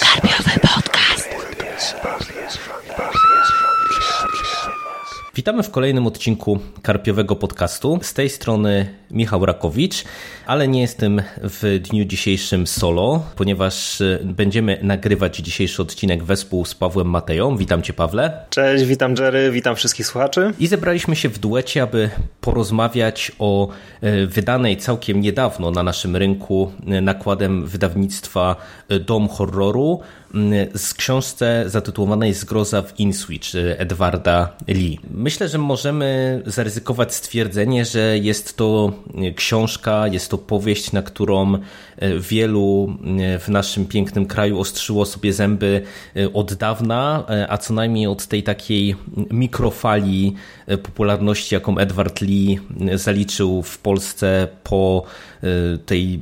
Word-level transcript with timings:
Karpiowy 0.00 0.58
podcast. 0.60 1.28
Witamy 5.40 5.62
w 5.62 5.70
kolejnym 5.70 6.06
odcinku 6.06 6.58
Karpiowego 6.82 7.36
Podcastu. 7.36 7.98
Z 8.02 8.14
tej 8.14 8.30
strony 8.30 8.94
Michał 9.10 9.46
Rakowicz, 9.46 10.04
ale 10.46 10.68
nie 10.68 10.80
jestem 10.80 11.22
w 11.36 11.78
dniu 11.90 12.04
dzisiejszym 12.04 12.66
solo, 12.66 13.22
ponieważ 13.36 14.00
e, 14.00 14.18
będziemy 14.24 14.78
nagrywać 14.82 15.36
dzisiejszy 15.36 15.82
odcinek 15.82 16.24
wespół 16.24 16.64
z 16.64 16.74
Pawłem 16.74 17.10
Mateją. 17.10 17.56
Witam 17.56 17.82
Cię, 17.82 17.92
Pawle. 17.92 18.44
Cześć, 18.50 18.84
witam 18.84 19.14
Jerry, 19.18 19.50
witam 19.50 19.76
wszystkich 19.76 20.06
słuchaczy. 20.06 20.52
I 20.58 20.66
zebraliśmy 20.66 21.16
się 21.16 21.28
w 21.28 21.38
duecie, 21.38 21.82
aby 21.82 22.10
porozmawiać 22.40 23.32
o 23.38 23.68
e, 24.00 24.26
wydanej 24.26 24.76
całkiem 24.76 25.20
niedawno 25.20 25.70
na 25.70 25.82
naszym 25.82 26.16
rynku 26.16 26.72
e, 26.86 27.00
nakładem 27.00 27.66
wydawnictwa 27.66 28.56
Dom 29.00 29.28
Horroru 29.28 30.00
z 30.74 30.94
książce 30.94 31.64
zatytułowanej 31.66 32.34
Zgroza 32.34 32.82
w 32.82 33.00
Inswitch 33.00 33.48
Edwarda 33.78 34.52
Lee. 34.68 34.98
Myślę, 35.14 35.48
że 35.48 35.58
możemy 35.58 36.42
zaryzykować 36.46 37.14
stwierdzenie, 37.14 37.84
że 37.84 38.18
jest 38.18 38.56
to 38.56 38.92
książka, 39.36 40.08
jest 40.08 40.30
to 40.30 40.38
powieść, 40.38 40.92
na 40.92 41.02
którą 41.02 41.58
wielu 42.20 42.96
w 43.40 43.48
naszym 43.48 43.86
pięknym 43.86 44.26
kraju 44.26 44.58
ostrzyło 44.58 45.06
sobie 45.06 45.32
zęby 45.32 45.82
od 46.34 46.54
dawna, 46.54 47.24
a 47.48 47.58
co 47.58 47.74
najmniej 47.74 48.06
od 48.06 48.26
tej 48.26 48.42
takiej 48.42 48.96
mikrofali 49.30 50.34
popularności, 50.82 51.54
jaką 51.54 51.78
Edward 51.78 52.20
Lee 52.20 52.58
zaliczył 52.94 53.62
w 53.62 53.78
Polsce 53.78 54.48
po 54.64 55.04
tej 55.86 56.20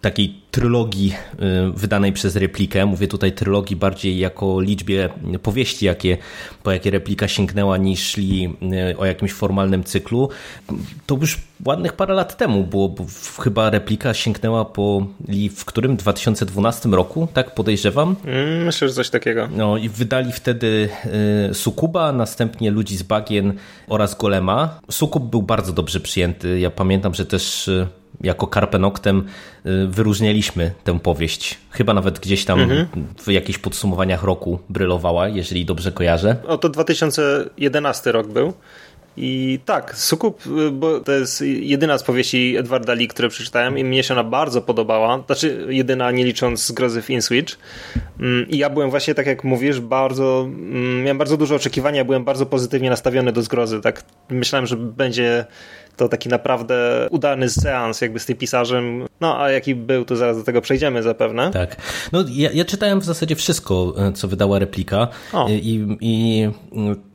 takiej 0.00 0.40
trylogii 0.50 1.12
y, 1.12 1.72
wydanej 1.74 2.12
przez 2.12 2.36
replikę. 2.36 2.86
Mówię 2.86 3.08
tutaj 3.08 3.32
trylogii 3.32 3.76
bardziej 3.76 4.18
jako 4.18 4.60
liczbie 4.60 5.08
powieści, 5.42 5.86
jakie, 5.86 6.18
po 6.62 6.72
jakie 6.72 6.90
replika 6.90 7.28
sięgnęła, 7.28 7.76
niż 7.76 8.16
li 8.16 8.54
y, 8.92 8.98
o 8.98 9.04
jakimś 9.04 9.32
formalnym 9.32 9.84
cyklu. 9.84 10.28
To 11.06 11.16
już 11.20 11.38
ładnych 11.64 11.92
parę 11.92 12.14
lat 12.14 12.36
temu 12.36 12.64
było, 12.64 12.88
bo 12.88 13.06
chyba 13.40 13.70
replika 13.70 14.14
sięgnęła 14.14 14.64
po 14.64 15.06
li 15.28 15.48
w 15.48 15.64
którym? 15.64 15.96
2012 15.96 16.88
roku, 16.88 17.28
tak 17.32 17.54
podejrzewam? 17.54 18.16
Mm, 18.24 18.64
myślę, 18.64 18.88
że 18.88 18.94
coś 18.94 19.10
takiego. 19.10 19.48
No 19.56 19.76
i 19.76 19.88
wydali 19.88 20.32
wtedy 20.32 20.88
y, 21.50 21.54
Sukuba, 21.54 22.12
następnie 22.12 22.70
Ludzi 22.70 22.96
z 22.96 23.02
Bagien 23.02 23.52
oraz 23.88 24.14
Golema. 24.18 24.80
Sukub 24.90 25.30
był 25.30 25.42
bardzo 25.42 25.72
dobrze 25.72 26.00
przyjęty. 26.00 26.60
Ja 26.60 26.70
pamiętam, 26.70 27.14
że 27.14 27.26
też 27.26 27.70
jako 28.20 28.46
Karpenoktem 28.46 29.24
wyróżnialiśmy 30.40 30.72
tę 30.84 31.00
powieść. 31.00 31.58
Chyba 31.70 31.94
nawet 31.94 32.18
gdzieś 32.18 32.44
tam 32.44 32.60
mhm. 32.60 32.86
w 33.18 33.30
jakichś 33.30 33.58
podsumowaniach 33.58 34.22
roku 34.22 34.58
brylowała, 34.68 35.28
jeżeli 35.28 35.64
dobrze 35.64 35.92
kojarzę. 35.92 36.36
O, 36.46 36.58
to 36.58 36.68
2011 36.68 38.12
rok 38.12 38.26
był. 38.26 38.52
I 39.16 39.58
tak, 39.64 39.96
Sukup, 39.96 40.42
bo 40.72 41.00
to 41.00 41.12
jest 41.12 41.40
jedyna 41.42 41.98
z 41.98 42.02
powieści 42.02 42.56
Edwarda 42.56 42.92
Lee, 42.92 43.08
które 43.08 43.28
przeczytałem 43.28 43.78
i 43.78 43.84
mnie 43.84 44.02
się 44.02 44.14
ona 44.14 44.24
bardzo 44.24 44.62
podobała. 44.62 45.22
Znaczy, 45.26 45.66
jedyna 45.68 46.10
nie 46.10 46.24
licząc 46.24 46.72
Grozy 46.72 47.02
w 47.02 47.10
Inswitch. 47.10 47.58
I 48.48 48.58
ja 48.58 48.70
byłem 48.70 48.90
właśnie, 48.90 49.14
tak 49.14 49.26
jak 49.26 49.44
mówisz, 49.44 49.80
bardzo, 49.80 50.48
miałem 51.02 51.18
bardzo 51.18 51.36
duże 51.36 51.54
oczekiwania, 51.54 52.04
byłem 52.04 52.24
bardzo 52.24 52.46
pozytywnie 52.46 52.90
nastawiony 52.90 53.32
do 53.32 53.42
Zgrozy. 53.42 53.80
Tak, 53.80 54.02
myślałem, 54.30 54.66
że 54.66 54.76
będzie 54.76 55.44
to 56.00 56.08
taki 56.08 56.28
naprawdę 56.28 57.06
udany 57.10 57.50
seans 57.50 58.00
jakby 58.00 58.18
z 58.18 58.26
tym 58.26 58.36
pisarzem. 58.36 59.06
No, 59.20 59.40
a 59.40 59.50
jaki 59.50 59.74
był, 59.74 60.04
to 60.04 60.16
zaraz 60.16 60.36
do 60.36 60.44
tego 60.44 60.60
przejdziemy 60.60 61.02
zapewne. 61.02 61.50
Tak. 61.50 61.76
No, 62.12 62.24
ja, 62.28 62.50
ja 62.52 62.64
czytałem 62.64 63.00
w 63.00 63.04
zasadzie 63.04 63.36
wszystko, 63.36 63.94
co 64.14 64.28
wydała 64.28 64.58
replika 64.58 65.08
o. 65.32 65.48
i, 65.48 65.98
i 66.00 66.48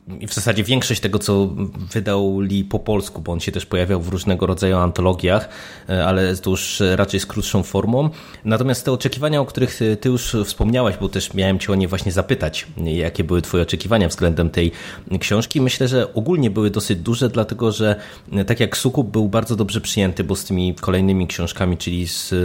w 0.07 0.33
zasadzie 0.33 0.63
większość 0.63 1.01
tego, 1.01 1.19
co 1.19 1.49
wydał 1.93 2.39
Lee 2.39 2.63
po 2.63 2.79
polsku, 2.79 3.21
bo 3.21 3.31
on 3.31 3.39
się 3.39 3.51
też 3.51 3.65
pojawiał 3.65 4.01
w 4.01 4.07
różnego 4.07 4.45
rodzaju 4.45 4.77
antologiach, 4.77 5.49
e, 5.89 6.05
ale 6.05 6.35
to 6.35 6.49
już 6.49 6.83
raczej 6.95 7.19
z 7.19 7.25
krótszą 7.25 7.63
formą. 7.63 8.09
Natomiast 8.45 8.85
te 8.85 8.91
oczekiwania, 8.91 9.41
o 9.41 9.45
których 9.45 9.79
ty 10.01 10.09
już 10.09 10.35
wspomniałaś, 10.45 10.95
bo 10.97 11.09
też 11.09 11.33
miałem 11.33 11.59
cię 11.59 11.71
o 11.71 11.75
nie 11.75 11.87
właśnie 11.87 12.11
zapytać, 12.11 12.67
jakie 12.77 13.23
były 13.23 13.41
twoje 13.41 13.63
oczekiwania 13.63 14.07
względem 14.07 14.49
tej 14.49 14.71
książki, 15.19 15.61
myślę, 15.61 15.87
że 15.87 16.13
ogólnie 16.13 16.49
były 16.49 16.69
dosyć 16.69 16.99
duże, 16.99 17.29
dlatego 17.29 17.71
że 17.71 17.95
e, 18.31 18.45
tak 18.45 18.59
jak 18.59 18.77
Sukup 18.77 19.11
był 19.11 19.29
bardzo 19.29 19.55
dobrze 19.55 19.81
przyjęty, 19.81 20.23
bo 20.23 20.35
z 20.35 20.43
tymi 20.43 20.75
kolejnymi 20.75 21.27
książkami, 21.27 21.77
czyli 21.77 22.07
z 22.07 22.33
e, 22.33 22.35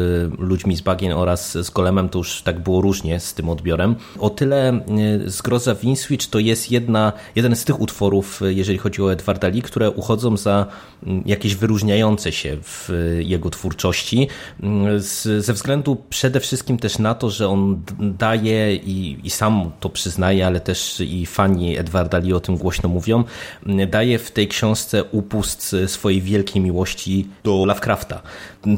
Ludźmi 0.43 0.77
z 0.77 0.81
Bagien 0.81 1.13
oraz 1.13 1.53
z 1.53 1.71
Golemem, 1.71 2.09
to 2.09 2.19
już 2.19 2.43
tak 2.43 2.61
było 2.61 2.81
różnie 2.81 3.21
z 3.21 3.35
tym 3.35 3.49
odbiorem. 3.49 3.97
O 4.19 4.31
tyle 4.31 4.81
Zgroza 5.27 5.75
Winswitch 5.75 6.27
to 6.27 6.39
jest 6.39 6.71
jedna, 6.71 7.13
jeden 7.35 7.50
jeden 7.51 7.61
z 7.61 7.65
tych 7.65 7.81
utworów, 7.81 8.41
jeżeli 8.49 8.79
chodzi 8.79 9.03
o 9.03 9.13
Edwarda 9.13 9.49
Lee, 9.49 9.63
które 9.63 9.91
uchodzą 9.91 10.37
za 10.37 10.67
mm, 11.07 11.23
jakieś 11.27 11.55
wyróżniające 11.55 12.33
się 12.33 12.57
w 12.63 12.89
jego 13.19 13.51
twórczości, 13.51 14.29
mm, 14.63 15.01
ze 15.39 15.53
względu 15.53 15.97
przede 16.11 16.41
wszystkim 16.41 16.79
też 16.79 16.99
na 16.99 17.15
to, 17.15 17.31
że 17.31 17.49
on 17.49 17.83
daje 18.01 18.75
i, 18.75 19.19
i 19.25 19.31
sam 19.31 19.71
to 19.81 19.89
przyznaje, 19.89 20.47
ale 20.47 20.61
też 20.61 21.01
i 21.01 21.27
fani 21.27 21.79
Edwarda 21.79 22.19
Lee 22.19 22.33
o 22.33 22.41
tym 22.41 22.57
głośno 22.57 22.89
mówią, 22.89 23.25
mm, 23.67 23.91
daje 23.91 24.19
w 24.19 24.31
tej 24.31 24.49
książce 24.49 25.05
upust 25.05 25.77
swojej 25.87 26.23
wielkiej 26.23 26.63
miłości 26.63 27.29
do 27.45 27.65
Lovecrafta. 27.65 28.23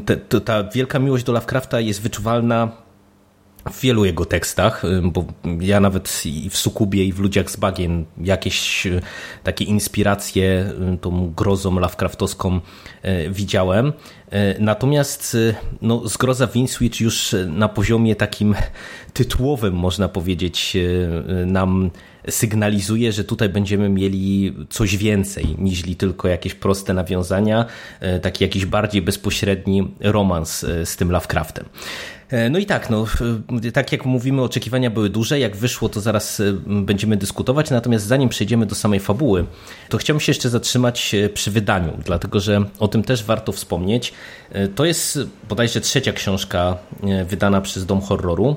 Ta, 0.05 0.39
ta 0.39 0.63
wielka 0.63 0.99
miłość 0.99 1.23
do 1.23 1.33
Lovecrafta 1.33 1.79
jest 1.79 2.01
wyczuwalna 2.01 2.82
w 3.71 3.81
wielu 3.81 4.05
jego 4.05 4.25
tekstach, 4.25 4.85
y, 4.85 5.01
bo 5.01 5.25
ja 5.59 5.79
nawet 5.79 6.25
i 6.25 6.49
w 6.49 6.57
Sukubie, 6.57 7.05
i 7.05 7.13
w 7.13 7.19
Ludziach 7.19 7.51
z 7.51 7.55
Bagien 7.55 8.05
jakieś 8.17 8.87
y, 8.87 9.01
takie 9.43 9.65
inspiracje 9.65 10.71
y, 10.93 10.97
tą 10.97 11.33
grozą 11.35 11.79
Lovecraftowską 11.79 12.59
widziałem. 13.29 13.93
Natomiast 14.59 15.37
no, 15.81 16.07
zgroza 16.07 16.47
Winswitch 16.47 17.01
już 17.01 17.35
na 17.47 17.69
poziomie 17.69 18.15
takim 18.15 18.55
tytułowym, 19.13 19.73
można 19.73 20.09
powiedzieć, 20.09 20.77
nam 21.45 21.91
sygnalizuje, 22.29 23.11
że 23.11 23.23
tutaj 23.23 23.49
będziemy 23.49 23.89
mieli 23.89 24.55
coś 24.69 24.97
więcej 24.97 25.55
niż 25.57 25.81
tylko 25.97 26.27
jakieś 26.27 26.53
proste 26.53 26.93
nawiązania, 26.93 27.65
taki 28.21 28.43
jakiś 28.43 28.65
bardziej 28.65 29.01
bezpośredni 29.01 29.91
romans 29.99 30.65
z 30.83 30.95
tym 30.95 31.11
Lovecraftem. 31.11 31.65
E, 32.33 32.49
no 32.49 32.59
i 32.59 32.65
tak, 32.65 32.89
no, 32.89 33.05
tak 33.73 33.91
jak 33.91 34.05
mówimy, 34.05 34.41
oczekiwania 34.41 34.89
były 34.89 35.09
duże. 35.09 35.39
Jak 35.39 35.55
wyszło, 35.55 35.89
to 35.89 36.01
zaraz 36.01 36.39
e, 36.39 36.43
będziemy 36.67 37.17
dyskutować. 37.17 37.69
Natomiast 37.69 38.05
zanim 38.05 38.29
przejdziemy 38.29 38.65
do 38.65 38.75
samej 38.75 38.99
fabuły, 38.99 39.45
to 39.89 39.97
chciałbym 39.97 40.19
się 40.19 40.29
jeszcze 40.29 40.49
zatrzymać 40.49 41.15
e, 41.15 41.29
przy 41.29 41.51
wydaniu, 41.51 41.97
dlatego 42.05 42.39
że 42.39 42.65
o 42.79 42.87
tym 42.87 43.03
też 43.03 43.23
warto 43.23 43.51
wspomnieć. 43.51 44.13
To 44.75 44.85
jest 44.85 45.19
bodajże 45.49 45.81
trzecia 45.81 46.13
książka 46.13 46.77
wydana 47.27 47.61
przez 47.61 47.85
Dom 47.85 48.01
Horroru. 48.01 48.55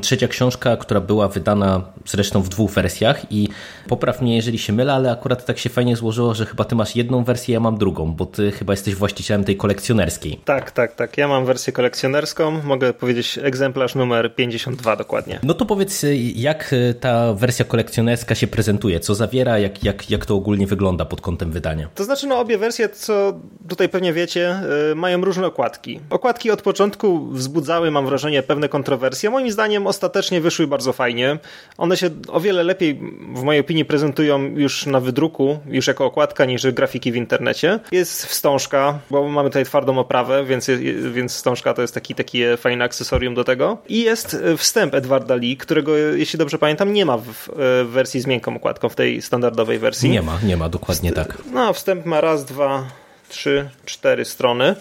Trzecia 0.00 0.28
książka, 0.28 0.76
która 0.76 1.00
była 1.00 1.28
wydana 1.28 1.82
zresztą 2.06 2.42
w 2.42 2.48
dwóch 2.48 2.70
wersjach 2.70 3.32
i 3.32 3.48
popraw 3.88 4.22
mnie, 4.22 4.36
jeżeli 4.36 4.58
się 4.58 4.72
mylę, 4.72 4.92
ale 4.92 5.10
akurat 5.10 5.46
tak 5.46 5.58
się 5.58 5.70
fajnie 5.70 5.96
złożyło, 5.96 6.34
że 6.34 6.46
chyba 6.46 6.64
ty 6.64 6.74
masz 6.74 6.96
jedną 6.96 7.24
wersję, 7.24 7.54
ja 7.54 7.60
mam 7.60 7.78
drugą, 7.78 8.12
bo 8.12 8.26
ty 8.26 8.50
chyba 8.50 8.72
jesteś 8.72 8.94
właścicielem 8.94 9.44
tej 9.44 9.56
kolekcjonerskiej. 9.56 10.40
Tak, 10.44 10.70
tak, 10.70 10.94
tak. 10.94 11.18
Ja 11.18 11.28
mam 11.28 11.46
wersję 11.46 11.72
kolekcjonerską, 11.72 12.62
mogę 12.64 12.92
powiedzieć 12.92 13.38
egzemplarz 13.42 13.94
numer 13.94 14.34
52 14.34 14.96
dokładnie. 14.96 15.38
No 15.42 15.54
to 15.54 15.66
powiedz, 15.66 16.04
jak 16.34 16.74
ta 17.00 17.34
wersja 17.34 17.64
kolekcjonerska 17.64 18.34
się 18.34 18.46
prezentuje, 18.46 19.00
co 19.00 19.14
zawiera, 19.14 19.58
jak, 19.58 19.84
jak, 19.84 20.10
jak 20.10 20.26
to 20.26 20.34
ogólnie 20.34 20.66
wygląda 20.66 21.04
pod 21.04 21.20
kątem 21.20 21.50
wydania? 21.50 21.88
To 21.94 22.04
znaczy, 22.04 22.26
no 22.26 22.38
obie 22.38 22.58
wersje, 22.58 22.88
co 22.88 23.40
tutaj 23.68 23.88
pewnie 23.88 24.12
wiecie, 24.12 24.60
yy, 24.88 24.94
mają 24.94 25.20
różne 25.20 25.46
okładki. 25.46 26.00
Okładki 26.10 26.50
od 26.50 26.62
początku 26.62 27.26
wzbudzały, 27.26 27.90
mam 27.90 28.06
wrażenie, 28.06 28.42
pewne 28.42 28.68
kontrowersje. 28.68 29.30
Moim 29.30 29.50
zdaniem 29.50 29.71
zdaniem 29.72 29.86
ostatecznie 29.86 30.40
wyszły 30.40 30.66
bardzo 30.66 30.92
fajnie. 30.92 31.38
One 31.78 31.96
się 31.96 32.10
o 32.28 32.40
wiele 32.40 32.62
lepiej, 32.62 32.94
w 33.34 33.42
mojej 33.42 33.60
opinii, 33.60 33.84
prezentują 33.84 34.42
już 34.42 34.86
na 34.86 35.00
wydruku, 35.00 35.58
już 35.66 35.86
jako 35.86 36.04
okładka, 36.04 36.44
niż 36.44 36.66
grafiki 36.66 37.12
w 37.12 37.16
internecie. 37.16 37.80
Jest 37.92 38.26
wstążka, 38.26 38.98
bo 39.10 39.28
mamy 39.28 39.48
tutaj 39.48 39.64
twardą 39.64 39.98
oprawę, 39.98 40.44
więc, 40.44 40.70
więc 41.12 41.32
wstążka 41.34 41.74
to 41.74 41.82
jest 41.82 41.94
taki, 41.94 42.14
takie 42.14 42.56
fajne 42.56 42.84
akcesorium 42.84 43.34
do 43.34 43.44
tego. 43.44 43.78
I 43.88 44.02
jest 44.02 44.36
wstęp 44.56 44.94
Edwarda 44.94 45.34
Lee, 45.34 45.56
którego, 45.56 45.96
jeśli 45.96 46.38
dobrze 46.38 46.58
pamiętam, 46.58 46.92
nie 46.92 47.06
ma 47.06 47.16
w, 47.18 47.24
w 47.56 47.88
wersji 47.90 48.20
z 48.20 48.26
miękką 48.26 48.56
okładką, 48.56 48.88
w 48.88 48.94
tej 48.94 49.22
standardowej 49.22 49.78
wersji. 49.78 50.10
Nie 50.10 50.22
ma, 50.22 50.38
nie 50.42 50.56
ma, 50.56 50.68
dokładnie 50.68 51.12
tak. 51.12 51.38
No, 51.52 51.72
wstęp 51.72 52.06
ma 52.06 52.20
raz, 52.20 52.44
dwa, 52.44 52.84
trzy, 53.28 53.68
cztery 53.84 54.24
strony 54.24 54.74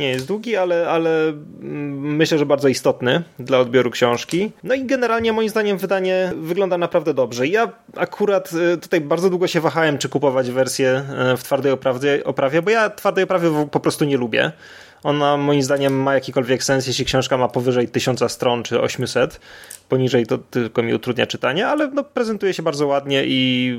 nie 0.00 0.10
jest 0.10 0.26
długi, 0.26 0.56
ale, 0.56 0.88
ale 0.88 1.28
mm, 1.28 2.16
myślę, 2.16 2.38
że 2.38 2.46
bardzo 2.46 2.68
istotny 2.68 3.22
dla 3.38 3.58
odbioru 3.58 3.90
książki. 3.90 4.52
No 4.62 4.74
i 4.74 4.84
generalnie 4.84 5.32
moim 5.32 5.48
zdaniem 5.48 5.78
wydanie 5.78 6.32
wygląda 6.36 6.78
naprawdę 6.78 7.14
dobrze. 7.14 7.46
Ja 7.46 7.72
akurat 7.96 8.52
y, 8.52 8.78
tutaj 8.78 9.00
bardzo 9.00 9.30
długo 9.30 9.46
się 9.46 9.60
wahałem, 9.60 9.98
czy 9.98 10.08
kupować 10.08 10.50
wersję 10.50 11.04
y, 11.32 11.36
w 11.36 11.42
twardej 11.42 11.72
oprawie, 11.72 12.24
oprawie 12.24 12.62
bo 12.62 12.70
ja 12.70 12.90
twardej 12.90 13.24
oprawy 13.24 13.50
po 13.70 13.80
prostu 13.80 14.04
nie 14.04 14.16
lubię. 14.16 14.52
Ona 15.02 15.36
moim 15.36 15.62
zdaniem 15.62 16.02
ma 16.02 16.14
jakikolwiek 16.14 16.64
sens, 16.64 16.86
jeśli 16.86 17.04
książka 17.04 17.36
ma 17.36 17.48
powyżej 17.48 17.88
1000 17.88 18.32
stron 18.32 18.62
czy 18.62 18.80
800, 18.80 19.40
poniżej 19.90 20.26
to 20.26 20.38
tylko 20.38 20.82
mi 20.82 20.94
utrudnia 20.94 21.26
czytanie, 21.26 21.68
ale 21.68 21.88
no, 21.88 22.04
prezentuje 22.04 22.54
się 22.54 22.62
bardzo 22.62 22.86
ładnie 22.86 23.22
i 23.26 23.78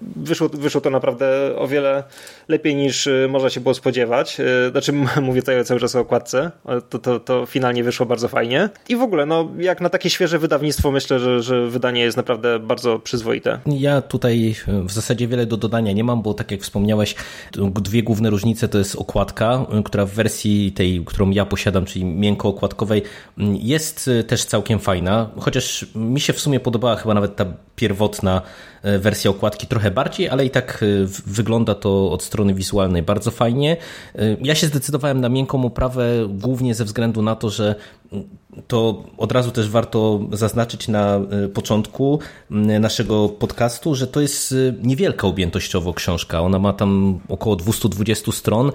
wyszło, 0.00 0.48
wyszło 0.48 0.80
to 0.80 0.90
naprawdę 0.90 1.26
o 1.56 1.68
wiele 1.68 2.02
lepiej 2.48 2.74
niż 2.74 3.06
y, 3.06 3.26
można 3.30 3.50
się 3.50 3.60
było 3.60 3.74
spodziewać. 3.74 4.40
Y, 4.40 4.70
znaczy 4.70 4.92
mówię 5.22 5.42
tutaj 5.42 5.64
cały 5.64 5.80
czas 5.80 5.96
o 5.96 6.00
okładce, 6.00 6.50
to, 6.88 6.98
to, 6.98 7.20
to 7.20 7.46
finalnie 7.46 7.84
wyszło 7.84 8.06
bardzo 8.06 8.28
fajnie. 8.28 8.68
I 8.88 8.96
w 8.96 9.02
ogóle, 9.02 9.26
no 9.26 9.48
jak 9.58 9.80
na 9.80 9.88
takie 9.88 10.10
świeże 10.10 10.38
wydawnictwo 10.38 10.90
myślę, 10.90 11.18
że, 11.18 11.42
że 11.42 11.66
wydanie 11.66 12.00
jest 12.00 12.16
naprawdę 12.16 12.58
bardzo 12.58 12.98
przyzwoite. 12.98 13.60
Ja 13.66 14.02
tutaj 14.02 14.54
w 14.66 14.92
zasadzie 14.92 15.28
wiele 15.28 15.46
do 15.46 15.56
dodania 15.56 15.92
nie 15.92 16.04
mam, 16.04 16.22
bo 16.22 16.34
tak 16.34 16.50
jak 16.50 16.60
wspomniałeś, 16.60 17.14
dwie 17.74 18.02
główne 18.02 18.30
różnice 18.30 18.68
to 18.68 18.78
jest 18.78 18.96
okładka, 18.96 19.66
która 19.84 20.06
w 20.06 20.10
wersji 20.10 20.72
tej, 20.72 21.02
którą 21.06 21.30
ja 21.30 21.46
posiadam, 21.46 21.84
czyli 21.84 22.04
miękko 22.04 22.48
okładkowej, 22.48 23.02
jest 23.60 24.10
też 24.26 24.44
całkiem 24.44 24.78
fajna 24.78 25.30
chociaż 25.40 25.86
mi 25.94 26.20
się 26.20 26.32
w 26.32 26.40
sumie 26.40 26.60
podobała 26.60 26.96
chyba 26.96 27.14
nawet 27.14 27.36
ta 27.36 27.46
pierwotna 27.76 28.42
e, 28.82 28.98
wersja 28.98 29.30
okładki 29.30 29.66
trochę 29.66 29.90
bardziej, 29.90 30.28
ale 30.28 30.44
i 30.44 30.50
tak 30.50 30.82
e, 30.82 30.86
wygląda 31.26 31.74
to 31.74 32.12
od 32.12 32.22
strony 32.22 32.54
wizualnej 32.54 33.02
bardzo 33.02 33.30
fajnie. 33.30 33.76
E, 34.14 34.36
ja 34.40 34.54
się 34.54 34.66
zdecydowałem 34.66 35.20
na 35.20 35.28
miękką 35.28 35.64
oprawę 35.64 36.08
głównie 36.28 36.74
ze 36.74 36.84
względu 36.84 37.22
na 37.22 37.36
to, 37.36 37.50
że 37.50 37.74
to 38.66 39.04
od 39.18 39.32
razu 39.32 39.50
też 39.50 39.68
warto 39.68 40.20
zaznaczyć 40.32 40.88
na 40.88 41.20
początku 41.54 42.18
naszego 42.80 43.28
podcastu, 43.28 43.94
że 43.94 44.06
to 44.06 44.20
jest 44.20 44.54
niewielka 44.82 45.26
objętościowo 45.26 45.94
książka. 45.94 46.40
Ona 46.40 46.58
ma 46.58 46.72
tam 46.72 47.20
około 47.28 47.56
220 47.56 48.32
stron. 48.32 48.72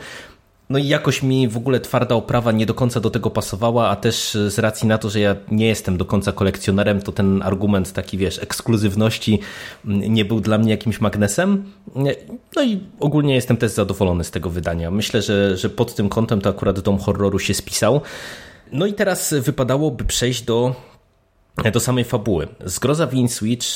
No 0.70 0.80
i 0.80 0.88
jakoś 0.88 1.24
mi 1.24 1.48
w 1.48 1.58
ogóle 1.58 1.80
twarda 1.80 2.16
oprawa 2.16 2.52
nie 2.52 2.66
do 2.66 2.74
końca 2.74 3.00
do 3.00 3.10
tego 3.10 3.30
pasowała, 3.30 3.90
a 3.90 3.96
też 3.96 4.38
z 4.48 4.60
racji 4.60 4.88
na 4.88 4.98
to, 4.98 5.10
że 5.10 5.20
ja 5.20 5.36
nie 5.52 5.68
jestem 5.68 5.98
do 5.98 6.06
końca 6.06 6.32
kolekcjonerem, 6.32 7.02
to 7.02 7.12
ten 7.12 7.42
argument 7.42 7.94
taki, 7.94 8.18
wiesz, 8.18 8.40
ekskluzywności 8.44 9.40
nie 9.86 10.26
był 10.26 10.40
dla 10.40 10.58
mnie 10.58 10.72
jakimś 10.72 11.02
magnesem. 11.02 11.64
No 12.56 12.64
i 12.64 12.80
ogólnie 13.00 13.36
jestem 13.36 13.58
też 13.58 13.72
zadowolony 13.72 14.24
z 14.24 14.32
tego 14.32 14.50
wydania. 14.50 14.92
Myślę, 14.92 15.22
że, 15.22 15.58
że 15.58 15.70
pod 15.70 15.96
tym 15.96 16.10
kątem 16.10 16.42
to 16.42 16.50
akurat 16.50 16.80
Dom 16.80 17.00
Horroru 17.00 17.40
się 17.40 17.54
spisał. 17.54 18.02
No 18.72 18.86
i 18.86 18.94
teraz 18.94 19.34
wypadałoby 19.34 20.06
przejść 20.06 20.42
do 20.42 20.76
do 21.74 21.80
samej 21.80 22.04
fabuły. 22.04 22.48
Zgroza 22.66 23.08
w 23.08 23.28
Switch, 23.28 23.68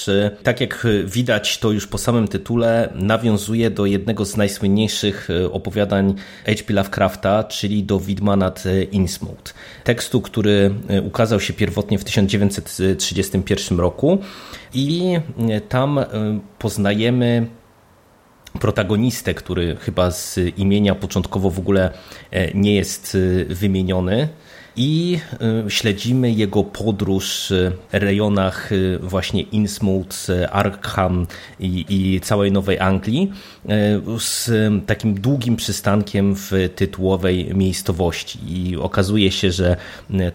tak 0.43 0.61
jak 0.61 0.87
widać 1.05 1.57
to 1.57 1.71
już 1.71 1.87
po 1.87 1.97
samym 1.97 2.27
tytule, 2.27 2.89
nawiązuje 2.95 3.69
do 3.69 3.85
jednego 3.85 4.25
z 4.25 4.37
najsłynniejszych 4.37 5.29
e, 5.29 5.51
opowiadań 5.51 6.15
H.P. 6.45 6.73
Lovecrafta, 6.73 7.43
czyli 7.43 7.83
do 7.83 7.99
Widma 7.99 8.35
nad 8.35 8.65
e, 8.65 8.83
Innsmouth. 8.83 9.53
Tekstu, 9.83 10.21
który 10.21 10.71
e, 10.87 11.01
ukazał 11.01 11.39
się 11.39 11.53
pierwotnie 11.53 11.99
w 11.99 12.03
1931 12.03 13.79
roku 13.79 14.17
i 14.73 15.19
tam 15.69 15.99
poznajemy 16.59 17.47
protagonistę, 18.59 19.33
który 19.33 19.75
chyba 19.75 20.11
z 20.11 20.39
imienia 20.57 20.95
początkowo 20.95 21.49
w 21.49 21.59
ogóle 21.59 21.91
nie 22.53 22.75
jest 22.75 23.17
wymieniony, 23.49 24.29
i 24.79 25.19
y, 25.67 25.69
śledzimy 25.71 26.31
jego 26.31 26.63
podróż 26.63 27.47
w 27.49 27.71
rejonach 27.91 28.71
y, 28.71 28.99
właśnie 29.01 29.41
Innsmouth, 29.41 30.27
Arkham 30.51 31.27
i, 31.59 31.85
i 31.89 32.21
całej 32.21 32.51
Nowej 32.51 32.79
Anglii 32.79 33.31
y, 33.65 33.69
z 34.19 34.51
takim 34.85 35.13
długim 35.13 35.55
przystankiem 35.55 36.35
w 36.35 36.51
tytułowej 36.75 37.55
miejscowości 37.55 38.39
i 38.47 38.77
okazuje 38.77 39.31
się, 39.31 39.51
że 39.51 39.77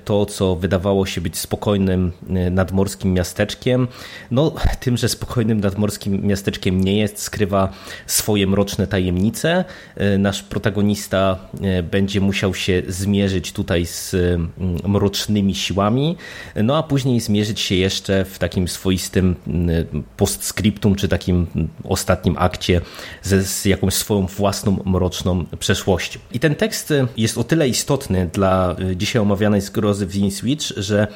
to, 0.05 0.27
co 0.27 0.57
wydawało 0.57 1.07
się 1.07 1.21
być 1.21 1.39
spokojnym 1.39 2.13
nadmorskim 2.51 3.13
miasteczkiem, 3.13 3.89
no 4.31 4.55
tym, 4.81 4.97
że 4.97 5.09
spokojnym 5.09 5.61
nadmorskim 5.61 6.27
miasteczkiem 6.27 6.81
nie 6.81 6.99
jest, 6.99 7.19
skrywa 7.19 7.73
swoje 8.07 8.47
mroczne 8.47 8.87
tajemnice. 8.87 9.65
Nasz 10.19 10.43
protagonista 10.43 11.39
będzie 11.91 12.21
musiał 12.21 12.55
się 12.55 12.83
zmierzyć 12.89 13.53
tutaj 13.53 13.87
z 13.87 14.34
mrocznymi 14.87 15.55
siłami, 15.55 16.17
no 16.57 16.77
a 16.77 16.83
później 16.83 17.21
zmierzyć 17.21 17.61
się 17.61 17.75
jeszcze 17.75 18.25
w 18.25 18.39
takim 18.39 18.69
swoistym 18.69 19.37
mm, 19.47 19.87
postscriptum, 20.17 20.95
czy 20.95 21.09
takim 21.09 21.47
ostatnim 21.85 22.37
akcie 22.39 22.81
ze, 23.23 23.45
z 23.45 23.65
jakąś 23.65 23.95
swoją 23.95 24.27
własną 24.27 24.83
mroczną 24.85 25.45
przeszłością. 25.59 26.21
I 26.33 26.41
ten 26.41 26.55
tekst 26.55 26.93
jest 27.17 27.39
o 27.39 27.45
tyle 27.45 27.69
istotny 27.69 28.31
dla 28.33 28.77
y, 28.91 28.97
dzisiaj 28.97 29.23
omawianej 29.23 29.61
zgrozy 29.61 30.07
w 30.07 30.15
Switch, 30.31 30.67
że 30.77 31.07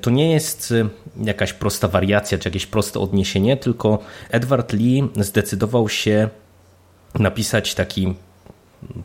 to 0.00 0.10
nie 0.10 0.32
jest 0.32 0.70
y, 0.70 0.88
jakaś 1.24 1.52
prosta 1.52 1.88
wariacja, 1.88 2.38
czy 2.38 2.48
jakieś 2.48 2.66
proste 2.66 3.00
odniesienie, 3.00 3.56
tylko 3.56 3.98
Edward 4.30 4.72
Lee 4.72 5.08
zdecydował 5.16 5.88
się 5.88 6.28
napisać 7.14 7.74
taki 7.74 8.14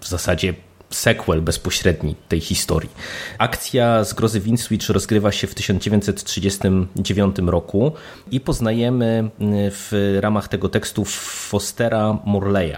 w 0.02 0.08
zasadzie 0.08 0.54
sequel 0.92 1.42
bezpośredni 1.42 2.16
tej 2.30 2.40
historii. 2.40 2.90
Akcja 3.38 4.04
Zgrozy 4.04 4.40
Windswitch 4.40 4.90
rozgrywa 4.90 5.32
się 5.32 5.48
w 5.48 5.56
1939 5.56 7.36
roku 7.46 7.92
i 8.32 8.40
poznajemy 8.40 9.30
w 9.72 10.18
ramach 10.22 10.48
tego 10.48 10.70
tekstu 10.70 11.06
Fostera 11.06 12.18
Morleya. 12.26 12.78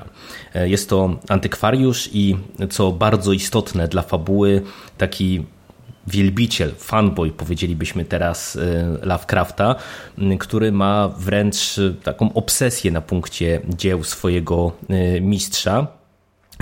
Jest 0.56 0.90
to 0.90 1.20
antykwariusz 1.30 2.10
i 2.14 2.38
co 2.70 2.92
bardzo 2.92 3.34
istotne 3.34 3.88
dla 3.88 4.02
fabuły, 4.02 4.62
taki 4.98 5.46
wielbiciel, 6.08 6.72
fanboy, 6.78 7.32
powiedzielibyśmy 7.32 8.06
teraz 8.06 8.58
Lovecrafta, 9.02 9.76
który 10.40 10.72
ma 10.72 11.08
wręcz 11.08 11.80
taką 12.04 12.34
obsesję 12.34 12.92
na 12.92 13.02
punkcie 13.02 13.62
dzieł 13.70 14.04
swojego 14.04 14.72
mistrza 15.22 15.88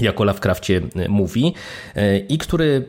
jako 0.01 0.23
Lovecraftie 0.23 0.81
e, 0.95 1.09
mówi 1.09 1.53
e, 1.95 2.17
i 2.17 2.37
który 2.37 2.85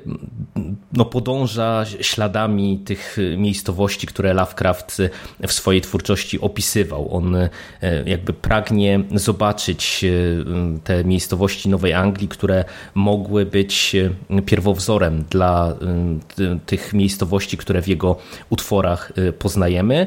no, 0.93 1.05
podąża 1.05 1.85
śladami 2.01 2.79
tych 2.79 3.17
miejscowości, 3.37 4.07
które 4.07 4.35
Lovecraft 4.35 5.03
w 5.47 5.53
swojej 5.53 5.81
twórczości 5.81 6.41
opisywał. 6.41 7.17
On 7.17 7.37
jakby 8.07 8.33
pragnie 8.33 9.01
zobaczyć 9.15 10.05
te 10.85 11.05
miejscowości 11.05 11.69
Nowej 11.69 11.93
Anglii, 11.93 12.29
które 12.29 12.65
mogły 12.95 13.47
być 13.47 13.97
pierwowzorem 14.47 15.25
dla 15.31 15.77
tych 16.67 16.93
miejscowości, 16.93 17.57
które 17.57 17.83
w 17.83 17.89
jego 17.89 18.17
utworach 18.51 19.13
poznajemy. 19.39 20.07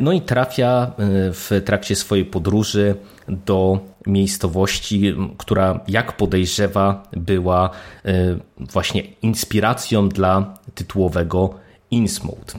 No 0.00 0.12
i 0.12 0.20
trafia 0.20 0.92
w 1.32 1.62
trakcie 1.64 1.96
swojej 1.96 2.24
podróży 2.24 2.94
do 3.28 3.78
miejscowości, 4.06 5.14
która 5.38 5.80
jak 5.88 6.16
podejrzewa 6.16 7.02
była 7.12 7.70
e, 8.04 8.38
właśnie 8.58 9.02
inspiracją 9.22 10.08
dla 10.08 10.58
tytułowego 10.74 11.54
Innsmouth. 11.90 12.54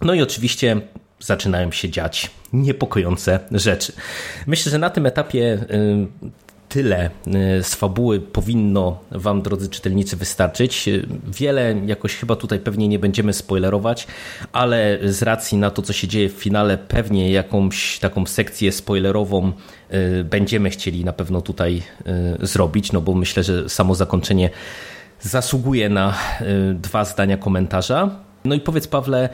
No 0.00 0.14
i 0.14 0.22
oczywiście 0.22 0.80
zaczynają 1.20 1.72
się 1.72 1.90
dziać 1.90 2.30
niepokojące 2.52 3.40
rzeczy. 3.50 3.92
Myślę, 4.46 4.72
że 4.72 4.78
na 4.78 4.90
tym 4.90 5.06
etapie 5.06 5.52
e, 5.52 5.66
tyle 6.70 7.10
e, 7.26 7.62
z 7.62 7.74
fabuły 7.74 8.20
powinno 8.20 8.98
Wam, 9.10 9.42
drodzy 9.42 9.68
czytelnicy, 9.68 10.16
wystarczyć. 10.16 10.88
Wiele 11.26 11.74
jakoś 11.86 12.16
chyba 12.16 12.36
tutaj 12.36 12.58
pewnie 12.58 12.88
nie 12.88 12.98
będziemy 12.98 13.32
spoilerować, 13.32 14.06
ale 14.52 14.98
z 15.04 15.22
racji 15.22 15.58
na 15.58 15.70
to, 15.70 15.82
co 15.82 15.92
się 15.92 16.08
dzieje 16.08 16.28
w 16.28 16.32
finale, 16.32 16.78
pewnie 16.78 17.30
jakąś 17.30 17.98
taką 17.98 18.26
sekcję 18.26 18.72
spoilerową 18.72 19.52
e, 19.88 20.24
będziemy 20.24 20.70
chcieli 20.70 21.04
na 21.04 21.12
pewno 21.12 21.40
tutaj 21.40 21.82
e, 22.06 22.46
zrobić, 22.46 22.92
no 22.92 23.00
bo 23.00 23.14
myślę, 23.14 23.42
że 23.42 23.68
samo 23.68 23.94
zakończenie 23.94 24.50
zasługuje 25.20 25.88
na 25.88 26.14
dwa 26.74 27.04
zdania 27.04 27.36
komentarza. 27.36 28.10
No 28.44 28.54
i 28.54 28.60
powiedz, 28.60 28.86
Pawle, 28.86 29.28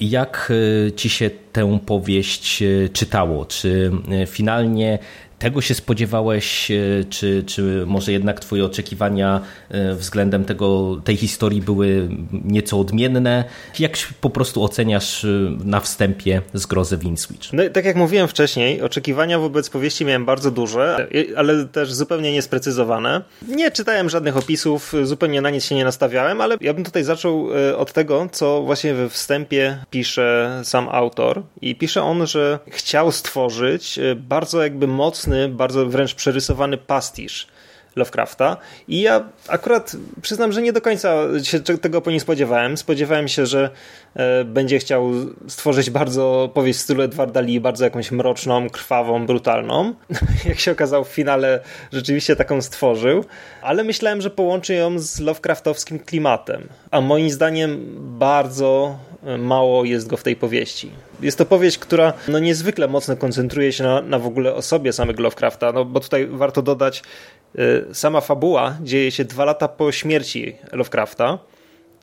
jak 0.00 0.52
ci 0.96 1.08
się 1.08 1.30
tę 1.52 1.78
powieść 1.86 2.62
czytało? 2.92 3.46
Czy 3.46 3.90
finalnie 4.26 4.98
tego 5.38 5.60
się 5.60 5.74
spodziewałeś, 5.74 6.70
e, 6.70 7.04
czy, 7.10 7.44
czy 7.46 7.84
może 7.86 8.12
jednak 8.12 8.40
twoje 8.40 8.64
oczekiwania 8.64 9.40
e, 9.68 9.94
względem 9.94 10.44
tego, 10.44 11.00
tej 11.04 11.16
historii 11.16 11.62
były 11.62 12.08
nieco 12.44 12.80
odmienne? 12.80 13.44
Jak 13.78 13.92
po 14.20 14.30
prostu 14.30 14.64
oceniasz 14.64 15.24
e, 15.24 15.28
na 15.64 15.80
wstępie 15.80 16.42
zgrozę 16.54 16.96
Winswitch? 16.96 17.52
No, 17.52 17.62
tak 17.72 17.84
jak 17.84 17.96
mówiłem 17.96 18.28
wcześniej, 18.28 18.82
oczekiwania 18.82 19.38
wobec 19.38 19.70
powieści 19.70 20.04
miałem 20.04 20.24
bardzo 20.24 20.50
duże, 20.50 21.08
ale 21.36 21.64
też 21.64 21.92
zupełnie 21.92 22.32
niesprecyzowane. 22.32 23.22
Nie 23.48 23.70
czytałem 23.70 24.10
żadnych 24.10 24.36
opisów, 24.36 24.92
zupełnie 25.02 25.40
na 25.40 25.50
nic 25.50 25.64
się 25.64 25.74
nie 25.74 25.84
nastawiałem, 25.84 26.40
ale 26.40 26.56
ja 26.60 26.74
bym 26.74 26.84
tutaj 26.84 27.04
zaczął 27.04 27.48
od 27.76 27.92
tego, 27.92 28.28
co 28.32 28.62
właśnie 28.62 28.94
we 28.94 29.08
wstępie 29.08 29.78
pisze 29.90 30.60
sam 30.64 30.88
autor 30.88 31.42
i 31.60 31.74
pisze 31.74 32.02
on, 32.02 32.26
że 32.26 32.58
chciał 32.68 33.12
stworzyć 33.12 33.98
bardzo 34.16 34.62
jakby 34.62 34.86
mocny 34.86 35.25
mocny, 35.26 35.48
bardzo 35.48 35.86
wręcz 35.86 36.14
przerysowany 36.14 36.78
pastisz 36.78 37.46
Lovecrafta 37.96 38.56
i 38.88 39.00
ja 39.00 39.28
akurat 39.48 39.96
przyznam, 40.22 40.52
że 40.52 40.62
nie 40.62 40.72
do 40.72 40.80
końca 40.80 41.14
się 41.42 41.60
tego 41.60 42.00
po 42.00 42.10
nim 42.10 42.20
spodziewałem. 42.20 42.76
Spodziewałem 42.76 43.28
się, 43.28 43.46
że 43.46 43.70
e, 44.14 44.44
będzie 44.44 44.78
chciał 44.78 45.12
stworzyć 45.48 45.90
bardzo 45.90 46.50
powieść 46.54 46.78
w 46.78 46.82
stylu 46.82 47.02
Edwarda 47.02 47.40
Lee, 47.40 47.60
bardzo 47.60 47.84
jakąś 47.84 48.10
mroczną, 48.10 48.70
krwawą, 48.70 49.26
brutalną. 49.26 49.94
Jak 50.48 50.58
się 50.58 50.72
okazało 50.72 51.04
w 51.04 51.08
finale 51.08 51.60
rzeczywiście 51.92 52.36
taką 52.36 52.62
stworzył, 52.62 53.24
ale 53.62 53.84
myślałem, 53.84 54.20
że 54.20 54.30
połączy 54.30 54.74
ją 54.74 54.98
z 54.98 55.20
Lovecraftowskim 55.20 55.98
klimatem. 55.98 56.68
A 56.90 57.00
moim 57.00 57.30
zdaniem 57.30 57.94
bardzo 58.18 58.98
mało 59.38 59.84
jest 59.84 60.06
go 60.06 60.16
w 60.16 60.22
tej 60.22 60.36
powieści. 60.36 60.90
Jest 61.20 61.38
to 61.38 61.46
powieść, 61.46 61.78
która 61.78 62.12
no 62.28 62.38
niezwykle 62.38 62.88
mocno 62.88 63.16
koncentruje 63.16 63.72
się 63.72 63.84
na, 63.84 64.02
na 64.02 64.18
w 64.18 64.26
ogóle 64.26 64.54
osobie 64.54 64.92
samego 64.92 65.22
Lovecrafta, 65.22 65.72
no 65.72 65.84
bo 65.84 66.00
tutaj 66.00 66.26
warto 66.26 66.62
dodać, 66.62 67.02
y, 67.58 67.84
sama 67.92 68.20
fabuła 68.20 68.76
dzieje 68.82 69.10
się 69.10 69.24
dwa 69.24 69.44
lata 69.44 69.68
po 69.68 69.92
śmierci 69.92 70.56
Lovecrafta 70.72 71.38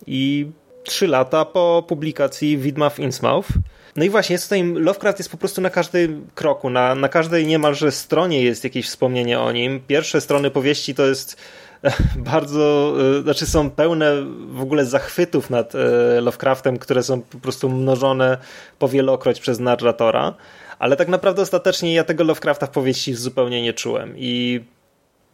i 0.07 0.47
trzy 0.83 1.07
lata 1.07 1.45
po 1.45 1.83
publikacji 1.87 2.57
Widma 2.57 2.89
w 2.89 2.99
Innsmouth. 2.99 3.47
No 3.95 4.03
i 4.03 4.09
właśnie, 4.09 4.33
jest 4.33 4.45
tutaj, 4.45 4.63
Lovecraft 4.63 5.19
jest 5.19 5.31
po 5.31 5.37
prostu 5.37 5.61
na 5.61 5.69
każdym 5.69 6.27
kroku, 6.35 6.69
na, 6.69 6.95
na 6.95 7.09
każdej 7.09 7.47
niemalże 7.47 7.91
stronie 7.91 8.43
jest 8.43 8.63
jakieś 8.63 8.87
wspomnienie 8.87 9.39
o 9.39 9.51
nim. 9.51 9.81
Pierwsze 9.87 10.21
strony 10.21 10.51
powieści 10.51 10.95
to 10.95 11.05
jest 11.05 11.37
bardzo, 12.31 12.95
e, 13.19 13.21
znaczy 13.21 13.45
są 13.45 13.69
pełne 13.69 14.11
w 14.47 14.61
ogóle 14.61 14.85
zachwytów 14.85 15.49
nad 15.49 15.75
e, 15.75 16.21
Lovecraftem, 16.21 16.77
które 16.77 17.03
są 17.03 17.21
po 17.21 17.37
prostu 17.37 17.69
mnożone 17.69 18.37
powielokroć 18.79 19.39
przez 19.39 19.59
narratora, 19.59 20.33
ale 20.79 20.95
tak 20.95 21.07
naprawdę 21.07 21.41
ostatecznie 21.41 21.93
ja 21.93 22.03
tego 22.03 22.23
Lovecrafta 22.23 22.65
w 22.65 22.69
powieści 22.69 23.13
zupełnie 23.13 23.61
nie 23.61 23.73
czułem. 23.73 24.13
I 24.17 24.63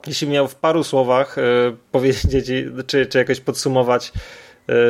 jeśli 0.08 0.28
miał 0.28 0.48
w 0.48 0.56
paru 0.56 0.84
słowach 0.84 1.38
e, 1.38 1.42
powiedzieć, 1.92 2.46
czy, 2.88 3.06
czy 3.06 3.18
jakoś 3.18 3.40
podsumować 3.40 4.12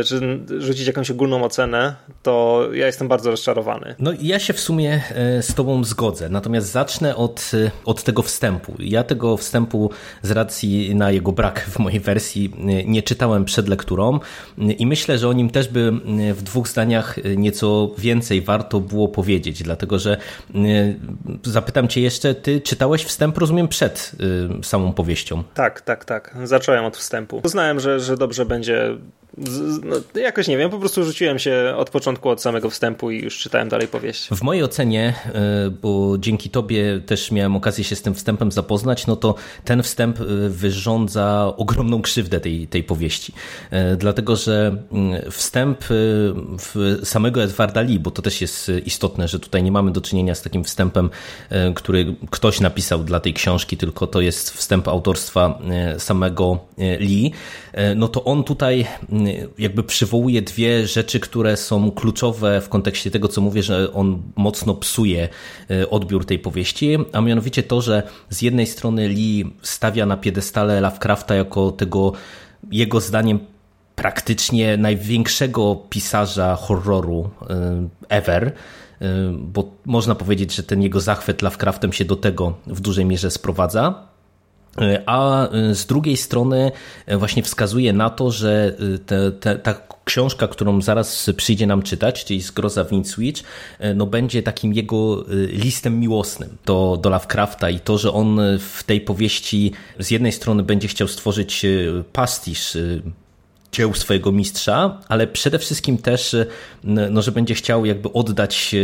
czy 0.05 0.39
rzucić 0.59 0.87
jakąś 0.87 1.11
ogólną 1.11 1.43
ocenę, 1.43 1.95
to 2.23 2.67
ja 2.73 2.85
jestem 2.85 3.07
bardzo 3.07 3.31
rozczarowany. 3.31 3.95
No 3.99 4.11
ja 4.21 4.39
się 4.39 4.53
w 4.53 4.59
sumie 4.59 5.01
e, 5.15 5.43
z 5.43 5.53
tobą 5.53 5.83
zgodzę, 5.83 6.29
natomiast 6.29 6.71
zacznę 6.71 7.15
od, 7.15 7.51
e, 7.53 7.71
od 7.85 8.03
tego 8.03 8.21
wstępu. 8.21 8.73
Ja 8.79 9.03
tego 9.03 9.37
wstępu 9.37 9.91
z 10.21 10.31
racji 10.31 10.95
na 10.95 11.11
jego 11.11 11.31
brak 11.31 11.59
w 11.59 11.79
mojej 11.79 11.99
wersji 11.99 12.53
nie 12.85 13.03
czytałem 13.03 13.45
przed 13.45 13.67
lekturą 13.67 14.19
i 14.57 14.87
myślę, 14.87 15.17
że 15.17 15.27
o 15.27 15.33
nim 15.33 15.49
też 15.49 15.67
by 15.67 15.91
w 16.33 16.41
dwóch 16.41 16.67
zdaniach 16.67 17.15
nieco 17.37 17.91
więcej 17.97 18.41
warto 18.41 18.79
było 18.79 19.07
powiedzieć, 19.07 19.63
dlatego 19.63 19.99
że 19.99 20.17
zapytam 21.43 21.87
cię 21.87 22.01
jeszcze, 22.01 22.35
ty 22.35 22.61
czytałeś 22.61 23.03
wstęp, 23.03 23.37
rozumiem, 23.37 23.67
przed 23.67 24.11
samą 24.63 24.93
powieścią. 24.93 25.43
Tak, 25.53 25.81
tak, 25.81 26.05
tak. 26.05 26.35
Zacząłem 26.43 26.85
od 26.85 26.97
wstępu. 26.97 27.41
Uznałem, 27.43 27.79
że, 27.79 27.99
że 27.99 28.17
dobrze 28.17 28.45
będzie 28.45 28.97
no, 29.37 30.21
jakoś 30.21 30.47
nie 30.47 30.57
wiem, 30.57 30.69
po 30.69 30.79
prostu 30.79 31.03
rzuciłem 31.03 31.39
się 31.39 31.73
od 31.77 31.89
początku, 31.89 32.29
od 32.29 32.41
samego 32.41 32.69
wstępu 32.69 33.11
i 33.11 33.21
już 33.21 33.39
czytałem 33.39 33.69
dalej 33.69 33.87
powieść. 33.87 34.27
W 34.27 34.41
mojej 34.41 34.63
ocenie, 34.63 35.13
e, 35.25 35.69
bo 35.69 36.17
dzięki 36.17 36.49
tobie 36.49 37.01
też 37.05 37.31
miałem 37.31 37.55
okazję 37.55 37.83
się 37.83 37.95
z 37.95 38.01
tym 38.01 38.13
wstępem 38.13 38.51
zapoznać, 38.51 39.07
no 39.07 39.15
to 39.15 39.35
ten 39.65 39.83
wstęp 39.83 40.21
e, 40.21 40.23
wyrządza 40.49 41.53
ogromną 41.57 42.01
krzywdę 42.01 42.39
tej, 42.39 42.67
tej 42.67 42.83
powieści. 42.83 43.33
E, 43.71 43.95
dlatego, 43.95 44.35
że 44.35 44.77
mm, 44.91 45.31
wstęp 45.31 45.79
samego 47.03 47.43
Edwarda 47.43 47.81
Lee, 47.81 47.99
bo 47.99 48.11
to 48.11 48.21
też 48.21 48.41
jest 48.41 48.71
istotne, 48.85 49.27
że 49.27 49.39
tutaj 49.39 49.63
nie 49.63 49.71
mamy 49.71 49.91
do 49.91 50.01
czynienia 50.01 50.35
z 50.35 50.41
takim 50.41 50.63
wstępem, 50.63 51.09
który 51.75 52.15
ktoś 52.29 52.59
napisał 52.59 53.03
dla 53.03 53.19
tej 53.19 53.33
książki, 53.33 53.77
tylko 53.77 54.07
to 54.07 54.21
jest 54.21 54.51
wstęp 54.51 54.87
autorstwa 54.87 55.59
samego 55.97 56.59
Lee, 56.77 57.31
no 57.95 58.07
to 58.07 58.23
on 58.23 58.43
tutaj 58.43 58.87
jakby 59.57 59.83
przywołuje 59.83 60.41
dwie 60.41 60.87
rzeczy, 60.87 61.19
które 61.19 61.57
są 61.57 61.91
kluczowe 61.91 62.61
w 62.61 62.69
kontekście 62.69 63.11
tego, 63.11 63.27
co 63.27 63.41
mówię, 63.41 63.63
że 63.63 63.93
on 63.93 64.21
mocno 64.35 64.75
psuje 64.75 65.29
e, 65.71 65.89
odbiór 65.89 66.25
tej 66.25 66.39
powieści, 66.39 66.97
a 67.13 67.21
mianowicie 67.21 67.63
to, 67.63 67.81
że 67.81 68.03
z 68.29 68.41
jednej 68.41 68.67
strony 68.67 69.07
Lee 69.07 69.45
stawia 69.61 70.05
na 70.05 70.17
piedestale 70.17 70.81
Lovecrafta 70.81 71.35
jako 71.35 71.71
tego 71.71 72.13
jego 72.71 73.01
zdaniem 73.01 73.39
praktycznie 73.95 74.77
największego 74.77 75.75
pisarza 75.89 76.55
horroru 76.55 77.29
e, 77.49 77.87
ever, 78.09 78.45
e, 78.47 78.53
bo 79.33 79.71
można 79.85 80.15
powiedzieć, 80.15 80.55
że 80.55 80.63
ten 80.63 80.81
jego 80.81 80.99
zachwyt 80.99 81.41
Lovecraftem 81.41 81.93
się 81.93 82.05
do 82.05 82.15
tego 82.15 82.53
w 82.67 82.79
dużej 82.81 83.05
mierze 83.05 83.31
sprowadza. 83.31 84.08
A 85.05 85.47
z 85.71 85.85
drugiej 85.85 86.17
strony 86.17 86.71
y, 87.11 87.17
właśnie 87.17 87.43
wskazuje 87.43 87.93
na 87.93 88.09
to, 88.09 88.31
że 88.31 88.73
y, 88.95 88.99
te, 88.99 89.31
te, 89.31 89.55
ta 89.55 89.81
książka, 90.05 90.47
którą 90.47 90.81
zaraz 90.81 91.29
przyjdzie 91.37 91.67
nam 91.67 91.81
czytać, 91.81 92.25
czyli 92.25 92.41
Zgroza 92.41 92.83
w 92.83 93.07
Switch, 93.07 93.43
no 93.95 94.05
będzie 94.05 94.43
takim 94.43 94.73
jego 94.73 95.25
listem 95.47 95.99
miłosnym 95.99 96.57
do, 96.65 96.99
do 97.01 97.09
Lovecrafta 97.09 97.69
i 97.69 97.79
to, 97.79 97.97
że 97.97 98.13
on 98.13 98.39
w 98.59 98.83
tej 98.83 99.01
powieści 99.01 99.71
z 99.99 100.11
jednej 100.11 100.31
strony 100.31 100.63
będzie 100.63 100.87
chciał 100.87 101.07
stworzyć 101.07 101.65
pastisz 102.13 102.77
dzieł 103.71 103.93
swojego 103.93 104.31
mistrza, 104.31 104.99
ale 105.07 105.27
przede 105.27 105.59
wszystkim 105.59 105.97
też, 105.97 106.35
no, 106.83 107.21
że 107.21 107.31
będzie 107.31 107.55
chciał 107.55 107.85
jakby 107.85 108.13
oddać 108.13 108.75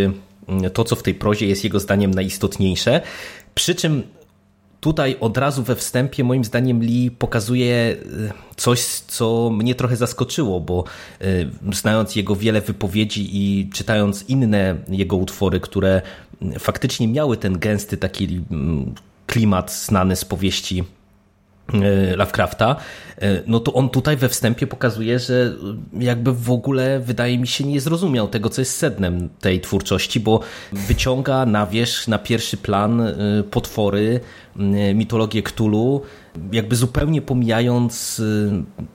to, 0.74 0.84
co 0.84 0.96
w 0.96 1.04
tej 1.04 1.14
prozie 1.14 1.48
jest 1.48 1.64
jego 1.64 1.80
zdaniem 1.80 2.12
najistotniejsze. 2.12 3.02
Przy 3.56 3.76
czym 3.76 4.04
tutaj 4.86 5.16
od 5.20 5.38
razu 5.38 5.64
we 5.64 5.76
wstępie 5.76 6.24
moim 6.24 6.44
zdaniem 6.44 6.82
Lee 6.82 7.12
pokazuje 7.12 7.76
e, 7.76 7.96
coś, 8.56 8.82
co 8.86 9.50
mnie 9.50 9.76
trochę 9.76 9.96
zaskoczyło, 9.96 10.60
bo 10.60 10.84
e, 11.22 11.26
znając 11.74 12.16
jego 12.16 12.36
wiele 12.36 12.62
wypowiedzi 12.62 13.30
i 13.32 13.70
czytając 13.70 14.30
inne 14.30 14.76
jego 14.90 15.16
utwory, 15.16 15.60
które 15.60 16.02
faktycznie 16.60 17.08
miały 17.08 17.38
ten 17.38 17.60
gęsty 17.60 17.98
taki 17.98 18.42
klimat 19.28 19.74
znany 19.74 20.16
z 20.16 20.26
powieści 20.26 20.84
E, 21.74 22.16
Lovecrafta, 22.16 22.76
no 23.48 23.60
to 23.60 23.74
on 23.74 23.90
tutaj 23.90 24.18
we 24.18 24.30
wstępie 24.30 24.68
pokazuje, 24.68 25.20
że 25.20 25.54
jakby 26.00 26.34
w 26.34 26.52
ogóle 26.52 27.00
wydaje 27.00 27.38
mi 27.38 27.48
się 27.48 27.64
nie 27.64 27.82
zrozumiał 27.82 28.28
tego, 28.28 28.50
co 28.50 28.62
jest 28.62 28.78
sednem 28.78 29.30
tej 29.40 29.62
twórczości, 29.62 30.20
bo 30.20 30.40
wyciąga 30.72 31.46
na 31.46 31.68
wierzch, 31.68 32.08
na 32.08 32.20
pierwszy 32.20 32.58
plan 32.58 33.02
potwory, 33.52 34.20
mitologię 34.96 35.44
Cthulhu, 35.44 36.02
jakby 36.52 36.76
zupełnie 36.76 37.22
pomijając 37.22 38.22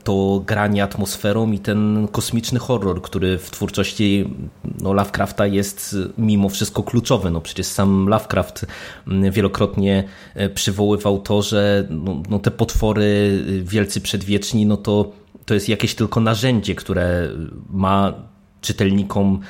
to 0.05 0.43
granie 0.47 0.85
atmosferą 0.85 1.53
i 1.53 1.59
ten 1.59 2.09
kosmiczny 2.13 2.59
horror, 2.59 3.03
który 3.03 3.39
w 3.39 3.51
twórczości 3.51 4.35
no, 4.81 4.93
Lovecrafta 4.93 5.47
jest 5.47 5.97
mimo 6.19 6.49
wszystko 6.49 6.83
kluczowy. 6.83 7.31
No 7.31 7.41
przecież 7.41 7.67
sam 7.67 8.09
Lovecraft 8.09 8.67
wielokrotnie 9.07 10.05
przywoływał 10.55 11.19
to, 11.19 11.43
że 11.43 11.87
no, 11.91 12.23
no 12.31 12.39
te 12.39 12.51
potwory 12.51 13.05
y, 13.49 13.63
wielcy 13.65 14.01
przedwieczni, 14.01 14.67
no 14.67 14.77
to 14.77 15.13
to 15.51 15.55
jest 15.55 15.69
jakieś 15.69 15.95
tylko 15.95 16.21
narzędzie, 16.21 16.75
które 16.75 17.29
ma 17.71 18.15
czytelnikom 18.61 19.41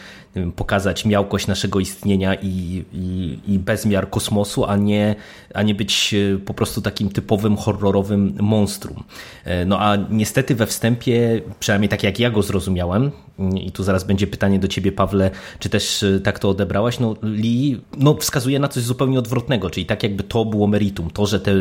pokazać 0.56 1.04
miałkość 1.04 1.46
naszego 1.46 1.80
istnienia 1.80 2.34
i, 2.34 2.84
i, 2.92 3.38
i, 3.48 3.58
bezmiar 3.58 4.10
kosmosu, 4.10 4.64
a 4.64 4.76
nie, 4.76 5.14
a 5.54 5.62
nie 5.62 5.74
być 5.74 6.14
e, 6.14 6.38
po 6.38 6.54
prostu 6.54 6.82
takim 6.82 7.08
typowym 7.08 7.56
horrorowym 7.56 8.34
monstrum. 8.40 9.04
E, 9.44 9.64
no 9.64 9.80
a 9.80 9.96
niestety 10.10 10.54
we 10.54 10.66
wstępie, 10.66 11.42
przynajmniej 11.60 11.88
tak 11.88 12.02
jak 12.02 12.18
ja 12.18 12.30
go 12.30 12.42
zrozumiałem, 12.42 13.10
i 13.54 13.72
tu 13.72 13.82
zaraz 13.82 14.04
będzie 14.04 14.26
pytanie 14.26 14.58
do 14.58 14.68
ciebie, 14.68 14.92
Pawle, 14.92 15.30
czy 15.58 15.68
też 15.68 16.02
e, 16.02 16.20
tak 16.20 16.38
to 16.38 16.48
odebrałaś, 16.48 16.98
no 16.98 17.16
Lee 17.22 17.80
no, 17.98 18.14
wskazuje 18.14 18.58
na 18.58 18.68
coś 18.68 18.82
zupełnie 18.82 19.18
odwrotnego, 19.18 19.70
czyli 19.70 19.86
tak 19.86 20.02
jakby 20.02 20.22
to 20.22 20.44
było 20.44 20.66
meritum, 20.66 21.10
to, 21.10 21.26
że 21.26 21.40
te, 21.40 21.52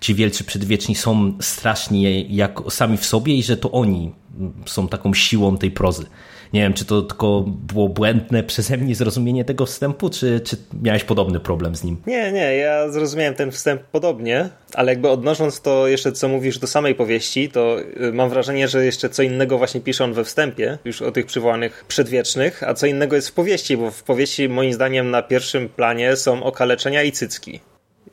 ci 0.00 0.14
wielcy 0.14 0.44
przedwieczni 0.44 0.94
są 0.94 1.32
straszni 1.40 2.36
jak 2.36 2.60
sami 2.68 2.96
w 2.96 3.04
sobie 3.04 3.34
i 3.34 3.42
że 3.42 3.56
to 3.56 3.70
oni 3.70 4.12
są 4.66 4.88
taką 4.88 5.14
siłą 5.14 5.58
tej 5.58 5.70
prozy. 5.70 6.06
Nie 6.54 6.60
wiem, 6.60 6.72
czy 6.72 6.84
to 6.84 7.02
tylko 7.02 7.44
było 7.46 7.88
błędne 7.88 8.42
przeze 8.42 8.76
mnie 8.76 8.94
zrozumienie 8.94 9.44
tego 9.44 9.66
wstępu, 9.66 10.10
czy, 10.10 10.40
czy 10.40 10.56
miałeś 10.82 11.04
podobny 11.04 11.40
problem 11.40 11.76
z 11.76 11.84
nim? 11.84 11.96
Nie, 12.06 12.32
nie, 12.32 12.56
ja 12.56 12.90
zrozumiałem 12.90 13.34
ten 13.34 13.52
wstęp 13.52 13.82
podobnie, 13.82 14.48
ale 14.74 14.92
jakby 14.92 15.08
odnosząc 15.08 15.60
to 15.60 15.88
jeszcze, 15.88 16.12
co 16.12 16.28
mówisz 16.28 16.58
do 16.58 16.66
samej 16.66 16.94
powieści, 16.94 17.48
to 17.48 17.80
y, 17.80 18.12
mam 18.12 18.30
wrażenie, 18.30 18.68
że 18.68 18.84
jeszcze 18.84 19.08
co 19.08 19.22
innego 19.22 19.58
właśnie 19.58 19.80
pisze 19.80 20.04
on 20.04 20.12
we 20.12 20.24
wstępie, 20.24 20.78
już 20.84 21.02
o 21.02 21.12
tych 21.12 21.26
przywołanych 21.26 21.84
przedwiecznych, 21.88 22.62
a 22.62 22.74
co 22.74 22.86
innego 22.86 23.16
jest 23.16 23.28
w 23.28 23.32
powieści, 23.32 23.76
bo 23.76 23.90
w 23.90 24.02
powieści 24.02 24.48
moim 24.48 24.72
zdaniem 24.72 25.10
na 25.10 25.22
pierwszym 25.22 25.68
planie 25.68 26.16
są 26.16 26.42
okaleczenia 26.42 27.02
i 27.02 27.12
cycki. 27.12 27.60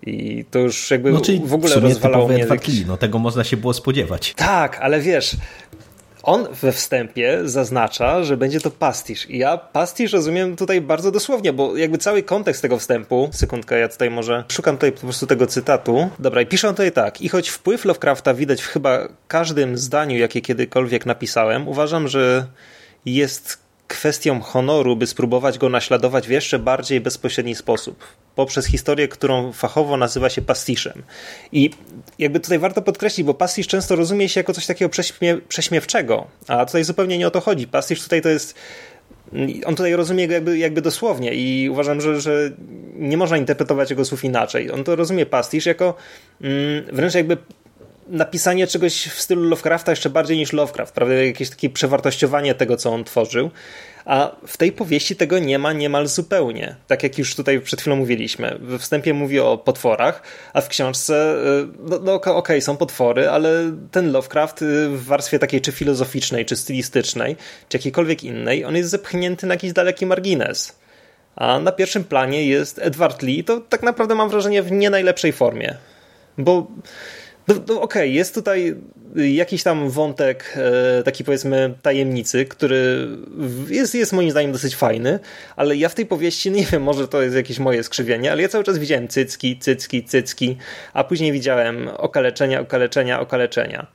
I 0.06 0.46
to 0.52 0.60
już 0.60 0.92
jakby 0.92 1.12
no, 1.12 1.22
w 1.46 1.54
ogóle 1.54 1.80
w 1.80 1.84
rozwalało 1.84 2.28
mnie. 2.28 2.46
no 2.88 2.98
tego 2.98 3.20
można 3.20 3.44
się 3.44 3.58
było 3.58 3.74
spodziewać. 3.74 4.34
Tak, 4.34 4.80
ale 4.82 5.00
wiesz, 5.00 5.36
on 6.24 6.48
we 6.62 6.72
wstępie 6.72 7.40
zaznacza, 7.46 8.24
że 8.24 8.38
będzie 8.38 8.60
to 8.60 8.72
pastisz. 8.72 9.30
I 9.30 9.38
ja 9.38 9.58
pastisz 9.58 10.14
rozumiem 10.14 10.56
tutaj 10.56 10.82
bardzo 10.82 11.12
dosłownie, 11.12 11.54
bo 11.54 11.78
jakby 11.78 11.98
cały 11.98 12.24
kontekst 12.24 12.62
tego 12.62 12.78
wstępu, 12.78 13.30
sekundkę, 13.34 13.80
ja 13.80 13.88
tutaj 13.90 14.10
może 14.10 14.44
szukam 14.52 14.76
tutaj 14.76 14.92
po 14.92 15.00
prostu 15.00 15.28
tego 15.28 15.48
cytatu. 15.48 16.10
Dobra, 16.20 16.42
i 16.42 16.46
piszę 16.46 16.68
tutaj 16.68 16.92
tak. 16.92 17.22
I 17.22 17.30
choć 17.30 17.50
wpływ 17.50 17.86
Lovecrafta 17.86 18.34
widać 18.34 18.62
w 18.62 18.68
chyba 18.68 19.08
każdym 19.28 19.78
zdaniu, 19.78 20.18
jakie 20.18 20.42
kiedykolwiek 20.42 21.06
napisałem, 21.06 21.68
uważam, 21.68 22.08
że 22.08 22.46
jest 23.06 23.61
kwestią 23.92 24.42
honoru, 24.42 24.96
by 24.96 25.08
spróbować 25.08 25.58
go 25.58 25.70
naśladować 25.70 26.28
w 26.28 26.32
jeszcze 26.32 26.60
bardziej 26.60 27.02
bezpośredni 27.02 27.56
sposób, 27.56 28.04
poprzez 28.36 28.66
historię, 28.66 29.08
którą 29.08 29.52
fachowo 29.52 29.98
nazywa 29.98 30.30
się 30.30 30.42
pastiszem. 30.42 31.04
I 31.52 31.70
jakby 32.20 32.40
tutaj 32.40 32.60
warto 32.60 32.82
podkreślić, 32.82 33.28
bo 33.28 33.34
pastisz 33.34 33.68
często 33.68 33.96
rozumie 33.96 34.30
się 34.30 34.40
jako 34.40 34.54
coś 34.54 34.66
takiego 34.66 34.90
prześmie 34.90 35.38
prześmiewczego, 35.48 36.28
a 36.48 36.66
tutaj 36.66 36.84
zupełnie 36.84 37.18
nie 37.18 37.28
o 37.28 37.32
to 37.32 37.42
chodzi. 37.42 37.68
Pastisz 37.68 38.04
tutaj 38.04 38.22
to 38.22 38.30
jest 38.30 38.56
on 39.66 39.76
tutaj 39.76 39.96
rozumie 39.96 40.28
go 40.28 40.34
jakby, 40.34 40.58
jakby 40.58 40.82
dosłownie 40.82 41.34
i 41.34 41.70
uważam, 41.70 42.02
że, 42.02 42.22
że 42.22 42.52
nie 42.96 43.18
można 43.18 43.38
interpretować 43.38 43.90
jego 43.90 44.06
słów 44.06 44.24
inaczej. 44.24 44.72
On 44.72 44.84
to 44.84 44.96
rozumie 44.96 45.26
pastisz 45.26 45.66
jako 45.66 45.96
mm, 46.42 46.84
wręcz 46.96 47.14
jakby 47.14 47.38
napisanie 48.12 48.68
czegoś 48.68 49.08
w 49.08 49.22
stylu 49.22 49.44
Lovecrafta 49.44 49.92
jeszcze 49.92 50.10
bardziej 50.10 50.38
niż 50.38 50.54
Lovecraft, 50.54 50.94
prawda? 50.94 51.14
Jakieś 51.14 51.50
takie 51.50 51.70
przewartościowanie 51.70 52.56
tego, 52.56 52.78
co 52.78 52.94
on 52.94 53.04
tworzył. 53.04 53.52
A 54.06 54.36
w 54.48 54.58
tej 54.58 54.72
powieści 54.72 55.16
tego 55.16 55.40
nie 55.40 55.60
ma 55.60 55.74
niemal 55.74 56.08
zupełnie. 56.08 56.76
Tak 56.88 57.04
jak 57.04 57.18
już 57.18 57.36
tutaj 57.36 57.62
przed 57.62 57.82
chwilą 57.82 57.96
mówiliśmy. 57.96 58.58
We 58.62 58.80
wstępie 58.80 59.14
mówi 59.14 59.40
o 59.40 59.58
potworach, 59.58 60.24
a 60.54 60.62
w 60.62 60.68
książce, 60.68 61.36
y, 61.64 61.68
no, 61.80 62.00
no 62.04 62.14
okej, 62.14 62.34
okay, 62.34 62.62
są 62.62 62.78
potwory, 62.78 63.30
ale 63.30 63.72
ten 63.92 64.12
Lovecraft 64.12 64.62
y, 64.62 64.90
w 64.90 65.06
warstwie 65.06 65.40
takiej 65.40 65.62
czy 65.62 65.72
filozoficznej, 65.72 66.46
czy 66.46 66.56
stylistycznej, 66.56 67.36
czy 67.70 67.78
jakiejkolwiek 67.78 68.24
innej, 68.24 68.66
on 68.66 68.76
jest 68.76 68.90
zepchnięty 68.90 69.48
na 69.48 69.54
jakiś 69.54 69.74
daleki 69.74 70.06
margines. 70.06 70.76
A 71.36 71.60
na 71.60 71.72
pierwszym 71.72 72.04
planie 72.04 72.48
jest 72.48 72.80
Edward 72.80 73.22
Lee, 73.22 73.44
to 73.44 73.60
tak 73.60 73.84
naprawdę 73.84 74.16
mam 74.16 74.30
wrażenie 74.30 74.64
w 74.64 74.72
nie 74.72 74.90
najlepszej 74.90 75.34
formie. 75.34 75.78
Bo 76.38 76.68
no, 77.48 77.56
no 77.56 77.82
okej, 77.82 77.82
okay, 77.82 78.08
jest 78.08 78.36
tutaj 78.36 78.76
jakiś 79.16 79.64
tam 79.64 79.90
wątek 79.90 80.58
e, 81.00 81.04
taki 81.04 81.24
powiedzmy 81.24 81.74
tajemnicy, 81.82 82.46
który 82.46 83.08
jest, 83.70 83.96
jest 83.96 84.14
moim 84.14 84.32
zdaniem 84.32 84.52
dosyć 84.52 84.76
fajny, 84.76 85.20
ale 85.56 85.76
ja 85.76 85.90
w 85.90 85.96
tej 85.96 86.06
powieści, 86.06 86.52
nie 86.52 86.66
wiem, 86.66 86.84
może 86.84 87.08
to 87.08 87.22
jest 87.22 87.36
jakieś 87.36 87.60
moje 87.60 87.84
skrzywienie, 87.84 88.32
ale 88.32 88.42
ja 88.42 88.50
cały 88.50 88.64
czas 88.64 88.78
widziałem 88.78 89.08
cycki, 89.08 89.60
cycki, 89.60 90.04
cycki, 90.04 90.58
a 90.94 91.04
później 91.04 91.32
widziałem 91.32 91.90
okaleczenia, 91.98 92.60
okaleczenia, 92.60 93.20
okaleczenia. 93.20 93.88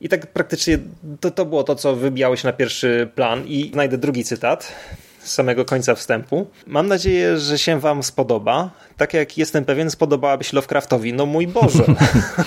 I 0.00 0.08
tak 0.08 0.26
praktycznie 0.26 0.78
to, 1.20 1.30
to 1.30 1.44
było 1.44 1.64
to, 1.64 1.74
co 1.74 1.96
wybijało 1.96 2.36
się 2.36 2.48
na 2.48 2.52
pierwszy 2.52 3.08
plan 3.14 3.46
i 3.46 3.70
znajdę 3.72 3.98
drugi 3.98 4.24
cytat 4.24 4.72
z 5.18 5.32
samego 5.32 5.64
końca 5.64 5.94
wstępu. 5.94 6.46
Mam 6.66 6.86
nadzieję, 6.86 7.38
że 7.38 7.58
się 7.58 7.80
wam 7.80 8.02
spodoba 8.02 8.70
tak 8.96 9.14
jak 9.14 9.38
jestem 9.38 9.64
pewien, 9.64 9.90
spodobałaby 9.90 10.44
się 10.44 10.56
Lovecraftowi. 10.56 11.12
No 11.12 11.26
mój 11.26 11.46
Boże, 11.46 11.84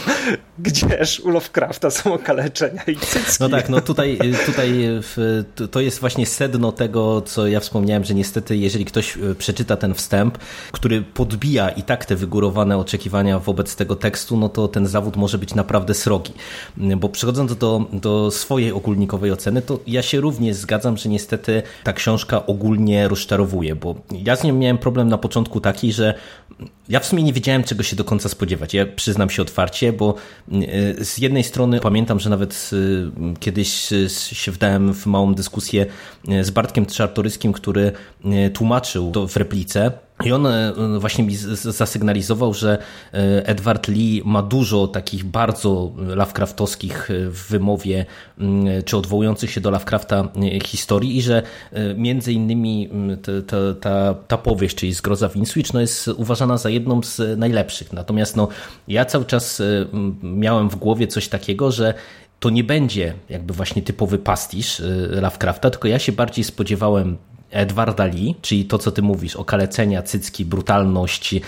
gdzież 0.60 1.20
u 1.20 1.29
Lovecrafta 1.29 1.89
są 1.89 2.13
okaleczenia 2.13 2.84
i 2.88 2.96
cycki. 2.96 3.38
No 3.39 3.50
tak, 3.50 3.70
no 3.70 3.82
tutaj, 3.82 4.20
tutaj 4.46 4.89
to 5.72 5.82
jest 5.82 6.00
właśnie 6.00 6.25
sedno 6.25 6.72
tego, 6.72 7.22
co 7.22 7.48
ja 7.48 7.60
wspomniałem, 7.60 8.03
że 8.03 8.13
niestety 8.13 8.58
jeżeli 8.58 8.86
ktoś 8.86 9.18
e, 9.18 9.36
przeczyta 9.36 9.77
ten 9.77 9.94
wstęp, 9.94 10.38
który 10.72 11.01
podbija 11.01 11.70
i 11.70 11.84
tak 11.84 12.06
te 12.06 12.15
wygórowane 12.15 12.77
oczekiwania 12.77 13.39
wobec 13.39 13.75
tego 13.75 13.96
tekstu, 13.96 14.38
no 14.38 14.50
to 14.50 14.68
ten 14.68 14.88
zawód 14.88 15.15
może 15.18 15.38
być 15.38 15.56
naprawdę 15.56 15.94
srogi. 15.94 16.34
Bo 16.77 17.10
przechodząc 17.10 17.58
do, 17.58 17.86
do 17.94 18.32
swojej 18.32 18.72
ogólnikowej 18.72 19.32
oceny, 19.32 19.62
to 19.62 19.79
ja 19.88 20.01
się 20.01 20.22
również 20.22 20.56
zgadzam, 20.56 20.98
że 20.98 21.10
niestety 21.10 21.63
ta 21.84 21.94
książka 21.94 22.46
ogólnie 22.46 23.08
rozczarowuje, 23.08 23.75
bo 23.75 23.96
ja 24.12 24.36
z 24.36 24.44
nią 24.44 24.53
miałem 24.53 24.77
problem 24.77 25.08
na 25.08 25.18
początku 25.18 25.62
taki, 25.62 25.94
że 25.94 26.13
ja 26.89 27.00
w 27.00 27.06
sumie 27.06 27.24
nie 27.24 27.34
wiedziałem, 27.34 27.63
czego 27.63 27.84
się 27.84 27.96
do 27.96 28.03
końca 28.03 28.29
spodziewać. 28.29 28.74
Ja 28.74 28.86
przyznam 28.86 29.29
się 29.29 29.41
otwarcie, 29.41 29.94
bo 29.94 30.15
e, 30.51 31.06
z 31.06 31.18
jednej 31.18 31.44
strony 31.44 31.79
pamiętam, 31.79 32.20
że 32.20 32.29
nawet 32.29 32.72
e, 32.74 33.36
kiedyś 33.39 33.89
się 34.32 34.51
wdałem 34.51 34.94
w 34.94 35.06
małą 35.06 35.34
dyskusję 35.34 35.86
z 36.41 36.50
Bartkiem 36.50 36.86
Czartoryskim, 36.86 37.53
który 37.53 37.91
tłumaczył 38.53 39.12
to 39.12 39.27
w 39.27 39.38
replice 39.38 39.92
i 40.25 40.32
on 40.32 40.48
e, 40.48 40.74
właśnie 41.00 41.24
mi 41.24 41.36
zasygnalizował, 41.55 42.53
że 42.53 42.77
e, 43.14 43.48
Edward 43.48 43.88
Lee 43.88 44.22
ma 44.25 44.42
dużo 44.42 44.88
takich 44.88 45.24
bardzo 45.24 45.92
Lovecraftowskich 45.98 47.12
e, 47.12 47.29
w 47.29 47.48
wymowie, 47.50 48.05
czy 48.86 48.98
odwołujących 48.98 49.51
się 49.51 49.62
do 49.62 49.72
Lovecrafta 49.72 50.27
historii 50.66 51.18
i 51.18 51.22
że 51.22 51.44
między 51.96 52.34
innymi 52.34 52.90
ta, 53.48 53.58
ta, 53.82 54.14
ta 54.14 54.38
powieść, 54.38 54.75
czyli 54.75 54.94
Zgroza 54.94 55.29
Winswitch, 55.29 55.74
no 55.74 55.82
jest 55.82 56.08
uważana 56.08 56.58
za 56.58 56.70
jedną 56.70 57.03
z 57.03 57.40
najlepszych. 57.40 57.94
Natomiast 57.94 58.36
no, 58.36 58.48
ja 58.88 59.05
cały 59.05 59.25
czas 59.25 59.62
miałem 60.24 60.70
w 60.70 60.75
głowie 60.75 61.08
coś 61.08 61.27
takiego, 61.27 61.72
że 61.72 61.94
to 62.40 62.50
nie 62.50 62.64
będzie 62.64 63.14
jakby 63.29 63.53
właśnie 63.53 63.82
typowy 63.82 64.18
pastisz 64.18 64.82
Lovecrafta, 65.10 65.70
tylko 65.70 65.88
ja 65.88 66.00
się 66.00 66.12
bardziej 66.12 66.44
spodziewałem 66.44 67.18
Edwarda 67.51 68.05
Lee, 68.05 68.35
czyli 68.42 68.66
to, 68.66 68.77
co 68.77 68.92
ty 68.92 69.01
mówisz, 69.01 69.35
okalecenia, 69.35 70.01
cycki, 70.01 70.46
brutalność, 70.46 71.35
e, 71.35 71.42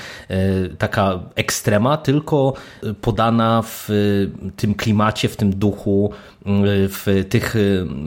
taka 0.77 1.19
ekstrema, 1.35 1.97
tylko 1.97 2.53
podana 3.01 3.61
w 3.65 3.89
tym 4.55 4.75
klimacie, 4.75 5.29
w 5.29 5.35
tym 5.35 5.55
duchu, 5.55 6.11
w, 6.89 7.25
tych, 7.29 7.55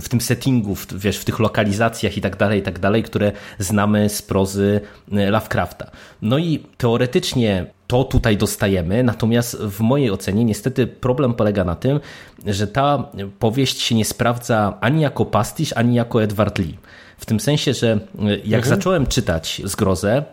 w 0.00 0.09
tym 0.09 0.20
settingu, 0.20 0.74
w, 0.74 0.87
wiesz, 0.92 1.18
w 1.18 1.24
tych 1.24 1.38
lokalizacjach 1.38 2.16
i 2.16 2.20
tak 2.20 2.37
dalej, 2.37 2.61
i 2.61 2.62
tak 2.62 2.78
dalej, 2.78 3.02
które 3.02 3.33
znamy 3.59 4.09
z 4.09 4.22
prozy 4.22 4.80
Lovecrafta. 5.09 5.90
No 6.22 6.38
i 6.38 6.62
teoretycznie 6.76 7.66
to 7.87 8.04
tutaj 8.04 8.37
dostajemy, 8.37 9.02
natomiast 9.02 9.57
w 9.57 9.80
mojej 9.80 10.11
ocenie 10.11 10.44
niestety 10.44 10.87
problem 10.87 11.35
polega 11.35 11.64
na 11.64 11.74
tym, 11.74 12.00
że 12.46 12.66
ta 12.66 13.09
powieść 13.38 13.80
się 13.80 13.94
nie 13.94 14.04
sprawdza 14.04 14.78
ani 14.80 15.02
jako 15.02 15.24
pastisz, 15.24 15.72
ani 15.72 15.94
jako 15.94 16.22
Edward 16.22 16.59
Lee. 16.59 16.78
W 17.18 17.27
tym 17.27 17.40
sensie, 17.40 17.74
że 17.74 17.92
e, 17.92 17.98
jak 18.29 18.44
mhm. 18.44 18.64
zacząłem 18.64 19.07
czytać 19.07 19.62
Zgrozę, 19.64 20.24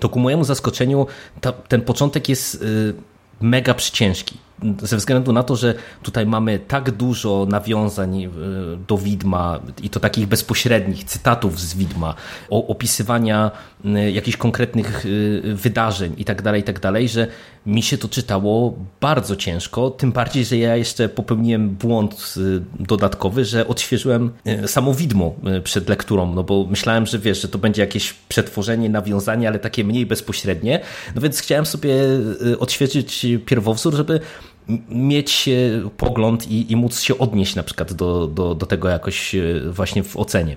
to 0.00 0.08
ku 0.08 0.20
mojemu 0.20 0.44
zaskoczeniu 0.44 1.06
ta, 1.40 1.52
ten 1.52 1.80
początek 1.80 2.28
jest 2.28 2.54
e, 2.54 2.66
mega 3.40 3.74
przyciężki 3.74 4.36
ze 4.82 4.96
względu 4.96 5.32
na 5.32 5.42
to, 5.42 5.56
że 5.56 5.74
tutaj 6.02 6.26
mamy 6.26 6.58
tak 6.58 6.90
dużo 6.90 7.46
nawiązań 7.48 8.24
e, 8.24 8.30
do 8.88 8.98
widma 8.98 9.60
i 9.82 9.90
to 9.90 10.00
takich 10.00 10.26
bezpośrednich 10.26 11.04
cytatów 11.04 11.60
z 11.60 11.74
widma, 11.74 12.14
opisywania 12.50 13.50
e, 13.84 14.10
jakichś 14.10 14.36
konkretnych 14.36 15.06
e, 15.06 15.54
wydarzeń 15.54 16.14
i 16.18 16.24
tak 16.24 16.42
dalej, 16.42 16.60
i 16.60 16.64
tak 16.64 16.80
dalej, 16.80 17.08
że 17.08 17.26
mi 17.66 17.82
się 17.82 17.98
to 17.98 18.08
czytało 18.08 18.78
bardzo 19.00 19.36
ciężko, 19.36 19.90
tym 19.90 20.12
bardziej, 20.12 20.44
że 20.44 20.56
ja 20.56 20.76
jeszcze 20.76 21.08
popełniłem 21.08 21.70
błąd 21.70 22.34
dodatkowy, 22.80 23.44
że 23.44 23.68
odświeżyłem 23.68 24.30
samo 24.66 24.94
widmo 24.94 25.34
przed 25.64 25.88
lekturą, 25.88 26.34
no 26.34 26.44
bo 26.44 26.66
myślałem, 26.70 27.06
że 27.06 27.18
wiesz, 27.18 27.42
że 27.42 27.48
to 27.48 27.58
będzie 27.58 27.82
jakieś 27.82 28.12
przetworzenie, 28.12 28.90
nawiązanie, 28.90 29.48
ale 29.48 29.58
takie 29.58 29.84
mniej 29.84 30.06
bezpośrednie, 30.06 30.80
no 31.14 31.20
więc 31.20 31.40
chciałem 31.40 31.66
sobie 31.66 31.94
odświeżyć 32.58 33.26
pierwowzór, 33.46 33.94
żeby 33.94 34.20
mieć 34.88 35.48
e, 35.48 35.90
pogląd 35.96 36.50
i, 36.50 36.72
i 36.72 36.76
móc 36.76 37.00
się 37.00 37.18
odnieść 37.18 37.54
na 37.54 37.62
przykład 37.62 37.92
do, 37.92 38.26
do, 38.26 38.54
do 38.54 38.66
tego 38.66 38.88
jakoś 38.88 39.34
e, 39.34 39.40
właśnie 39.70 40.02
w 40.02 40.16
ocenie. 40.16 40.56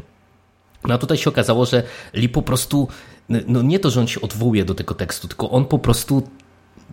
No 0.88 0.94
a 0.94 0.98
tutaj 0.98 1.18
się 1.18 1.30
okazało, 1.30 1.66
że 1.66 1.84
Lee 2.14 2.30
po 2.30 2.42
prostu, 2.42 2.88
no 3.30 3.62
nie 3.62 3.80
to, 3.80 3.90
że 3.90 4.00
on 4.00 4.08
się 4.08 4.22
odwołuje 4.22 4.66
do 4.66 4.76
tego 4.76 4.94
tekstu, 4.94 5.28
tylko 5.28 5.50
on 5.50 5.66
po 5.66 5.80
prostu 5.80 6.24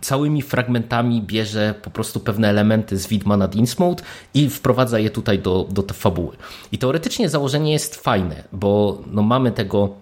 całymi 0.01 0.41
fragmentami 0.41 1.21
bierze 1.21 1.75
po 1.81 1.89
prostu 1.89 2.19
pewne 2.19 2.49
elementy 2.49 2.97
z 2.97 3.07
Widma 3.07 3.37
nad 3.37 3.55
Innsmouth 3.55 4.03
i 4.33 4.49
wprowadza 4.49 4.99
je 4.99 5.09
tutaj 5.09 5.39
do, 5.39 5.67
do 5.69 5.83
fabuły. 5.93 6.35
I 6.71 6.77
teoretycznie 6.77 7.29
założenie 7.29 7.71
jest 7.71 7.95
fajne, 7.95 8.43
bo 8.51 9.01
no 9.11 9.21
mamy 9.21 9.51
tego 9.51 9.95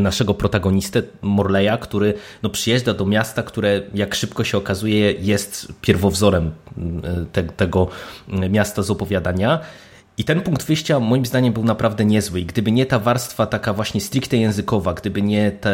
naszego 0.00 0.34
protagonistę 0.34 1.02
Morleya, 1.22 1.78
który 1.80 2.14
no, 2.42 2.50
przyjeżdża 2.50 2.94
do 2.94 3.06
miasta, 3.06 3.42
które 3.42 3.82
jak 3.94 4.14
szybko 4.14 4.44
się 4.44 4.58
okazuje 4.58 5.12
jest 5.12 5.72
pierwowzorem 5.80 6.50
e, 7.04 7.26
te, 7.32 7.42
tego 7.42 7.88
miasta 8.50 8.82
z 8.82 8.90
opowiadania. 8.90 9.60
I 10.18 10.24
ten 10.24 10.40
punkt 10.40 10.66
wyjścia 10.66 11.00
moim 11.00 11.26
zdaniem 11.26 11.52
był 11.52 11.64
naprawdę 11.64 12.04
niezły. 12.04 12.40
I 12.40 12.44
gdyby 12.44 12.72
nie 12.72 12.86
ta 12.86 12.98
warstwa 12.98 13.46
taka 13.46 13.72
właśnie 13.72 14.00
stricte 14.00 14.36
językowa, 14.36 14.94
gdyby 14.94 15.22
nie 15.22 15.50
ta 15.52 15.70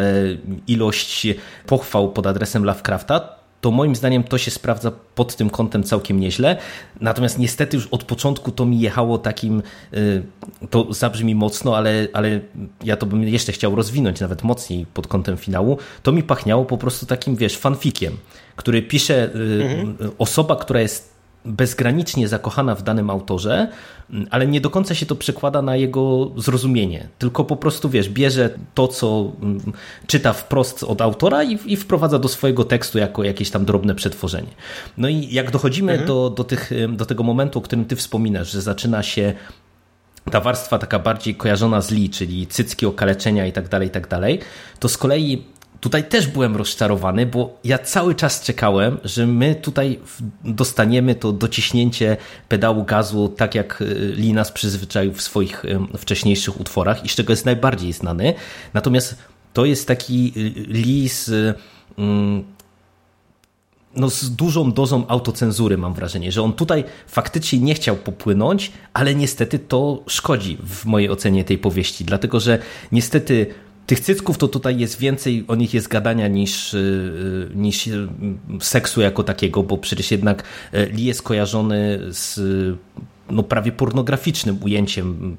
ilość 0.67 1.27
pochwał 1.65 2.11
pod 2.11 2.27
adresem 2.27 2.65
Lovecrafta, 2.65 3.40
to 3.61 3.71
moim 3.71 3.95
zdaniem 3.95 4.23
to 4.23 4.37
się 4.37 4.51
sprawdza 4.51 4.91
pod 5.15 5.35
tym 5.35 5.49
kątem 5.49 5.83
całkiem 5.83 6.19
nieźle. 6.19 6.57
Natomiast 7.01 7.39
niestety 7.39 7.77
już 7.77 7.87
od 7.87 8.03
początku 8.03 8.51
to 8.51 8.65
mi 8.65 8.79
jechało 8.79 9.17
takim, 9.17 9.63
y, 9.93 10.23
to 10.69 10.93
zabrzmi 10.93 11.35
mocno, 11.35 11.77
ale, 11.77 12.07
ale 12.13 12.39
ja 12.83 12.97
to 12.97 13.05
bym 13.05 13.23
jeszcze 13.23 13.51
chciał 13.51 13.75
rozwinąć 13.75 14.19
nawet 14.19 14.43
mocniej 14.43 14.85
pod 14.85 15.07
kątem 15.07 15.37
finału. 15.37 15.77
To 16.03 16.11
mi 16.11 16.23
pachniało 16.23 16.65
po 16.65 16.77
prostu 16.77 17.05
takim, 17.05 17.35
wiesz, 17.35 17.57
fanfikiem, 17.57 18.17
który 18.55 18.81
pisze 18.81 19.35
y, 19.35 19.63
mhm. 19.63 20.11
osoba, 20.17 20.55
która 20.55 20.81
jest 20.81 21.10
bezgranicznie 21.45 22.27
zakochana 22.27 22.75
w 22.75 22.83
danym 22.83 23.09
autorze, 23.09 23.67
ale 24.29 24.47
nie 24.47 24.61
do 24.61 24.69
końca 24.69 24.95
się 24.95 25.05
to 25.05 25.15
przekłada 25.15 25.61
na 25.61 25.75
jego 25.75 26.31
zrozumienie. 26.37 27.07
Tylko 27.19 27.45
po 27.45 27.55
prostu, 27.55 27.89
wiesz, 27.89 28.09
bierze 28.09 28.49
to, 28.73 28.87
co 28.87 29.31
mm, 29.41 29.73
czyta 30.07 30.33
wprost 30.33 30.83
od 30.83 31.01
autora 31.01 31.43
i, 31.43 31.59
i 31.65 31.77
wprowadza 31.77 32.19
do 32.19 32.27
swojego 32.27 32.63
tekstu 32.63 32.97
jako 32.97 33.23
jakieś 33.23 33.49
tam 33.49 33.65
drobne 33.65 33.95
przetworzenie. 33.95 34.51
No 34.97 35.09
i 35.09 35.27
jak 35.33 35.51
dochodzimy 35.51 35.91
mhm. 35.91 36.07
do, 36.07 36.29
do, 36.29 36.43
tych, 36.43 36.71
do 36.89 37.05
tego 37.05 37.23
momentu, 37.23 37.59
o 37.59 37.61
którym 37.61 37.85
ty 37.85 37.95
wspominasz, 37.95 38.51
że 38.51 38.61
zaczyna 38.61 39.03
się 39.03 39.33
ta 40.31 40.41
warstwa 40.41 40.77
taka 40.77 40.99
bardziej 40.99 41.35
kojarzona 41.35 41.81
z 41.81 41.91
Lee, 41.91 42.09
czyli 42.09 42.47
cycki, 42.47 42.85
okaleczenia 42.85 43.47
i 43.47 43.51
tak 43.51 43.69
dalej, 43.69 43.87
i 43.87 43.91
tak 43.91 44.07
dalej, 44.07 44.39
to 44.79 44.89
z 44.89 44.97
kolei 44.97 45.43
Tutaj 45.81 46.03
też 46.03 46.27
byłem 46.27 46.55
rozczarowany, 46.55 47.25
bo 47.25 47.59
ja 47.63 47.77
cały 47.77 48.15
czas 48.15 48.41
czekałem, 48.41 48.97
że 49.03 49.27
my 49.27 49.55
tutaj 49.55 49.99
dostaniemy 50.43 51.15
to 51.15 51.31
dociśnięcie 51.31 52.17
pedału 52.49 52.83
gazu, 52.83 53.33
tak 53.37 53.55
jak 53.55 53.81
y, 53.81 54.13
Lee 54.15 54.33
nas 54.33 54.51
przyzwyczaił 54.51 55.13
w 55.13 55.21
swoich 55.21 55.63
wcześniejszych 55.97 56.59
utworach 56.59 57.05
i 57.05 57.09
z 57.09 57.15
czego 57.15 57.33
jest 57.33 57.45
najbardziej 57.45 57.93
znany. 57.93 58.33
Natomiast 58.73 59.15
to 59.53 59.65
jest 59.65 59.87
taki 59.87 60.33
y, 61.05 61.09
z 61.09 61.57
no, 63.95 64.09
z 64.09 64.35
dużą 64.35 64.71
dozą 64.71 65.07
autocenzury, 65.07 65.77
mam 65.77 65.93
wrażenie, 65.93 66.31
że 66.31 66.41
on 66.41 66.53
tutaj 66.53 66.83
faktycznie 67.07 67.59
nie 67.59 67.73
chciał 67.73 67.95
popłynąć, 67.95 68.71
ale 68.93 69.15
niestety 69.15 69.59
to 69.59 70.03
szkodzi 70.07 70.57
w 70.63 70.85
mojej 70.85 71.09
ocenie 71.09 71.43
tej 71.43 71.57
powieści, 71.57 72.05
dlatego 72.05 72.39
że 72.39 72.59
niestety 72.91 73.47
tych 73.87 73.99
cycków 73.99 74.37
to 74.37 74.47
tutaj 74.47 74.79
jest 74.79 74.99
więcej, 74.99 75.45
o 75.47 75.55
nich 75.55 75.73
jest 75.73 75.87
gadania 75.87 76.27
niż, 76.27 76.73
y, 76.73 77.49
niż 77.55 77.89
seksu 78.61 79.01
jako 79.01 79.23
takiego, 79.23 79.63
bo 79.63 79.77
przecież 79.77 80.11
jednak 80.11 80.43
Lee 80.73 81.05
jest 81.05 81.21
kojarzony 81.21 81.99
z 82.09 82.39
no, 83.29 83.43
prawie 83.43 83.71
pornograficznym 83.71 84.57
ujęciem 84.63 85.37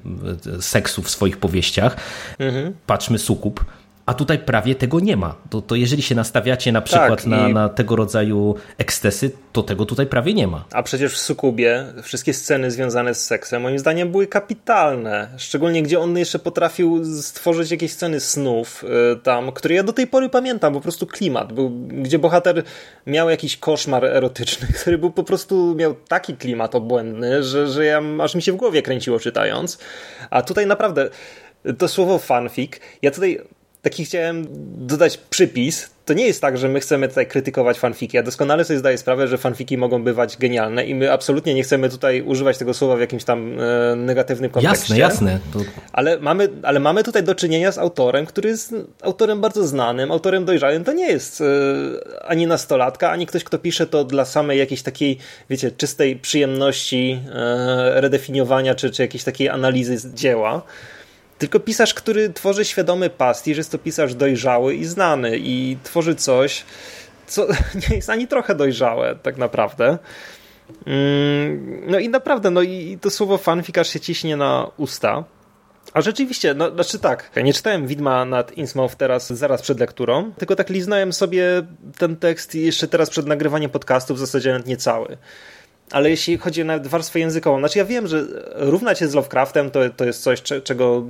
seksu 0.59 1.01
w 1.01 1.09
swoich 1.09 1.37
powieściach. 1.37 1.97
Mhm. 2.39 2.73
Patrzmy 2.85 3.17
Sukup 3.17 3.65
a 4.05 4.13
tutaj 4.13 4.39
prawie 4.39 4.75
tego 4.75 4.99
nie 4.99 5.17
ma. 5.17 5.35
To, 5.49 5.61
to 5.61 5.75
jeżeli 5.75 6.01
się 6.01 6.15
nastawiacie 6.15 6.71
na 6.71 6.81
przykład 6.81 7.15
tak, 7.15 7.25
na, 7.25 7.49
i... 7.49 7.53
na, 7.53 7.69
tego 7.69 7.95
rodzaju 7.95 8.55
ekstesy, 8.77 9.31
to 9.51 9.63
tego 9.63 9.85
tutaj 9.85 10.07
prawie 10.07 10.33
nie 10.33 10.47
ma. 10.47 10.65
A 10.71 10.83
przecież 10.83 11.13
w 11.13 11.17
Sukubie 11.17 11.85
wszystkie 12.01 12.33
sceny 12.33 12.71
związane 12.71 13.13
z 13.15 13.25
seksem 13.25 13.61
moim 13.61 13.79
zdaniem 13.79 14.11
były 14.11 14.27
kapitalne. 14.27 15.29
Szczególnie 15.37 15.83
gdzie 15.83 15.99
on 15.99 16.17
jeszcze 16.17 16.39
potrafił 16.39 17.05
stworzyć 17.21 17.71
jakieś 17.71 17.91
sceny 17.91 18.19
snów 18.19 18.83
y, 18.83 19.19
tam, 19.19 19.51
które 19.51 19.75
ja 19.75 19.83
do 19.83 19.93
tej 19.93 20.07
pory 20.07 20.29
pamiętam. 20.29 20.73
Po 20.73 20.81
prostu 20.81 21.07
klimat, 21.07 21.53
był, 21.53 21.69
gdzie 21.87 22.19
bohater 22.19 22.63
miał 23.07 23.29
jakiś 23.29 23.57
koszmar 23.57 24.05
erotyczny, 24.05 24.67
który 24.81 24.97
był 24.97 25.11
po 25.11 25.23
prostu 25.23 25.75
miał 25.75 25.95
taki 26.07 26.37
klimat 26.37 26.75
obłędny, 26.75 27.43
że, 27.43 27.67
że 27.67 27.85
ja, 27.85 28.01
aż 28.21 28.35
mi 28.35 28.41
się 28.41 28.51
w 28.51 28.55
głowie 28.55 28.81
kręciło 28.81 29.19
czytając. 29.19 29.77
A 30.29 30.41
tutaj 30.41 30.67
naprawdę 30.67 31.09
to 31.77 31.87
słowo 31.87 32.19
fanfic, 32.19 32.71
ja 33.01 33.11
tutaj 33.11 33.39
taki 33.83 34.05
chciałem 34.05 34.47
dodać 34.87 35.17
przypis. 35.17 35.89
To 36.05 36.13
nie 36.13 36.25
jest 36.25 36.41
tak, 36.41 36.57
że 36.57 36.69
my 36.69 36.79
chcemy 36.79 37.07
tutaj 37.07 37.27
krytykować 37.27 37.79
fanfiki. 37.79 38.17
Ja 38.17 38.23
doskonale 38.23 38.65
sobie 38.65 38.79
zdaję 38.79 38.97
sprawę, 38.97 39.27
że 39.27 39.37
fanfiki 39.37 39.77
mogą 39.77 40.03
bywać 40.03 40.37
genialne 40.37 40.85
i 40.85 40.95
my 40.95 41.11
absolutnie 41.11 41.53
nie 41.53 41.63
chcemy 41.63 41.89
tutaj 41.89 42.21
używać 42.21 42.57
tego 42.57 42.73
słowa 42.73 42.95
w 42.95 42.99
jakimś 42.99 43.23
tam 43.23 43.59
e, 43.59 43.95
negatywnym 43.95 44.51
kontekście. 44.51 44.97
Jasne, 44.97 45.31
jasne. 45.31 45.39
To... 45.53 45.59
Ale, 45.93 46.19
mamy, 46.19 46.49
ale 46.63 46.79
mamy 46.79 47.03
tutaj 47.03 47.23
do 47.23 47.35
czynienia 47.35 47.71
z 47.71 47.77
autorem, 47.77 48.25
który 48.25 48.49
jest 48.49 48.75
autorem 49.01 49.41
bardzo 49.41 49.67
znanym, 49.67 50.11
autorem 50.11 50.45
dojrzałym. 50.45 50.83
To 50.83 50.93
nie 50.93 51.07
jest 51.07 51.41
e, 51.41 51.45
ani 52.25 52.47
nastolatka, 52.47 53.11
ani 53.11 53.27
ktoś, 53.27 53.43
kto 53.43 53.59
pisze 53.59 53.87
to 53.87 54.03
dla 54.03 54.25
samej 54.25 54.59
jakiejś 54.59 54.81
takiej, 54.81 55.17
wiecie, 55.49 55.71
czystej 55.71 56.15
przyjemności 56.15 57.19
e, 57.33 58.01
redefiniowania 58.01 58.75
czy, 58.75 58.91
czy 58.91 59.01
jakiejś 59.01 59.23
takiej 59.23 59.49
analizy 59.49 60.13
dzieła 60.13 60.61
tylko 61.37 61.59
pisarz, 61.59 61.93
który 61.93 62.29
tworzy 62.29 62.65
świadomy 62.65 63.09
pastisz, 63.09 63.57
jest 63.57 63.71
to 63.71 63.77
pisarz 63.77 64.15
dojrzały 64.15 64.75
i 64.75 64.85
znany 64.85 65.37
i 65.37 65.77
tworzy 65.83 66.15
coś, 66.15 66.65
co 67.27 67.47
nie 67.89 67.95
jest 67.95 68.09
ani 68.09 68.27
trochę 68.27 68.55
dojrzałe 68.55 69.15
tak 69.15 69.37
naprawdę. 69.37 69.97
Mm, 70.85 71.81
no 71.87 71.99
i 71.99 72.09
naprawdę, 72.09 72.51
no 72.51 72.61
i 72.61 72.97
to 73.01 73.09
słowo 73.09 73.37
fanfikarz 73.37 73.89
się 73.89 73.99
ciśnie 73.99 74.37
na 74.37 74.71
usta. 74.77 75.23
A 75.93 76.01
rzeczywiście, 76.01 76.53
no 76.53 76.71
znaczy 76.71 76.99
tak, 76.99 77.31
ja 77.35 77.41
nie 77.41 77.53
czytałem 77.53 77.87
Widma 77.87 78.25
nad 78.25 78.51
Innsmouth 78.51 78.95
teraz 78.95 79.33
zaraz 79.33 79.61
przed 79.61 79.79
lekturą, 79.79 80.31
tylko 80.37 80.55
tak 80.55 80.69
liznąłem 80.69 81.13
sobie 81.13 81.45
ten 81.97 82.15
tekst 82.15 82.55
jeszcze 82.55 82.87
teraz 82.87 83.09
przed 83.09 83.27
nagrywaniem 83.27 83.71
podcastu, 83.71 84.15
w 84.15 84.19
zasadzie 84.19 84.51
nawet 84.51 84.67
nie 84.67 84.77
cały 84.77 85.17
ale 85.93 86.09
jeśli 86.09 86.37
chodzi 86.37 86.61
o 86.61 86.65
nawet 86.65 86.87
warstwę 86.87 87.19
językową, 87.19 87.59
znaczy 87.59 87.79
ja 87.79 87.85
wiem, 87.85 88.07
że 88.07 88.23
równać 88.55 88.99
się 88.99 89.07
z 89.07 89.13
Lovecraftem 89.13 89.71
to, 89.71 89.79
to 89.89 90.05
jest 90.05 90.23
coś, 90.23 90.41
czego 90.63 91.07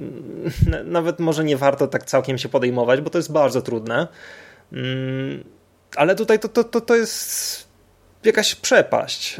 nawet 0.86 1.19
może 1.19 1.43
nie 1.43 1.58
warto 1.58 1.88
tak 1.88 2.06
całkiem 2.06 2.38
się 2.38 2.50
podejmować, 2.50 3.02
bo 3.02 3.10
to 3.10 3.17
jest 3.17 3.32
bardzo 3.32 3.62
trudne. 3.62 4.08
Mm, 4.74 5.43
ale 5.96 6.15
tutaj 6.15 6.39
to, 6.39 6.50
to, 6.50 6.63
to, 6.63 6.82
to 6.82 6.96
jest 6.96 7.67
jakaś 8.24 8.56
przepaść. 8.56 9.38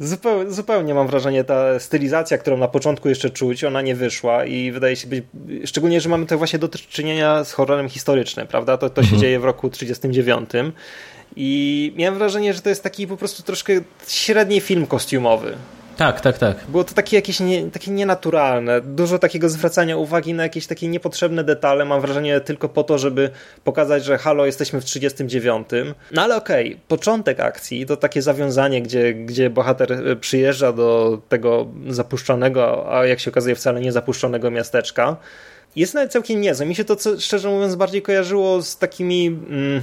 Zupełnie, 0.00 0.52
zupełnie 0.52 0.94
mam 0.94 1.06
wrażenie, 1.06 1.44
ta 1.44 1.80
stylizacja, 1.80 2.38
którą 2.38 2.56
na 2.56 2.68
początku 2.68 3.08
jeszcze 3.08 3.30
czuć, 3.30 3.64
ona 3.64 3.82
nie 3.82 3.94
wyszła 3.94 4.44
i 4.44 4.72
wydaje 4.72 4.96
się 4.96 5.08
być, 5.08 5.24
szczególnie, 5.64 6.00
że 6.00 6.08
mamy 6.08 6.24
tutaj 6.24 6.38
właśnie 6.38 6.58
do 6.58 6.68
czynienia 6.68 7.44
z 7.44 7.52
horrorem 7.52 7.88
historycznym, 7.88 8.46
prawda? 8.46 8.76
To, 8.76 8.90
to 8.90 9.00
mhm. 9.00 9.06
się 9.06 9.20
dzieje 9.20 9.40
w 9.40 9.44
roku 9.44 9.70
39 9.70 10.50
i 11.36 11.92
miałem 11.96 12.18
wrażenie, 12.18 12.54
że 12.54 12.60
to 12.60 12.68
jest 12.68 12.82
taki 12.82 13.06
po 13.06 13.16
prostu 13.16 13.42
troszkę 13.42 13.72
średni 14.08 14.60
film 14.60 14.86
kostiumowy. 14.86 15.56
Tak, 16.00 16.20
tak, 16.20 16.38
tak. 16.38 16.56
Było 16.68 16.84
to 16.84 16.94
takie 16.94 17.16
jakieś 17.16 17.40
nie, 17.40 17.70
takie 17.70 17.90
nienaturalne. 17.90 18.80
Dużo 18.80 19.18
takiego 19.18 19.48
zwracania 19.48 19.96
uwagi 19.96 20.34
na 20.34 20.42
jakieś 20.42 20.66
takie 20.66 20.88
niepotrzebne 20.88 21.44
detale. 21.44 21.84
Mam 21.84 22.00
wrażenie 22.00 22.40
tylko 22.40 22.68
po 22.68 22.84
to, 22.84 22.98
żeby 22.98 23.30
pokazać, 23.64 24.04
że 24.04 24.18
halo, 24.18 24.46
jesteśmy 24.46 24.80
w 24.80 24.84
39. 24.84 25.68
No 26.12 26.22
ale 26.22 26.36
okej, 26.36 26.66
okay, 26.68 26.80
początek 26.88 27.40
akcji 27.40 27.86
to 27.86 27.96
takie 27.96 28.22
zawiązanie, 28.22 28.82
gdzie, 28.82 29.14
gdzie 29.14 29.50
bohater 29.50 29.92
e, 29.92 30.16
przyjeżdża 30.16 30.72
do 30.72 31.20
tego 31.28 31.66
zapuszczonego, 31.88 32.94
a 32.98 33.06
jak 33.06 33.20
się 33.20 33.30
okazuje 33.30 33.54
wcale 33.54 33.80
nie 33.80 33.92
zapuszczonego 33.92 34.50
miasteczka. 34.50 35.16
Jest 35.76 35.94
nawet 35.94 36.12
całkiem 36.12 36.40
niezłe. 36.40 36.66
Mi 36.66 36.74
się 36.74 36.84
to, 36.84 36.96
szczerze 37.18 37.48
mówiąc, 37.48 37.74
bardziej 37.74 38.02
kojarzyło 38.02 38.62
z 38.62 38.78
takimi... 38.78 39.26
Mm, 39.26 39.82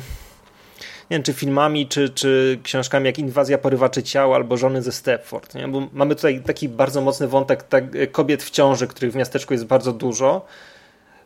nie 1.09 1.15
wiem, 1.17 1.23
czy 1.23 1.33
filmami, 1.33 1.87
czy, 1.87 2.09
czy 2.09 2.59
książkami 2.63 3.05
jak 3.05 3.19
Inwazja 3.19 3.57
porywaczy 3.57 4.03
ciał 4.03 4.33
albo 4.33 4.57
Żony 4.57 4.81
ze 4.81 4.91
Stepford. 4.91 5.55
Nie? 5.55 5.67
Bo 5.67 5.87
mamy 5.93 6.15
tutaj 6.15 6.41
taki 6.41 6.69
bardzo 6.69 7.01
mocny 7.01 7.27
wątek 7.27 7.63
tak, 7.63 7.83
kobiet 8.11 8.43
w 8.43 8.49
ciąży, 8.49 8.87
których 8.87 9.11
w 9.11 9.15
miasteczku 9.15 9.53
jest 9.53 9.65
bardzo 9.65 9.93
dużo 9.93 10.45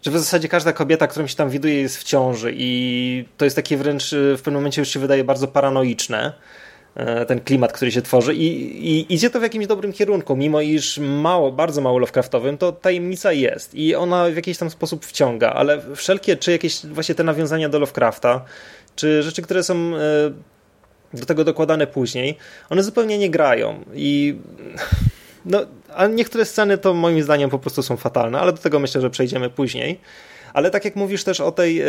że 0.05 0.11
w 0.11 0.17
zasadzie 0.17 0.47
każda 0.47 0.73
kobieta, 0.73 1.07
którą 1.07 1.27
się 1.27 1.35
tam 1.35 1.49
widuje, 1.49 1.81
jest 1.81 1.97
w 1.97 2.03
ciąży 2.03 2.53
i 2.55 3.25
to 3.37 3.45
jest 3.45 3.55
takie 3.55 3.77
wręcz 3.77 4.09
w 4.11 4.37
pewnym 4.37 4.55
momencie 4.55 4.81
już 4.81 4.89
się 4.89 4.99
wydaje 4.99 5.23
bardzo 5.23 5.47
paranoiczne 5.47 6.33
e, 6.95 7.25
ten 7.25 7.39
klimat, 7.39 7.73
który 7.73 7.91
się 7.91 8.01
tworzy 8.01 8.35
I, 8.35 8.47
i 8.89 9.13
idzie 9.13 9.29
to 9.29 9.39
w 9.39 9.43
jakimś 9.43 9.67
dobrym 9.67 9.93
kierunku, 9.93 10.35
mimo 10.35 10.61
iż 10.61 10.97
mało, 10.97 11.51
bardzo 11.51 11.81
mało 11.81 11.99
Lovecraftowym, 11.99 12.57
to 12.57 12.71
tajemnica 12.71 13.31
jest 13.31 13.75
i 13.75 13.95
ona 13.95 14.25
w 14.29 14.35
jakiś 14.35 14.57
tam 14.57 14.69
sposób 14.69 15.05
wciąga, 15.05 15.53
ale 15.53 15.81
wszelkie, 15.95 16.37
czy 16.37 16.51
jakieś 16.51 16.85
właśnie 16.85 17.15
te 17.15 17.23
nawiązania 17.23 17.69
do 17.69 17.79
Lovecrafta, 17.79 18.45
czy 18.95 19.23
rzeczy, 19.23 19.41
które 19.41 19.63
są 19.63 19.75
e, 19.75 19.99
do 21.13 21.25
tego 21.25 21.43
dokładane 21.43 21.87
później, 21.87 22.37
one 22.69 22.83
zupełnie 22.83 23.17
nie 23.17 23.29
grają 23.29 23.85
i 23.93 24.37
no, 25.45 25.59
a 25.93 26.07
niektóre 26.07 26.45
sceny 26.45 26.77
to 26.77 26.93
moim 26.93 27.23
zdaniem 27.23 27.49
po 27.49 27.59
prostu 27.59 27.83
są 27.83 27.97
fatalne, 27.97 28.39
ale 28.39 28.51
do 28.51 28.57
tego 28.57 28.79
myślę, 28.79 29.01
że 29.01 29.09
przejdziemy 29.09 29.49
później. 29.49 29.99
Ale 30.53 30.71
tak 30.71 30.85
jak 30.85 30.95
mówisz 30.95 31.23
też 31.23 31.41
o 31.41 31.51
tej 31.51 31.81
e, 31.81 31.87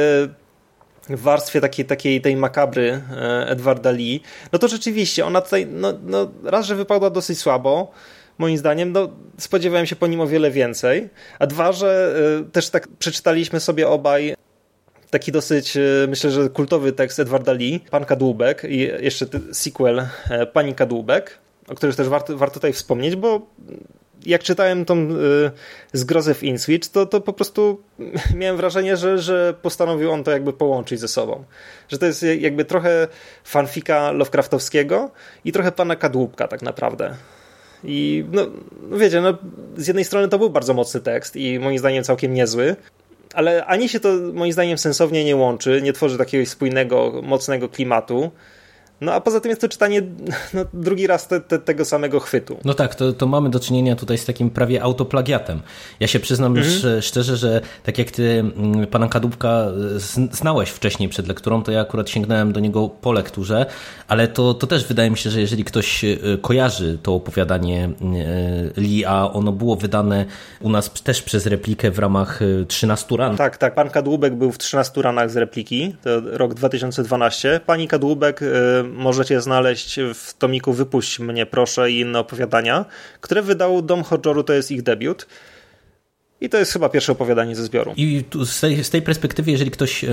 warstwie 1.08 1.60
takiej, 1.60 1.84
takiej 1.84 2.20
tej 2.20 2.36
makabry 2.36 3.02
e, 3.12 3.48
Edwarda 3.48 3.90
Lee, 3.90 4.22
no 4.52 4.58
to 4.58 4.68
rzeczywiście 4.68 5.26
ona 5.26 5.40
tutaj, 5.40 5.66
no, 5.66 5.92
no 6.02 6.30
raz, 6.44 6.66
że 6.66 6.74
wypadła 6.74 7.10
dosyć 7.10 7.38
słabo, 7.38 7.90
moim 8.38 8.58
zdaniem, 8.58 8.92
no, 8.92 9.08
spodziewałem 9.38 9.86
się 9.86 9.96
po 9.96 10.06
nim 10.06 10.20
o 10.20 10.26
wiele 10.26 10.50
więcej, 10.50 11.08
a 11.38 11.46
dwa, 11.46 11.72
że 11.72 12.14
też 12.52 12.70
tak 12.70 12.88
przeczytaliśmy 12.98 13.60
sobie 13.60 13.88
obaj 13.88 14.34
taki 15.12 15.32
dosyć, 15.32 15.76
e, 15.76 15.80
myślę, 16.08 16.30
że 16.30 16.50
kultowy 16.50 16.92
tekst 16.92 17.18
Edwarda 17.18 17.52
Lee, 17.52 17.80
Pan 17.90 18.04
Kadłubek 18.04 18.64
i 18.68 18.78
jeszcze 18.78 19.26
sequel 19.52 20.06
e, 20.30 20.46
Pani 20.46 20.74
Kadłubek, 20.74 21.38
o 21.68 21.74
których 21.74 21.96
też 21.96 22.08
warto, 22.08 22.36
warto 22.36 22.54
tutaj 22.54 22.72
wspomnieć, 22.72 23.16
bo 23.16 23.46
jak 24.26 24.42
czytałem 24.42 24.84
tą 24.84 25.10
y, 25.10 25.50
zgrozę 25.92 26.34
w 26.34 26.42
InSwitch, 26.42 26.88
to, 26.88 27.06
to 27.06 27.20
po 27.20 27.32
prostu 27.32 27.82
miałem 28.40 28.56
wrażenie, 28.56 28.96
że, 28.96 29.18
że 29.18 29.54
postanowił 29.62 30.10
on 30.10 30.24
to 30.24 30.30
jakby 30.30 30.52
połączyć 30.52 31.00
ze 31.00 31.08
sobą. 31.08 31.44
Że 31.88 31.98
to 31.98 32.06
jest 32.06 32.22
jakby 32.22 32.64
trochę 32.64 33.08
fanfika 33.44 34.12
Lovecraftowskiego 34.12 35.10
i 35.44 35.52
trochę 35.52 35.72
pana 35.72 35.96
Kadłubka 35.96 36.48
tak 36.48 36.62
naprawdę. 36.62 37.14
I 37.84 38.24
no, 38.32 38.46
no 38.90 38.96
wiecie, 38.96 39.20
no, 39.20 39.38
z 39.76 39.86
jednej 39.86 40.04
strony 40.04 40.28
to 40.28 40.38
był 40.38 40.50
bardzo 40.50 40.74
mocny 40.74 41.00
tekst 41.00 41.36
i 41.36 41.58
moim 41.58 41.78
zdaniem 41.78 42.04
całkiem 42.04 42.34
niezły, 42.34 42.76
ale 43.34 43.64
ani 43.64 43.88
się 43.88 44.00
to 44.00 44.08
moim 44.32 44.52
zdaniem 44.52 44.78
sensownie 44.78 45.24
nie 45.24 45.36
łączy, 45.36 45.80
nie 45.82 45.92
tworzy 45.92 46.18
takiego 46.18 46.46
spójnego, 46.46 47.20
mocnego 47.22 47.68
klimatu. 47.68 48.30
No 49.02 49.12
a 49.12 49.20
poza 49.20 49.40
tym 49.40 49.50
jest 49.50 49.60
to 49.60 49.68
czytanie 49.68 50.02
no, 50.54 50.64
drugi 50.74 51.06
raz 51.06 51.28
te, 51.28 51.40
te, 51.40 51.58
tego 51.58 51.84
samego 51.84 52.20
chwytu. 52.20 52.58
No 52.64 52.74
tak, 52.74 52.94
to, 52.94 53.12
to 53.12 53.26
mamy 53.26 53.50
do 53.50 53.60
czynienia 53.60 53.96
tutaj 53.96 54.18
z 54.18 54.24
takim 54.24 54.50
prawie 54.50 54.82
autoplagiatem. 54.82 55.60
Ja 56.00 56.06
się 56.06 56.20
przyznam 56.20 56.56
mhm. 56.56 56.74
już 56.74 57.04
szczerze, 57.04 57.36
że 57.36 57.60
tak 57.82 57.98
jak 57.98 58.10
ty 58.10 58.38
mm, 58.38 58.86
pana 58.86 59.08
Kadłubka 59.08 59.66
znałeś 60.32 60.70
wcześniej 60.70 61.08
przed 61.08 61.28
lekturą, 61.28 61.62
to 61.62 61.72
ja 61.72 61.80
akurat 61.80 62.10
sięgnąłem 62.10 62.52
do 62.52 62.60
niego 62.60 62.88
po 62.88 63.12
lekturze, 63.12 63.66
ale 64.08 64.28
to, 64.28 64.54
to 64.54 64.66
też 64.66 64.86
wydaje 64.86 65.10
mi 65.10 65.18
się, 65.18 65.30
że 65.30 65.40
jeżeli 65.40 65.64
ktoś 65.64 66.04
kojarzy 66.42 66.98
to 67.02 67.14
opowiadanie 67.14 67.90
Lee, 68.76 69.04
a 69.04 69.32
ono 69.32 69.52
było 69.52 69.76
wydane 69.76 70.24
u 70.60 70.70
nas 70.70 70.90
też 70.90 71.22
przez 71.22 71.46
replikę 71.46 71.90
w 71.90 71.98
ramach 71.98 72.40
13 72.68 73.16
ran. 73.16 73.36
Tak, 73.36 73.56
tak, 73.56 73.74
pan 73.74 73.90
Kadłubek 73.90 74.34
był 74.34 74.52
w 74.52 74.58
13 74.58 75.02
ranach 75.02 75.30
z 75.30 75.36
repliki, 75.36 75.96
to 76.02 76.20
rok 76.24 76.54
2012. 76.54 77.60
Pani 77.66 77.88
Kadłubek 77.88 78.40
możecie 78.92 79.40
znaleźć 79.40 80.00
w 80.14 80.34
tomiku 80.38 80.72
Wypuść 80.72 81.18
mnie 81.18 81.46
proszę 81.46 81.90
i 81.90 82.00
inne 82.00 82.18
opowiadania, 82.18 82.84
które 83.20 83.42
wydał 83.42 83.82
Dom 83.82 84.02
Horroru, 84.02 84.42
to 84.42 84.52
jest 84.52 84.70
ich 84.70 84.82
debiut. 84.82 85.26
I 86.40 86.48
to 86.48 86.58
jest 86.58 86.72
chyba 86.72 86.88
pierwsze 86.88 87.12
opowiadanie 87.12 87.56
ze 87.56 87.64
zbioru. 87.64 87.92
I 87.96 88.24
z 88.44 88.60
tej, 88.60 88.84
z 88.84 88.90
tej 88.90 89.02
perspektywy, 89.02 89.50
jeżeli 89.50 89.70
ktoś 89.70 90.04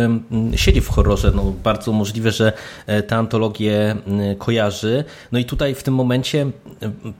siedzi 0.55 0.81
w 0.81 0.87
horrorze, 0.87 1.31
no 1.35 1.53
bardzo 1.63 1.91
możliwe, 1.91 2.31
że 2.31 2.53
e, 2.87 3.03
tę 3.03 3.15
antologię 3.15 3.95
kojarzy. 4.37 5.03
No 5.31 5.39
i 5.39 5.45
tutaj 5.45 5.75
w 5.75 5.83
tym 5.83 5.93
momencie 5.93 6.51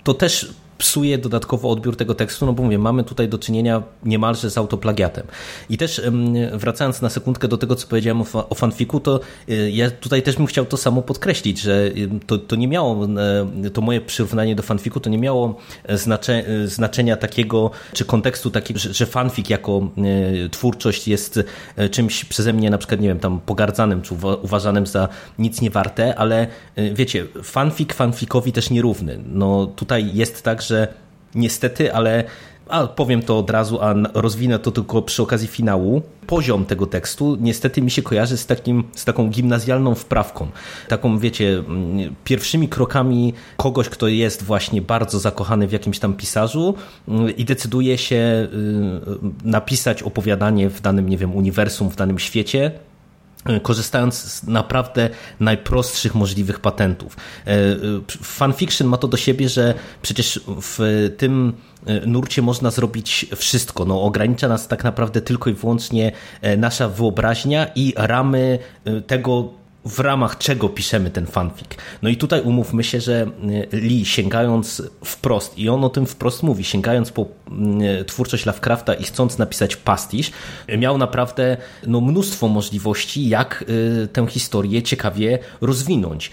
to 0.03 0.13
też 0.13 0.53
psuje 0.79 1.17
dodatkowo 1.17 1.69
odbiór 1.69 1.95
tego 1.95 2.15
tekstu, 2.15 2.45
no 2.45 2.53
bo 2.53 2.63
mówię, 2.63 2.77
mamy 2.77 3.03
tutaj 3.03 3.29
do 3.29 3.37
czynienia 3.37 3.83
niemalże 4.03 4.49
z 4.49 4.57
autoplagiatem. 4.57 5.27
I 5.69 5.77
też 5.77 6.01
wracając 6.53 7.01
na 7.01 7.09
sekundkę 7.09 7.47
do 7.47 7.57
tego, 7.57 7.75
co 7.75 7.87
powiedziałem 7.87 8.23
o, 8.33 8.55
fanfiku, 8.55 8.99
to 8.99 9.19
y, 9.49 9.71
ja 9.71 9.91
tutaj 9.91 10.21
też 10.21 10.35
bym 10.35 10.45
chciał 10.45 10.65
to 10.65 10.77
samo 10.77 11.01
podkreślić, 11.01 11.59
że 11.61 11.91
to, 12.27 12.37
to 12.37 12.55
nie 12.55 12.67
miało, 12.67 13.07
e, 13.65 13.69
to 13.69 13.81
moje 13.81 14.01
przyrównanie 14.01 14.55
do 14.55 14.63
fanfiku 14.63 14.99
to 14.99 15.09
nie 15.09 15.17
miało 15.17 15.55
znacze, 15.89 16.43
znaczenia 16.65 17.17
takiego, 17.17 17.71
czy 17.93 18.05
kontekstu 18.05 18.51
takiego, 18.51 18.79
że, 18.79 18.93
że 18.93 19.05
fanfik 19.05 19.49
jako 19.49 19.89
e, 20.45 20.49
twórczość 20.49 21.07
jest 21.07 21.39
e, 21.75 21.89
czymś 21.89 22.25
przeze 22.25 22.53
mnie 22.53 22.69
na 22.69 22.77
przykład, 22.77 23.01
nie 23.01 23.07
wiem, 23.07 23.19
tam 23.19 23.39
pogardzanym, 23.39 24.01
czy 24.01 24.13
uważanym 24.41 24.87
za 24.87 25.09
nic 25.39 25.61
nie 25.61 25.69
warte, 25.69 26.15
ale 26.15 26.47
wiecie, 26.93 27.25
fanfik 27.43 27.93
fanfikowi 27.93 28.51
też 28.51 28.69
nierówny. 28.69 29.19
No 29.25 29.65
tutaj 29.65 30.09
jest 30.13 30.43
tak, 30.43 30.61
że 30.61 30.68
niestety, 31.35 31.93
ale 31.93 32.23
a 32.69 32.87
powiem 32.87 33.21
to 33.21 33.37
od 33.37 33.49
razu, 33.49 33.81
a 33.81 33.93
rozwinę 34.13 34.59
to 34.59 34.71
tylko 34.71 35.01
przy 35.01 35.23
okazji 35.23 35.47
finału. 35.47 36.01
Poziom 36.27 36.65
tego 36.65 36.85
tekstu 36.85 37.37
niestety 37.39 37.81
mi 37.81 37.91
się 37.91 38.01
kojarzy 38.01 38.37
z, 38.37 38.45
takim, 38.45 38.83
z 38.95 39.05
taką 39.05 39.29
gimnazjalną 39.29 39.95
wprawką. 39.95 40.47
Taką, 40.87 41.19
wiecie, 41.19 41.57
mm, 41.57 42.15
pierwszymi 42.23 42.69
krokami 42.69 43.33
kogoś, 43.57 43.89
kto 43.89 44.07
jest 44.07 44.43
właśnie 44.43 44.81
bardzo 44.81 45.19
zakochany 45.19 45.67
w 45.67 45.71
jakimś 45.71 45.99
tam 45.99 46.13
pisarzu 46.13 46.75
mm, 47.07 47.35
i 47.35 47.45
decyduje 47.45 47.97
się 47.97 48.15
y, 48.15 48.47
napisać 49.43 50.03
opowiadanie 50.03 50.69
w 50.69 50.81
danym, 50.81 51.09
nie 51.09 51.17
wiem, 51.17 51.35
uniwersum, 51.35 51.89
w 51.89 51.95
danym 51.95 52.19
świecie 52.19 52.71
korzystając 53.61 54.15
z 54.15 54.43
naprawdę 54.43 55.09
najprostszych 55.39 56.15
możliwych 56.15 56.59
patentów. 56.59 57.17
E, 57.47 57.51
e, 57.51 57.75
fanfiction 58.23 58.87
ma 58.87 58.97
to 58.97 59.07
do 59.07 59.17
siebie, 59.17 59.49
że 59.49 59.73
przecież 60.01 60.39
w 60.47 61.09
tym 61.17 61.53
nurcie 62.05 62.41
można 62.41 62.71
zrobić 62.71 63.25
wszystko. 63.35 63.85
No, 63.85 64.01
ogranicza 64.01 64.47
nas 64.47 64.67
tak 64.67 64.83
naprawdę 64.83 65.21
tylko 65.21 65.49
i 65.49 65.53
wyłącznie 65.53 66.11
nasza 66.57 66.89
wyobraźnia 66.89 67.67
i 67.75 67.93
ramy 67.97 68.59
tego, 69.07 69.53
w 69.85 69.99
ramach 69.99 70.37
czego 70.37 70.69
piszemy 70.69 71.09
ten 71.09 71.25
fanfic. 71.25 71.67
No 72.01 72.09
i 72.09 72.17
tutaj 72.17 72.41
umówmy 72.41 72.83
się, 72.83 73.01
że 73.01 73.27
e, 73.71 73.77
Lee 73.77 74.05
sięgając 74.05 74.81
wprost, 75.05 75.57
i 75.57 75.69
on 75.69 75.83
o 75.83 75.89
tym 75.89 76.05
wprost 76.05 76.43
mówi, 76.43 76.63
sięgając 76.63 77.11
po 77.11 77.21
e, 77.21 77.25
twórczość 78.07 78.45
Lovecrafta 78.45 78.93
i 78.93 79.03
chcąc 79.03 79.37
napisać 79.37 79.75
pastisz, 79.75 80.31
miał 80.77 80.97
naprawdę 80.97 81.57
no, 81.87 82.01
mnóstwo 82.01 82.47
możliwości, 82.47 83.29
jak 83.29 83.65
e, 84.03 84.07
tę 84.07 84.27
historię 84.27 84.83
ciekawie 84.83 85.39
rozwinąć. 85.61 86.31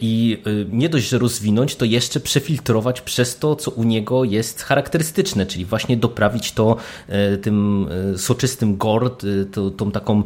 I 0.00 0.42
nie 0.70 0.88
dość, 0.88 1.08
że 1.08 1.18
rozwinąć, 1.18 1.76
to 1.76 1.84
jeszcze 1.84 2.20
przefiltrować 2.20 3.00
przez 3.00 3.38
to, 3.38 3.56
co 3.56 3.70
u 3.70 3.82
niego 3.82 4.24
jest 4.24 4.62
charakterystyczne, 4.62 5.46
czyli 5.46 5.64
właśnie 5.64 5.96
doprawić 5.96 6.52
to 6.52 6.76
tym 7.42 7.88
soczystym 8.16 8.76
gord, 8.76 9.26
tą 9.76 9.90
taką 9.90 10.22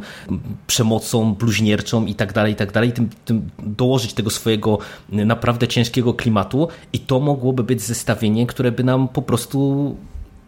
przemocą 0.67 1.33
bluźnierczą 1.33 2.05
i 2.05 2.15
tak 2.15 2.33
dalej, 2.33 2.53
i 2.53 2.55
tak 2.55 2.71
dalej, 2.71 2.91
tym, 2.91 3.09
tym 3.25 3.49
dołożyć 3.59 4.13
tego 4.13 4.29
swojego 4.29 4.77
naprawdę 5.09 5.67
ciężkiego 5.67 6.13
klimatu 6.13 6.67
i 6.93 6.99
to 6.99 7.19
mogłoby 7.19 7.63
być 7.63 7.81
zestawienie, 7.81 8.47
które 8.47 8.71
by 8.71 8.83
nam 8.83 9.07
po 9.07 9.21
prostu 9.21 9.95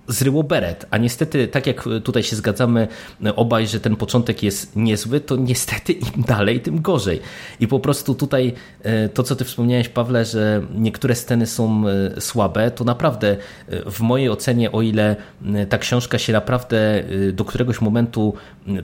zryło 0.08 0.44
beret, 0.44 0.86
a 0.92 0.98
niestety, 0.98 1.48
tak 1.48 1.68
jak 1.68 1.84
tutaj 2.04 2.24
się 2.24 2.36
zgadzamy 2.36 2.88
obaj, 3.36 3.68
że 3.68 3.80
ten 3.80 3.96
początek 3.96 4.44
jest 4.44 4.76
niezły, 4.76 5.20
to 5.20 5.36
niestety 5.36 5.94
im 5.94 6.24
dalej, 6.28 6.62
tym 6.62 6.82
gorzej. 6.82 7.22
I 7.60 7.68
po 7.68 7.80
prostu 7.80 8.16
tutaj 8.16 8.54
e, 8.84 9.10
to, 9.10 9.24
co 9.24 9.36
ty 9.36 9.46
wspomniałeś, 9.46 9.90
Pawle, 9.90 10.26
że 10.26 10.62
niektóre 10.76 11.16
sceny 11.16 11.48
są 11.48 11.84
e, 11.88 12.22
słabe, 12.22 12.72
to 12.72 12.84
naprawdę 12.84 13.38
e, 13.68 13.92
w 13.92 14.00
mojej 14.00 14.30
ocenie, 14.30 14.72
o 14.72 14.82
ile 14.82 15.16
ta 15.70 15.78
książka 15.78 16.18
się 16.18 16.34
naprawdę 16.34 17.04
do 17.34 17.46
któregoś 17.46 17.82
momentu 17.82 18.34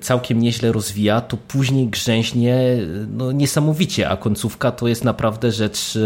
całkiem 0.01 0.41
nieźle 0.41 0.71
rozwija, 0.71 1.21
to 1.21 1.37
później 1.37 1.87
grzęźnie 1.87 2.77
no, 3.17 3.31
niesamowicie, 3.31 4.09
a 4.09 4.17
końcówka 4.17 4.71
to 4.71 4.87
jest 4.87 5.03
naprawdę 5.03 5.51
rzecz 5.51 5.97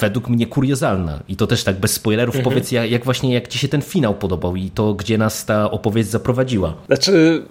według 0.00 0.28
mnie 0.28 0.46
kuriozalna. 0.46 1.22
I 1.28 1.36
to 1.36 1.46
też 1.46 1.64
tak 1.64 1.76
bez 1.76 1.92
spoilerów 1.92 2.36
mhm. 2.36 2.44
powiedz, 2.44 2.72
jak, 2.72 2.90
jak, 2.90 3.04
właśnie 3.04 3.34
jak 3.34 3.48
ci 3.48 3.58
się 3.58 3.68
ten 3.68 3.82
finał 3.82 4.14
podobał 4.14 4.56
i 4.56 4.70
to, 4.70 4.94
gdzie 4.94 5.18
nas 5.18 5.44
ta 5.44 5.70
opowieść 5.70 6.08
zaprowadziła. 6.08 6.74
Znaczy... 6.86 7.42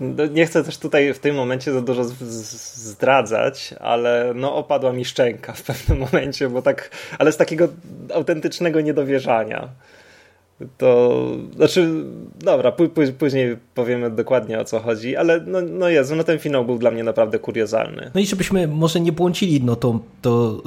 No, 0.00 0.26
nie 0.26 0.46
chcę 0.46 0.64
też 0.64 0.78
tutaj 0.78 1.14
w 1.14 1.18
tym 1.18 1.36
momencie 1.36 1.72
za 1.72 1.80
dużo 1.80 2.04
zdradzać, 2.04 3.74
ale 3.80 4.32
no 4.34 4.54
opadła 4.54 4.92
mi 4.92 5.04
szczęka 5.04 5.52
w 5.52 5.62
pewnym 5.62 5.98
momencie, 6.10 6.48
bo 6.48 6.62
tak, 6.62 6.90
ale 7.18 7.32
z 7.32 7.36
takiego 7.36 7.68
autentycznego 8.14 8.80
niedowierzania 8.80 9.68
to 10.78 11.22
znaczy, 11.56 12.04
dobra, 12.40 12.72
później 13.18 13.56
powiemy 13.74 14.10
dokładnie 14.10 14.58
o 14.60 14.64
co 14.64 14.80
chodzi, 14.80 15.16
ale 15.16 15.40
no, 15.46 15.60
no 15.60 15.88
Jezu, 15.88 16.16
no 16.16 16.24
ten 16.24 16.38
finał 16.38 16.64
był 16.64 16.78
dla 16.78 16.90
mnie 16.90 17.04
naprawdę 17.04 17.38
kuriozalny. 17.38 18.10
No 18.14 18.20
i 18.20 18.26
żebyśmy 18.26 18.68
może 18.68 19.00
nie 19.00 19.12
błądzili, 19.12 19.64
no 19.64 19.76
to, 19.76 20.00
to 20.22 20.62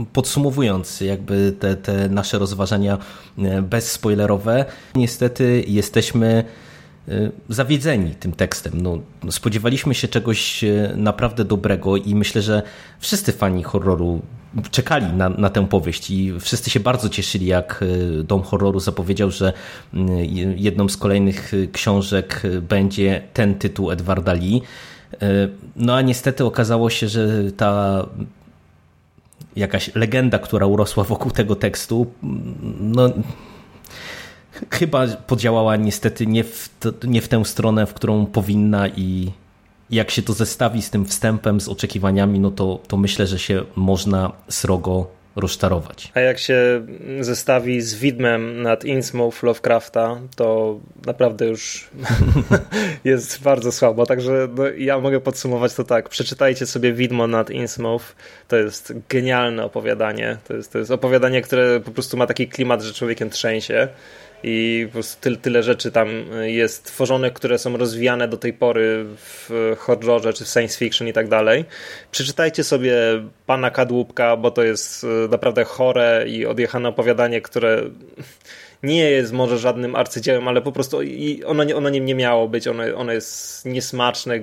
y, 0.00 0.04
podsumowując 0.12 1.00
jakby 1.00 1.54
te, 1.60 1.76
te 1.76 2.08
nasze 2.08 2.38
rozważania 2.38 2.98
y, 3.38 3.62
bezspoilerowe, 3.62 4.64
niestety 4.94 5.64
jesteśmy 5.66 6.44
y, 7.08 7.32
zawiedzeni 7.48 8.14
tym 8.14 8.32
tekstem. 8.32 8.72
No, 8.82 8.98
spodziewaliśmy 9.30 9.94
się 9.94 10.08
czegoś 10.08 10.64
naprawdę 10.96 11.44
dobrego 11.44 11.96
i 11.96 12.14
myślę, 12.14 12.42
że 12.42 12.62
wszyscy 13.00 13.32
fani 13.32 13.62
horroru 13.62 14.22
czekali 14.70 15.06
na, 15.12 15.28
na 15.28 15.50
tę 15.50 15.66
powieść 15.66 16.10
i 16.10 16.40
wszyscy 16.40 16.70
się 16.70 16.80
bardzo 16.80 17.08
cieszyli, 17.08 17.46
jak 17.46 17.84
e, 18.20 18.22
Dom 18.22 18.42
Horroru 18.42 18.80
zapowiedział, 18.80 19.30
że 19.30 19.52
jedną 20.56 20.88
z 20.88 20.96
kolejnych 20.96 21.54
e, 21.54 21.66
książek 21.66 22.42
e, 22.44 22.60
będzie 22.60 23.22
ten 23.32 23.54
tytuł 23.54 23.90
Edwarda 23.90 24.32
Lee. 24.32 24.62
No 25.76 25.94
a 25.94 26.02
niestety 26.02 26.44
okazało 26.44 26.90
się, 26.90 27.08
że 27.08 27.52
ta 27.52 28.04
jakaś 29.56 29.94
legenda, 29.94 30.38
która 30.38 30.66
urosła 30.66 31.04
wokół 31.04 31.30
tego 31.30 31.56
tekstu, 31.56 32.06
no 32.80 33.10
chyba 34.70 35.06
podziałała 35.06 35.76
niestety 35.76 36.26
nie 36.26 36.44
w, 36.44 36.70
nie 37.04 37.20
w 37.20 37.28
tę 37.28 37.44
stronę, 37.44 37.86
w 37.86 37.94
którą 37.94 38.26
powinna 38.26 38.88
i 38.88 39.32
jak 39.92 40.10
się 40.10 40.22
to 40.22 40.32
zestawi 40.32 40.82
z 40.82 40.90
tym 40.90 41.06
wstępem, 41.06 41.60
z 41.60 41.68
oczekiwaniami, 41.68 42.40
no 42.40 42.50
to, 42.50 42.78
to 42.88 42.96
myślę, 42.96 43.26
że 43.26 43.38
się 43.38 43.62
można 43.76 44.32
srogo 44.48 45.06
rozczarować. 45.36 46.12
A 46.14 46.20
jak 46.20 46.38
się 46.38 46.86
zestawi 47.20 47.80
z 47.80 47.94
widmem 47.94 48.62
nad 48.62 48.84
Innsmouth 48.84 49.42
Lovecrafta, 49.42 50.20
to 50.36 50.80
naprawdę 51.06 51.46
już 51.46 51.90
jest 53.04 53.42
bardzo 53.42 53.72
słabo. 53.72 54.06
Także 54.06 54.48
no, 54.56 54.64
ja 54.68 54.98
mogę 54.98 55.20
podsumować 55.20 55.74
to 55.74 55.84
tak. 55.84 56.08
Przeczytajcie 56.08 56.66
sobie 56.66 56.92
widmo 56.92 57.26
nad 57.26 57.50
Innsmouth. 57.50 58.16
To 58.48 58.56
jest 58.56 58.92
genialne 59.08 59.64
opowiadanie. 59.64 60.36
To 60.48 60.54
jest, 60.54 60.72
to 60.72 60.78
jest 60.78 60.90
opowiadanie, 60.90 61.42
które 61.42 61.80
po 61.80 61.90
prostu 61.90 62.16
ma 62.16 62.26
taki 62.26 62.48
klimat, 62.48 62.82
że 62.82 62.94
człowiekiem 62.94 63.30
trzęsie 63.30 63.88
i 64.42 64.86
po 64.86 64.92
prostu 64.92 65.20
tyle, 65.20 65.36
tyle 65.36 65.62
rzeczy 65.62 65.92
tam 65.92 66.08
jest 66.42 66.84
tworzonych, 66.84 67.32
które 67.32 67.58
są 67.58 67.76
rozwijane 67.76 68.28
do 68.28 68.36
tej 68.36 68.52
pory 68.52 69.04
w 69.16 69.50
horrorze 69.78 70.32
czy 70.32 70.44
w 70.44 70.48
science 70.48 70.78
fiction 70.78 71.08
i 71.08 71.12
tak 71.12 71.28
dalej. 71.28 71.64
Przeczytajcie 72.10 72.64
sobie 72.64 72.94
Pana 73.46 73.70
Kadłubka, 73.70 74.36
bo 74.36 74.50
to 74.50 74.62
jest 74.62 75.04
e, 75.04 75.28
naprawdę 75.28 75.64
chore 75.64 76.24
i 76.28 76.46
odjechane 76.46 76.88
opowiadanie, 76.88 77.40
które 77.40 77.82
nie 78.82 79.10
jest 79.10 79.32
może 79.32 79.58
żadnym 79.58 79.96
arcydziełem, 79.96 80.48
ale 80.48 80.62
po 80.62 80.72
prostu 80.72 80.98
ono, 81.46 81.64
ono 81.76 81.88
nie, 81.88 82.00
nie 82.00 82.14
miało 82.14 82.48
być, 82.48 82.68
ono, 82.68 82.82
ono 82.96 83.12
jest 83.12 83.64
niesmaczne, 83.64 84.40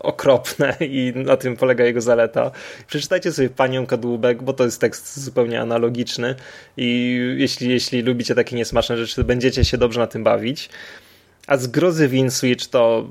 okropne 0.00 0.76
i 0.80 1.12
na 1.16 1.36
tym 1.36 1.56
polega 1.56 1.84
jego 1.84 2.00
zaleta. 2.00 2.50
Przeczytajcie 2.86 3.32
sobie 3.32 3.50
Panią 3.50 3.86
Kadłubek, 3.86 4.42
bo 4.42 4.52
to 4.52 4.64
jest 4.64 4.80
tekst 4.80 5.20
zupełnie 5.20 5.60
analogiczny 5.60 6.34
i 6.76 7.18
jeśli, 7.36 7.68
jeśli 7.70 8.02
lubicie 8.02 8.34
takie 8.34 8.56
niesmaczne 8.56 8.96
rzeczy, 8.96 9.24
będziecie 9.24 9.64
się 9.64 9.78
dobrze 9.78 10.00
na 10.00 10.06
tym 10.06 10.24
bawić. 10.24 10.70
A 11.46 11.56
z 11.56 11.66
grozy 11.66 12.08
Winswitch 12.08 12.66
to 12.66 13.08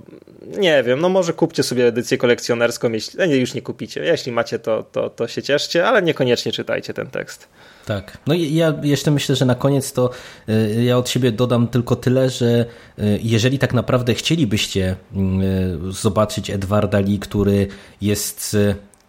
nie 0.57 0.83
wiem, 0.83 0.99
no 0.99 1.09
może 1.09 1.33
kupcie 1.33 1.63
sobie 1.63 1.87
edycję 1.87 2.17
kolekcjonerską, 2.17 2.91
jeśli 2.91 3.29
nie, 3.29 3.37
już 3.37 3.53
nie 3.53 3.61
kupicie. 3.61 4.03
Jeśli 4.03 4.31
macie, 4.31 4.59
to, 4.59 4.83
to, 4.83 5.09
to 5.09 5.27
się 5.27 5.41
cieszcie, 5.41 5.87
ale 5.87 6.01
niekoniecznie 6.01 6.51
czytajcie 6.51 6.93
ten 6.93 7.07
tekst. 7.07 7.47
Tak. 7.85 8.17
No 8.27 8.33
i 8.33 8.53
ja 8.53 8.73
jeszcze 8.83 9.11
myślę, 9.11 9.35
że 9.35 9.45
na 9.45 9.55
koniec 9.55 9.93
to 9.93 10.09
y, 10.49 10.83
ja 10.83 10.97
od 10.97 11.09
siebie 11.09 11.31
dodam 11.31 11.67
tylko 11.67 11.95
tyle, 11.95 12.29
że 12.29 12.65
y, 12.99 13.19
jeżeli 13.23 13.59
tak 13.59 13.73
naprawdę 13.73 14.13
chcielibyście 14.13 14.95
y, 15.89 15.91
zobaczyć 15.91 16.49
Edwarda 16.49 16.99
Lee, 16.99 17.19
który 17.19 17.67
jest 18.01 18.57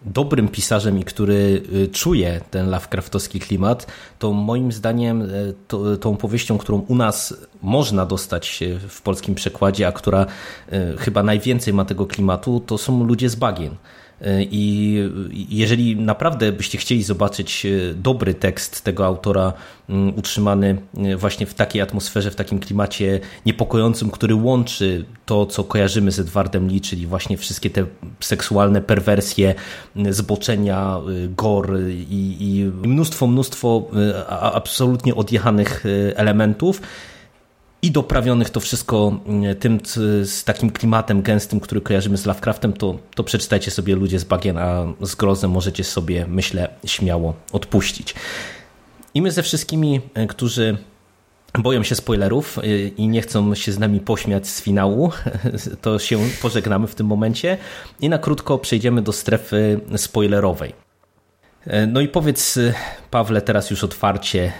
dobrym 0.05 0.47
pisarzem 0.47 0.99
i 0.99 1.03
który 1.03 1.61
y, 1.73 1.87
czuje 1.87 2.41
ten 2.51 2.69
Lovecraftowski 2.69 3.39
klimat, 3.39 3.87
to 4.19 4.33
moim 4.33 4.71
zdaniem 4.71 5.21
y, 5.21 5.53
to, 5.67 5.97
tą 5.97 6.17
powieścią, 6.17 6.57
którą 6.57 6.79
u 6.79 6.95
nas 6.95 7.33
można 7.61 8.05
dostać 8.05 8.63
w 8.89 9.01
polskim 9.01 9.35
przekładzie, 9.35 9.87
a 9.87 9.91
która 9.91 10.25
y, 10.73 10.97
chyba 10.97 11.23
najwięcej 11.23 11.73
ma 11.73 11.85
tego 11.85 12.05
klimatu, 12.05 12.59
to 12.65 12.77
są 12.77 13.03
ludzie 13.03 13.29
z 13.29 13.35
bagien. 13.35 13.75
I 14.51 14.99
jeżeli 15.49 15.95
naprawdę 15.95 16.51
byście 16.51 16.77
chcieli 16.77 17.03
zobaczyć 17.03 17.65
e, 17.65 17.93
dobry 17.93 18.33
tekst 18.33 18.81
tego 18.81 19.05
autora, 19.05 19.53
mm, 19.89 20.17
utrzymany 20.17 20.77
e, 20.97 21.15
właśnie 21.15 21.45
w 21.45 21.53
takiej 21.53 21.81
atmosferze, 21.81 22.31
w 22.31 22.35
takim 22.35 22.59
klimacie 22.59 23.19
niepokojącym, 23.45 24.11
który 24.11 24.35
łączy 24.35 25.05
to, 25.25 25.45
co 25.45 25.63
kojarzymy 25.63 26.11
z 26.11 26.19
Edwardem 26.19 26.67
Lee, 26.67 26.81
czyli 26.81 27.07
właśnie 27.07 27.37
wszystkie 27.37 27.69
te 27.69 27.85
seksualne 28.19 28.81
perwersje, 28.81 29.55
zboczenia, 30.09 30.97
e, 30.97 31.27
gore 31.27 31.91
i, 31.91 32.37
i 32.39 32.63
mnóstwo, 32.87 33.27
mnóstwo 33.27 33.87
absolutnie 34.29 35.15
odjechanych 35.15 35.83
elementów, 36.15 36.81
i 37.85 37.91
doprawionych 37.91 38.49
to 38.49 38.59
wszystko 38.59 39.19
mm, 39.25 39.55
tym 39.55 39.79
z 40.23 40.43
takim 40.43 40.71
klimatem 40.71 41.21
gęstym, 41.21 41.59
który 41.59 41.81
kojarzymy 41.81 42.17
z 42.17 42.25
Lovecraftem, 42.25 42.73
to, 42.73 42.97
to 43.15 43.23
przeczytajcie 43.23 43.71
sobie 43.71 43.95
Ludzie 43.95 44.19
z 44.19 44.23
Bagien, 44.23 44.57
a 44.57 44.85
z 45.01 45.15
grozem 45.15 45.51
możecie 45.51 45.83
sobie, 45.83 46.25
myślę, 46.27 46.67
śmiało 46.85 47.33
odpuścić. 47.51 48.15
I 49.13 49.21
my 49.21 49.31
ze 49.31 49.43
wszystkimi, 49.43 50.01
e, 50.13 50.27
którzy 50.27 50.77
boją 51.59 51.83
się 51.83 51.95
spoilerów 51.95 52.59
e, 52.59 52.63
i 52.87 53.07
nie 53.07 53.21
chcą 53.21 53.55
się 53.55 53.71
z 53.71 53.79
nami 53.79 53.99
pośmiać 53.99 54.47
z 54.47 54.61
finału, 54.61 55.11
to 55.81 55.99
się 55.99 56.19
pożegnamy 56.41 56.87
w 56.87 56.95
tym 56.95 57.07
momencie 57.07 57.57
i 58.01 58.09
na 58.09 58.17
krótko 58.17 58.57
przejdziemy 58.57 59.01
do 59.01 59.11
strefy 59.11 59.79
spoilerowej. 59.95 60.84
E, 61.67 61.87
no 61.87 62.01
i 62.01 62.07
powiedz, 62.07 62.57
e, 62.57 62.73
Pawle, 63.11 63.41
teraz 63.41 63.71
już 63.71 63.83
otwarcie, 63.83 64.53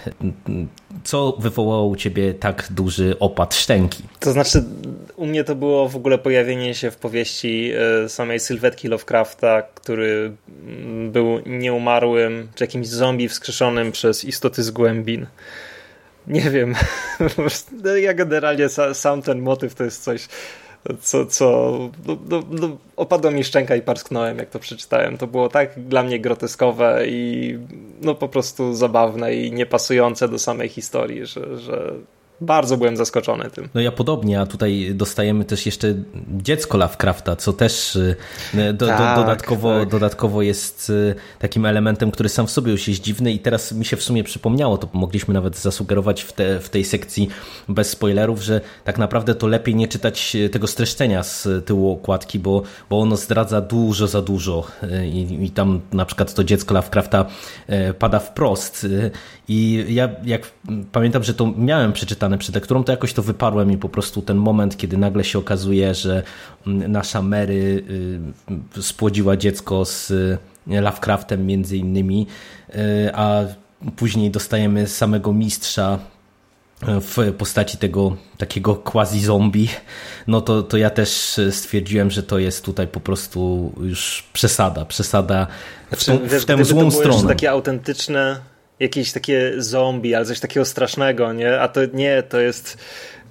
co 1.03 1.37
wywołało 1.39 1.87
u 1.87 1.95
ciebie 1.95 2.33
tak 2.33 2.67
duży 2.71 3.19
opad 3.19 3.55
szczęki? 3.55 4.03
To 4.19 4.31
znaczy, 4.31 4.63
u 5.15 5.25
mnie 5.25 5.43
to 5.43 5.55
było 5.55 5.89
w 5.89 5.95
ogóle 5.95 6.17
pojawienie 6.17 6.75
się 6.75 6.91
w 6.91 6.97
powieści 6.97 7.71
e, 8.05 8.09
samej 8.09 8.39
sylwetki 8.39 8.87
Lovecrafta, 8.87 9.61
który 9.61 10.31
mm, 10.67 11.11
był 11.11 11.39
nieumarłym, 11.45 12.47
czy 12.55 12.63
jakimś 12.63 12.87
zombie 12.87 13.29
wskrzeszonym 13.29 13.91
przez 13.91 14.25
istoty 14.25 14.63
z 14.63 14.71
głębin. 14.71 15.25
Nie 16.27 16.49
wiem. 16.49 16.75
ja 18.01 18.13
generalnie 18.13 18.69
sam 18.93 19.21
ten 19.21 19.41
motyw 19.41 19.75
to 19.75 19.83
jest 19.83 20.03
coś 20.03 20.27
co, 21.01 21.25
co 21.25 21.71
no, 22.07 22.17
no, 22.29 22.43
no, 22.49 22.77
opadła 22.95 23.31
mi 23.31 23.43
szczęka 23.43 23.75
i 23.75 23.81
parsknąłem, 23.81 24.37
jak 24.37 24.49
to 24.49 24.59
przeczytałem. 24.59 25.17
To 25.17 25.27
było 25.27 25.49
tak 25.49 25.79
dla 25.87 26.03
mnie 26.03 26.19
groteskowe 26.19 27.07
i 27.07 27.57
no 28.01 28.15
po 28.15 28.27
prostu 28.27 28.73
zabawne 28.73 29.35
i 29.35 29.51
niepasujące 29.51 30.27
do 30.27 30.39
samej 30.39 30.69
historii, 30.69 31.25
że, 31.25 31.57
że 31.57 31.93
bardzo 32.41 32.77
byłem 32.77 32.97
zaskoczony 32.97 33.49
tym. 33.49 33.69
No 33.73 33.81
ja 33.81 33.91
podobnie, 33.91 34.41
a 34.41 34.45
tutaj 34.45 34.91
dostajemy 34.93 35.45
też 35.45 35.65
jeszcze 35.65 35.95
dziecko 36.37 36.77
Lovecrafta, 36.77 37.35
co 37.35 37.53
też 37.53 37.95
y, 37.95 38.15
do, 38.73 38.87
tak, 38.87 39.15
do, 39.15 39.21
dodatkowo, 39.21 39.79
tak. 39.79 39.89
dodatkowo 39.89 40.41
jest 40.41 40.89
y, 40.89 41.15
takim 41.39 41.65
elementem, 41.65 42.11
który 42.11 42.29
sam 42.29 42.47
w 42.47 42.51
sobie 42.51 42.71
już 42.71 42.87
jest 42.87 43.01
dziwny 43.01 43.31
i 43.31 43.39
teraz 43.39 43.71
mi 43.71 43.85
się 43.85 43.97
w 43.97 44.03
sumie 44.03 44.23
przypomniało, 44.23 44.77
to 44.77 44.89
mogliśmy 44.93 45.33
nawet 45.33 45.57
zasugerować 45.57 46.21
w, 46.21 46.33
te, 46.33 46.59
w 46.59 46.69
tej 46.69 46.85
sekcji 46.85 47.29
bez 47.69 47.89
spoilerów, 47.89 48.41
że 48.41 48.61
tak 48.83 48.97
naprawdę 48.97 49.35
to 49.35 49.47
lepiej 49.47 49.75
nie 49.75 49.87
czytać 49.87 50.35
y, 50.35 50.49
tego 50.49 50.67
streszczenia 50.67 51.23
z 51.23 51.65
tyłu 51.65 51.91
okładki, 51.91 52.39
bo, 52.39 52.63
bo 52.89 52.99
ono 52.99 53.17
zdradza 53.17 53.61
dużo 53.61 54.07
za 54.07 54.21
dużo 54.21 54.67
i, 55.05 55.45
i 55.45 55.49
tam 55.49 55.81
na 55.93 56.05
przykład 56.05 56.33
to 56.33 56.43
dziecko 56.43 56.73
Lovecrafta 56.73 57.25
pada 57.99 58.19
wprost 58.19 58.87
i 59.47 59.85
ja 59.89 60.09
jak 60.23 60.51
pamiętam, 60.91 61.23
że 61.23 61.33
to 61.33 61.53
miałem 61.57 61.93
przeczytane 62.25 62.37
przed 62.37 62.55
lekturą, 62.55 62.83
to 62.83 62.91
jakoś 62.91 63.13
to 63.13 63.23
wyparłem 63.23 63.71
i 63.71 63.77
po 63.77 63.89
prostu 63.89 64.21
ten 64.21 64.37
moment, 64.37 64.77
kiedy 64.77 64.97
nagle 64.97 65.23
się 65.23 65.39
okazuje, 65.39 65.93
że 65.93 66.23
mm, 66.67 66.91
nasza 66.91 67.21
Mary 67.21 67.83
y, 68.77 68.83
spłodziła 68.83 69.37
dziecko 69.37 69.85
z 69.85 70.11
y, 70.11 70.37
Lovecraftem 70.67 71.45
między 71.45 71.77
innymi, 71.77 72.27
y, 72.69 72.75
a 73.13 73.41
później 73.95 74.31
dostajemy 74.31 74.87
samego 74.87 75.33
mistrza 75.33 75.99
w 76.81 77.33
postaci 77.37 77.77
tego 77.77 78.17
takiego 78.37 78.75
quasi-zombie, 78.75 79.69
no 80.27 80.41
to, 80.41 80.63
to 80.63 80.77
ja 80.77 80.89
też 80.89 81.39
stwierdziłem, 81.51 82.11
że 82.11 82.23
to 82.23 82.39
jest 82.39 82.65
tutaj 82.65 82.87
po 82.87 82.99
prostu 82.99 83.71
już 83.81 84.23
przesada, 84.33 84.85
przesada 84.85 85.47
w, 85.91 86.03
znaczy, 86.03 86.21
tą, 86.21 86.39
w 86.39 86.45
tę 86.45 86.65
złą 86.65 86.91
stronę. 86.91 87.27
takie 87.27 87.51
autentyczne 87.51 88.39
jakieś 88.79 89.11
takie 89.11 89.53
zombie, 89.57 90.15
ale 90.15 90.25
coś 90.25 90.39
takiego 90.39 90.65
strasznego, 90.65 91.33
nie? 91.33 91.59
A 91.59 91.67
to 91.67 91.81
nie, 91.93 92.23
to 92.23 92.39
jest 92.39 92.77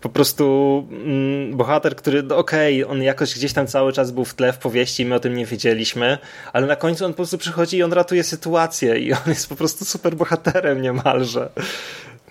po 0.00 0.08
prostu 0.08 0.86
mm, 0.90 1.56
bohater, 1.56 1.96
który, 1.96 2.22
no 2.22 2.36
okej, 2.36 2.84
okay, 2.84 2.92
on 2.92 3.02
jakoś 3.02 3.34
gdzieś 3.34 3.52
tam 3.52 3.66
cały 3.66 3.92
czas 3.92 4.10
był 4.10 4.24
w 4.24 4.34
tle 4.34 4.52
w 4.52 4.58
powieści, 4.58 5.04
my 5.04 5.14
o 5.14 5.20
tym 5.20 5.36
nie 5.36 5.46
wiedzieliśmy, 5.46 6.18
ale 6.52 6.66
na 6.66 6.76
końcu 6.76 7.04
on 7.04 7.12
po 7.12 7.16
prostu 7.16 7.38
przychodzi 7.38 7.76
i 7.76 7.82
on 7.82 7.92
ratuje 7.92 8.24
sytuację 8.24 8.98
i 8.98 9.12
on 9.12 9.18
jest 9.26 9.48
po 9.48 9.56
prostu 9.56 9.84
super 9.84 10.16
bohaterem 10.16 10.82
niemalże. 10.82 11.48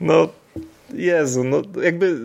No, 0.02 0.30
Jezu, 0.94 1.44
no 1.44 1.62
jakby, 1.84 2.22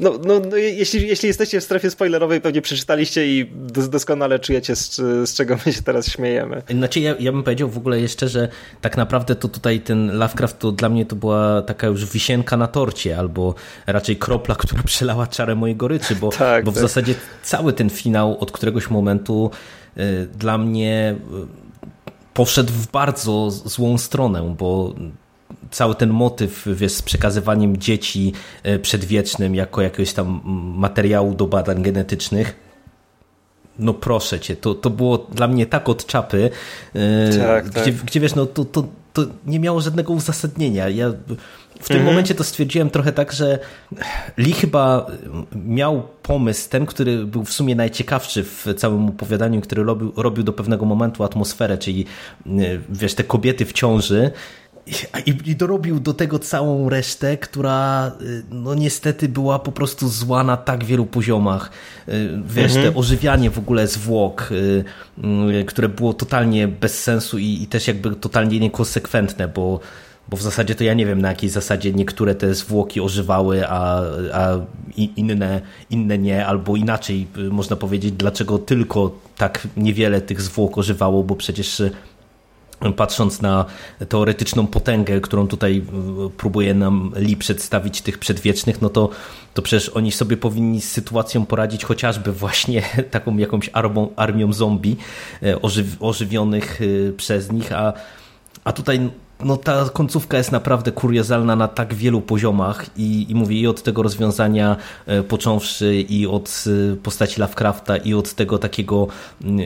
no, 0.00 0.12
no, 0.26 0.40
no, 0.50 0.56
jeśli, 0.56 1.08
jeśli 1.08 1.26
jesteście 1.26 1.60
w 1.60 1.64
strefie 1.64 1.90
spoilerowej, 1.90 2.40
pewnie 2.40 2.62
przeczytaliście 2.62 3.26
i 3.26 3.46
doskonale 3.90 4.38
czujecie, 4.38 4.76
z, 4.76 4.96
z 5.30 5.34
czego 5.34 5.56
my 5.66 5.72
się 5.72 5.82
teraz 5.82 6.08
śmiejemy. 6.08 6.62
Znaczy, 6.70 7.00
ja, 7.00 7.14
ja 7.20 7.32
bym 7.32 7.42
powiedział 7.42 7.68
w 7.68 7.78
ogóle 7.78 8.00
jeszcze, 8.00 8.28
że 8.28 8.48
tak 8.80 8.96
naprawdę 8.96 9.34
to 9.34 9.48
tutaj 9.48 9.80
ten 9.80 10.18
Lovecraft 10.18 10.58
to 10.58 10.72
dla 10.72 10.88
mnie 10.88 11.06
to 11.06 11.16
była 11.16 11.62
taka 11.62 11.86
już 11.86 12.06
wisienka 12.06 12.56
na 12.56 12.66
torcie, 12.66 13.18
albo 13.18 13.54
raczej 13.86 14.16
kropla, 14.16 14.54
która 14.64 14.82
przelała 14.82 15.26
czarę 15.26 15.54
mojej 15.54 15.76
goryczy, 15.76 16.16
bo, 16.16 16.28
tak, 16.28 16.64
bo 16.64 16.70
w 16.70 16.74
tak. 16.74 16.82
zasadzie 16.82 17.14
cały 17.42 17.72
ten 17.72 17.90
finał 17.90 18.38
od 18.38 18.52
któregoś 18.52 18.90
momentu 18.90 19.50
y, 19.98 20.28
dla 20.38 20.58
mnie 20.58 21.16
y, 21.16 21.70
poszedł 22.34 22.72
w 22.72 22.90
bardzo 22.90 23.50
złą 23.50 23.98
stronę, 23.98 24.54
bo 24.58 24.94
cały 25.70 25.94
ten 25.94 26.10
motyw 26.10 26.66
wiesz, 26.72 26.92
z 26.92 27.02
przekazywaniem 27.02 27.76
dzieci 27.76 28.32
e, 28.62 28.78
przedwiecznym 28.78 29.54
jako 29.54 29.82
jakiegoś 29.82 30.12
tam 30.12 30.40
materiału 30.76 31.34
do 31.34 31.46
badań 31.46 31.82
genetycznych 31.82 32.70
no 33.80 33.94
proszę 33.94 34.40
cię, 34.40 34.56
to, 34.56 34.74
to 34.74 34.90
było 34.90 35.18
dla 35.18 35.48
mnie 35.48 35.66
tak 35.66 35.88
od 35.88 36.06
czapy, 36.06 36.50
e, 36.94 37.38
tak, 37.38 37.68
gdzie, 37.68 37.92
tak. 37.92 38.04
gdzie 38.04 38.20
wiesz, 38.20 38.34
no 38.34 38.46
to, 38.46 38.64
to, 38.64 38.84
to 39.12 39.22
nie 39.46 39.60
miało 39.60 39.80
żadnego 39.80 40.12
uzasadnienia. 40.12 40.88
Ja 40.88 41.12
w 41.80 41.88
tym 41.88 41.96
mhm. 41.96 42.04
momencie 42.04 42.34
to 42.34 42.44
stwierdziłem 42.44 42.90
trochę 42.90 43.12
tak, 43.12 43.32
że 43.32 43.58
Lee 44.38 44.52
chyba 44.52 45.06
miał 45.66 46.02
pomysł, 46.22 46.70
ten, 46.70 46.86
który 46.86 47.26
był 47.26 47.44
w 47.44 47.52
sumie 47.52 47.76
najciekawszy 47.76 48.44
w 48.44 48.66
całym 48.76 49.08
opowiadaniu, 49.08 49.60
który 49.60 49.84
robił, 49.84 50.12
robił 50.16 50.44
do 50.44 50.52
pewnego 50.52 50.86
momentu 50.86 51.24
atmosferę, 51.24 51.78
czyli 51.78 52.06
e, 52.46 52.50
wiesz, 52.88 53.14
te 53.14 53.24
kobiety 53.24 53.64
w 53.64 53.72
ciąży 53.72 54.30
i, 55.26 55.50
I, 55.50 55.56
dorobił 55.56 56.00
do 56.00 56.14
tego 56.14 56.38
całą 56.38 56.88
resztę, 56.88 57.36
która 57.36 58.12
y, 58.20 58.42
no 58.50 58.74
niestety 58.74 59.28
była 59.28 59.58
po 59.58 59.72
prostu 59.72 60.08
zła 60.08 60.44
na 60.44 60.56
tak 60.56 60.84
wielu 60.84 61.06
poziomach. 61.06 61.70
Y, 62.08 62.42
wiesz, 62.46 62.76
mhm. 62.76 62.92
te 62.92 62.98
ożywianie 62.98 63.50
w 63.50 63.58
ogóle 63.58 63.88
zwłok, 63.88 64.48
y, 64.52 65.64
które 65.64 65.88
było 65.88 66.14
totalnie 66.14 66.68
bez 66.68 67.02
sensu 67.02 67.38
i, 67.38 67.62
i 67.62 67.66
też 67.66 67.88
jakby 67.88 68.16
totalnie 68.16 68.60
niekonsekwentne, 68.60 69.48
bo 69.48 69.80
bo 70.30 70.36
w 70.36 70.42
zasadzie 70.42 70.74
to 70.74 70.84
ja 70.84 70.94
nie 70.94 71.06
wiem 71.06 71.20
na 71.20 71.28
jakiej 71.28 71.50
zasadzie 71.50 71.92
niektóre 71.92 72.34
te 72.34 72.54
zwłoki 72.54 73.00
ożywały, 73.00 73.68
a, 73.68 74.02
a 74.32 74.58
inne, 74.96 75.60
inne 75.90 76.18
nie, 76.18 76.46
albo 76.46 76.76
inaczej 76.76 77.26
można 77.50 77.76
powiedzieć, 77.76 78.12
dlaczego 78.12 78.58
tylko 78.58 79.18
tak 79.36 79.68
niewiele 79.76 80.20
tych 80.20 80.42
zwłok 80.42 80.78
ożywało, 80.78 81.24
bo 81.24 81.36
przecież 81.36 81.82
patrząc 82.96 83.42
na 83.42 83.64
teoretyczną 84.08 84.66
potęgę, 84.66 85.20
którą 85.20 85.48
tutaj 85.48 85.82
próbuje 86.36 86.74
nam 86.74 87.12
Lee 87.16 87.36
przedstawić 87.36 88.02
tych 88.02 88.18
przedwiecznych, 88.18 88.82
no 88.82 88.88
to, 88.88 89.08
to 89.54 89.62
przecież 89.62 89.88
oni 89.88 90.12
sobie 90.12 90.36
powinni 90.36 90.80
z 90.80 90.92
sytuacją 90.92 91.46
poradzić 91.46 91.84
chociażby 91.84 92.32
właśnie 92.32 92.82
taką 93.10 93.36
jakąś 93.36 93.70
armą, 93.72 94.08
armią 94.16 94.52
zombie 94.52 94.96
ożyw, 95.62 95.86
ożywionych 96.00 96.80
przez 97.16 97.52
nich, 97.52 97.72
a, 97.72 97.92
a 98.64 98.72
tutaj 98.72 99.10
no 99.44 99.56
ta 99.56 99.88
końcówka 99.92 100.38
jest 100.38 100.52
naprawdę 100.52 100.92
kuriozalna 100.92 101.56
na 101.56 101.68
tak 101.68 101.94
wielu 101.94 102.20
poziomach 102.20 102.86
i, 102.96 103.26
i 103.30 103.34
mówię 103.34 103.60
i 103.60 103.66
od 103.66 103.82
tego 103.82 104.02
rozwiązania 104.02 104.76
e, 105.06 105.22
począwszy 105.22 105.94
i 105.94 106.26
od 106.26 106.64
e, 106.92 106.96
postaci 106.96 107.40
Lovecrafta 107.40 107.96
i 107.96 108.14
od 108.14 108.34
tego 108.34 108.58
takiego 108.58 109.06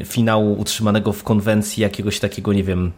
finału 0.05 0.61
utrzymanego 0.61 1.13
w 1.13 1.23
konwencji 1.23 1.83
jakiegoś 1.83 2.21
takiego, 2.21 2.53
nie 2.53 2.65
wiem, 2.65 2.93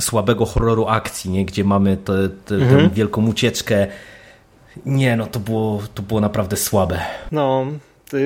słabego 0.00 0.46
horroru 0.46 0.86
akcji, 0.86 1.30
nie? 1.30 1.44
gdzie 1.44 1.64
mamy 1.64 1.96
te, 1.96 2.28
te, 2.28 2.54
mhm. 2.54 2.88
tę 2.88 2.94
wielką 2.94 3.26
ucieczkę. 3.26 3.86
Nie, 4.86 5.16
no 5.16 5.26
to 5.26 5.40
było, 5.40 5.82
to 5.94 6.02
było 6.02 6.20
naprawdę 6.20 6.56
słabe. 6.56 7.00
No, 7.32 7.66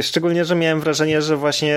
Szczególnie, 0.03 0.45
że 0.45 0.55
miałem 0.55 0.81
wrażenie, 0.81 1.23
że 1.23 1.37
właśnie 1.37 1.77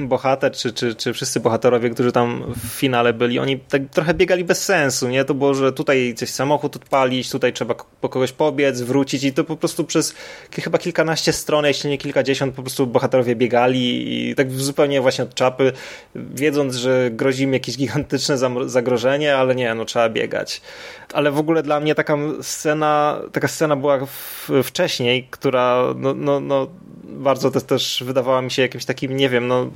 bohater, 0.00 0.52
czy, 0.52 0.72
czy, 0.72 0.94
czy 0.94 1.12
wszyscy 1.12 1.40
bohaterowie, 1.40 1.90
którzy 1.90 2.12
tam 2.12 2.54
w 2.56 2.68
finale 2.68 3.12
byli, 3.12 3.38
oni 3.38 3.58
tak 3.58 3.82
trochę 3.90 4.14
biegali 4.14 4.44
bez 4.44 4.64
sensu, 4.64 5.08
nie? 5.08 5.24
To 5.24 5.34
było, 5.34 5.54
że 5.54 5.72
tutaj 5.72 6.14
coś 6.16 6.28
samochód 6.28 6.76
odpalić, 6.76 7.30
tutaj 7.30 7.52
trzeba 7.52 7.74
po 8.00 8.08
kogoś 8.08 8.32
pobiec, 8.32 8.80
wrócić 8.80 9.24
i 9.24 9.32
to 9.32 9.44
po 9.44 9.56
prostu 9.56 9.84
przez 9.84 10.14
chyba 10.52 10.78
kilkanaście 10.78 11.32
stron, 11.32 11.64
jeśli 11.64 11.90
nie 11.90 11.98
kilkadziesiąt, 11.98 12.54
po 12.54 12.62
prostu 12.62 12.86
bohaterowie 12.86 13.36
biegali 13.36 14.14
i 14.30 14.34
tak 14.34 14.52
zupełnie 14.52 15.00
właśnie 15.00 15.24
od 15.24 15.34
czapy, 15.34 15.72
wiedząc, 16.14 16.74
że 16.74 17.10
grozi 17.12 17.42
im 17.42 17.52
jakieś 17.52 17.76
gigantyczne 17.76 18.38
zagrożenie, 18.66 19.36
ale 19.36 19.54
nie, 19.54 19.74
no 19.74 19.84
trzeba 19.84 20.08
biegać. 20.08 20.60
Ale 21.12 21.30
w 21.30 21.38
ogóle 21.38 21.62
dla 21.62 21.80
mnie 21.80 21.94
taka 21.94 22.16
scena, 22.42 23.20
taka 23.32 23.48
scena 23.48 23.76
była 23.76 23.98
wcześniej, 24.64 25.28
która 25.30 25.94
no, 25.96 26.14
no, 26.14 26.40
no 26.40 26.66
bardzo 27.04 27.50
też, 27.50 27.62
też 27.62 28.02
wydawała 28.06 28.42
mi 28.42 28.50
się 28.50 28.62
jakimś 28.62 28.84
takim, 28.84 29.16
nie 29.16 29.28
wiem, 29.28 29.48
no, 29.48 29.66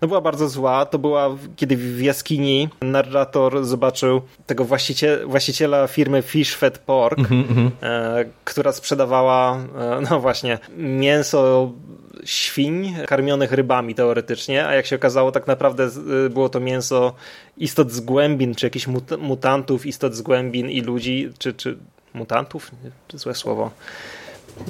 no 0.00 0.08
była 0.08 0.20
bardzo 0.20 0.48
zła. 0.48 0.86
To 0.86 0.98
była, 0.98 1.36
kiedy 1.56 1.76
w 1.76 2.02
jaskini 2.02 2.68
narrator 2.82 3.64
zobaczył 3.64 4.22
tego 4.46 4.64
właściciela, 4.64 5.26
właściciela 5.26 5.86
firmy 5.86 6.22
Fish 6.22 6.54
Fed 6.54 6.78
Pork, 6.78 7.18
mm 7.18 7.44
-hmm. 7.44 7.70
e, 7.82 8.24
która 8.44 8.72
sprzedawała, 8.72 9.56
e, 9.56 10.00
no 10.10 10.20
właśnie, 10.20 10.58
mięso 10.76 11.72
świń 12.24 12.94
karmionych 13.06 13.52
rybami 13.52 13.94
teoretycznie, 13.94 14.66
a 14.66 14.74
jak 14.74 14.86
się 14.86 14.96
okazało, 14.96 15.32
tak 15.32 15.46
naprawdę 15.46 15.84
e, 16.26 16.30
było 16.30 16.48
to 16.48 16.60
mięso 16.60 17.14
istot 17.56 17.92
z 17.92 18.00
głębin, 18.00 18.54
czy 18.54 18.66
jakichś 18.66 18.86
mut 18.86 19.10
mutantów, 19.18 19.86
istot 19.86 20.14
z 20.14 20.22
głębin 20.22 20.70
i 20.70 20.80
ludzi, 20.80 21.30
czy, 21.38 21.54
czy 21.54 21.78
mutantów? 22.14 22.70
Złe 23.14 23.34
słowo 23.34 23.70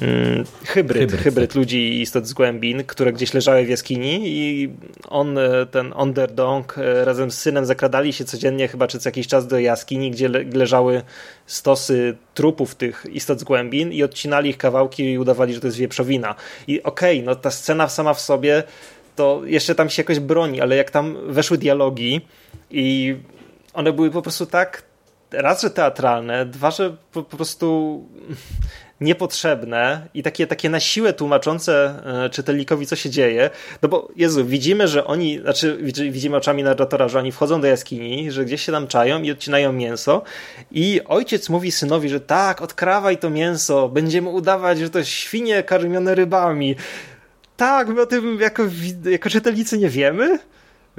Hmm, 0.00 0.44
hybryd, 0.64 1.00
hybryd, 1.00 1.20
hybryd 1.20 1.50
tak. 1.50 1.56
ludzi 1.56 1.78
i 1.78 2.00
istot 2.00 2.26
z 2.26 2.32
głębin, 2.32 2.84
które 2.84 3.12
gdzieś 3.12 3.34
leżały 3.34 3.64
w 3.64 3.68
jaskini 3.68 4.20
i 4.24 4.70
on, 5.08 5.38
e, 5.38 5.66
ten 5.66 5.92
underdog 5.92 6.78
e, 6.78 7.04
razem 7.04 7.30
z 7.30 7.38
synem 7.38 7.66
zakradali 7.66 8.12
się 8.12 8.24
codziennie 8.24 8.68
chyba 8.68 8.86
czy 8.86 8.98
co 8.98 9.08
jakiś 9.08 9.26
czas 9.26 9.46
do 9.46 9.58
jaskini, 9.58 10.10
gdzie 10.10 10.28
le 10.28 10.42
leżały 10.42 11.02
stosy 11.46 12.16
trupów 12.34 12.74
tych 12.74 13.06
istot 13.12 13.40
z 13.40 13.44
głębin 13.44 13.92
i 13.92 14.02
odcinali 14.02 14.50
ich 14.50 14.58
kawałki 14.58 15.12
i 15.12 15.18
udawali, 15.18 15.54
że 15.54 15.60
to 15.60 15.66
jest 15.66 15.78
wieprzowina. 15.78 16.34
I 16.66 16.82
okej, 16.82 17.18
okay, 17.18 17.26
no 17.26 17.34
ta 17.34 17.50
scena 17.50 17.88
sama 17.88 18.14
w 18.14 18.20
sobie 18.20 18.62
to 19.16 19.42
jeszcze 19.44 19.74
tam 19.74 19.90
się 19.90 20.02
jakoś 20.02 20.20
broni, 20.20 20.60
ale 20.60 20.76
jak 20.76 20.90
tam 20.90 21.16
weszły 21.32 21.58
dialogi 21.58 22.20
i 22.70 23.16
one 23.72 23.92
były 23.92 24.10
po 24.10 24.22
prostu 24.22 24.46
tak 24.46 24.82
raz, 25.30 25.62
że 25.62 25.70
teatralne, 25.70 26.46
dwa, 26.46 26.70
że 26.70 26.96
po, 27.12 27.22
po 27.22 27.36
prostu 27.36 28.04
niepotrzebne 29.00 30.08
i 30.14 30.22
takie, 30.22 30.46
takie 30.46 30.70
na 30.70 30.80
siłę 30.80 31.12
tłumaczące 31.12 31.94
e, 32.24 32.30
czytelnikowi, 32.30 32.86
co 32.86 32.96
się 32.96 33.10
dzieje. 33.10 33.50
No 33.82 33.88
bo, 33.88 34.08
Jezu, 34.16 34.44
widzimy, 34.44 34.88
że 34.88 35.04
oni, 35.04 35.38
znaczy 35.38 35.78
widzimy 36.10 36.36
oczami 36.36 36.62
narratora, 36.62 37.08
że 37.08 37.18
oni 37.18 37.32
wchodzą 37.32 37.60
do 37.60 37.66
jaskini, 37.66 38.30
że 38.30 38.44
gdzieś 38.44 38.62
się 38.62 38.72
tam 38.72 38.86
czają 38.86 39.22
i 39.22 39.30
odcinają 39.30 39.72
mięso 39.72 40.22
i 40.70 41.00
ojciec 41.06 41.48
mówi 41.48 41.72
synowi, 41.72 42.08
że 42.08 42.20
tak, 42.20 42.62
odkrawaj 42.62 43.18
to 43.18 43.30
mięso, 43.30 43.88
będziemy 43.88 44.28
udawać, 44.28 44.78
że 44.78 44.90
to 44.90 45.04
świnie 45.04 45.62
karmione 45.62 46.14
rybami. 46.14 46.76
Tak, 47.56 47.88
my 47.88 48.00
o 48.02 48.06
tym 48.06 48.40
jako, 48.40 48.62
jako 49.10 49.30
czytelnicy 49.30 49.78
nie 49.78 49.88
wiemy, 49.88 50.38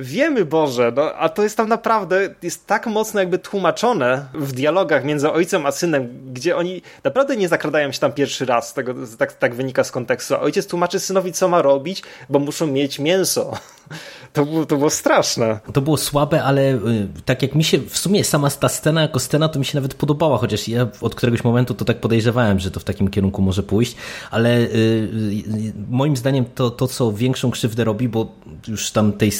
Wiemy, 0.01 0.45
Boże, 0.45 0.91
no, 0.95 1.13
a 1.13 1.29
to 1.29 1.43
jest 1.43 1.57
tam 1.57 1.69
naprawdę, 1.69 2.35
jest 2.41 2.67
tak 2.67 2.87
mocno 2.87 3.19
jakby 3.19 3.39
tłumaczone 3.39 4.25
w 4.33 4.51
dialogach 4.51 5.03
między 5.03 5.31
ojcem 5.31 5.65
a 5.65 5.71
synem, 5.71 6.33
gdzie 6.33 6.57
oni 6.57 6.81
naprawdę 7.03 7.37
nie 7.37 7.47
zakradają 7.47 7.91
się 7.91 7.99
tam 7.99 8.11
pierwszy 8.11 8.45
raz, 8.45 8.73
tego, 8.73 8.93
tak, 9.17 9.33
tak 9.33 9.55
wynika 9.55 9.83
z 9.83 9.91
kontekstu, 9.91 10.35
a 10.35 10.39
ojciec 10.39 10.67
tłumaczy 10.67 10.99
synowi, 10.99 11.33
co 11.33 11.47
ma 11.47 11.61
robić, 11.61 12.03
bo 12.29 12.39
muszą 12.39 12.67
mieć 12.67 12.99
mięso. 12.99 13.53
To 14.33 14.45
było, 14.45 14.65
to 14.65 14.77
było 14.77 14.89
straszne. 14.89 15.59
To 15.73 15.81
było 15.81 15.97
słabe, 15.97 16.43
ale 16.43 16.73
y, 16.73 17.07
tak 17.25 17.41
jak 17.41 17.55
mi 17.55 17.63
się 17.63 17.77
w 17.77 17.97
sumie 17.97 18.23
sama 18.23 18.49
ta 18.49 18.69
scena 18.69 19.01
jako 19.01 19.19
scena 19.19 19.49
to 19.49 19.59
mi 19.59 19.65
się 19.65 19.77
nawet 19.77 19.93
podobała, 19.93 20.37
chociaż 20.37 20.67
ja 20.67 20.87
od 21.01 21.15
któregoś 21.15 21.43
momentu 21.43 21.73
to 21.73 21.85
tak 21.85 21.99
podejrzewałem, 21.99 22.59
że 22.59 22.71
to 22.71 22.79
w 22.79 22.83
takim 22.83 23.07
kierunku 23.07 23.41
może 23.41 23.63
pójść, 23.63 23.95
ale 24.31 24.57
y, 24.57 24.67
y, 24.73 25.73
moim 25.89 26.17
zdaniem 26.17 26.45
to, 26.55 26.71
to 26.71 26.87
co 26.87 27.11
większą 27.11 27.51
krzywdę 27.51 27.83
robi, 27.83 28.09
bo 28.09 28.31
już 28.67 28.91
tam 28.91 29.13
tej, 29.13 29.31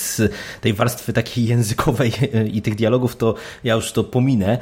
tej 0.62 0.74
warstwy 0.74 1.14
takiej 1.14 1.46
językowej 1.46 2.12
i 2.54 2.62
tych 2.62 2.76
dialogów, 2.76 3.16
to 3.16 3.36
ja 3.64 3.74
już 3.76 3.92
to 3.92 4.04
pominę, 4.04 4.58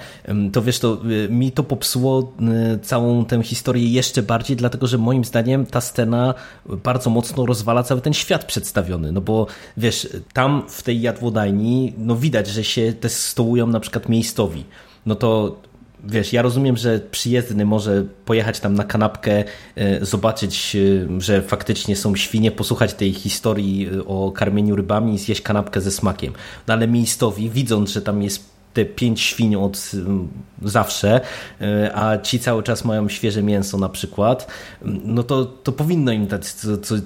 to 0.54 0.62
wiesz, 0.62 0.80
to 0.80 1.02
mi 1.30 1.52
to 1.52 1.64
popsuło 1.64 2.34
całą 2.82 3.26
tę 3.26 3.44
historię 3.44 3.88
jeszcze 3.88 4.24
bardziej, 4.24 4.58
dlatego 4.58 4.88
że 4.88 4.98
moim 4.98 5.26
zdaniem 5.26 5.66
ta 5.66 5.82
scena 5.82 6.34
bardzo 6.66 7.10
mocno 7.10 7.46
rozwala 7.46 7.84
cały 7.84 8.02
ten 8.02 8.14
świat 8.14 8.46
przedstawiony, 8.46 9.12
no 9.12 9.22
bo 9.22 9.48
wiesz, 9.78 10.08
tam 10.34 10.64
w 10.70 10.84
tej 10.84 11.02
jadłodajni, 11.02 11.94
no 11.98 12.16
widać, 12.16 12.48
że 12.48 12.64
się 12.64 12.94
te 12.94 13.10
stołują 13.10 13.68
na 13.68 13.80
przykład 13.80 14.10
miejscowi. 14.10 14.64
No 15.06 15.16
to 15.16 15.58
wiesz, 16.04 16.34
ja 16.34 16.42
rozumiem, 16.42 16.78
że 16.78 17.00
przyjezdny 17.00 17.66
może 17.66 18.06
pojechać 18.26 18.60
tam 18.60 18.74
na 18.74 18.84
kanapkę, 18.84 19.44
e, 19.76 20.06
zobaczyć, 20.06 20.76
e, 20.76 21.22
że 21.22 21.42
faktycznie 21.42 21.96
są 21.96 22.16
świnie, 22.16 22.52
posłuchać 22.52 22.94
tej 22.94 23.14
historii 23.14 23.90
e, 23.98 24.06
o 24.06 24.32
karmieniu 24.32 24.76
rybami 24.76 25.14
i 25.14 25.18
zjeść 25.18 25.42
kanapkę 25.42 25.82
ze 25.82 25.92
smakiem. 25.92 26.34
No 26.68 26.74
ale 26.74 26.88
miejscowi, 26.88 27.50
widząc, 27.50 27.90
że 27.90 28.02
tam 28.02 28.24
jest 28.24 28.57
te 28.78 28.86
pięć 28.86 29.22
świń 29.22 29.56
od 29.56 29.92
mm, 29.94 30.28
zawsze, 30.62 31.22
e, 31.62 31.92
a 31.96 32.18
ci 32.18 32.40
cały 32.40 32.64
czas 32.64 32.86
mają 32.86 33.10
świeże 33.10 33.44
mięso 33.44 33.78
na 33.78 33.90
przykład, 33.90 34.48
no 34.86 35.24
to, 35.24 35.46
to 35.46 35.72
powinno 35.72 36.12
im 36.12 36.28
dać 36.28 36.46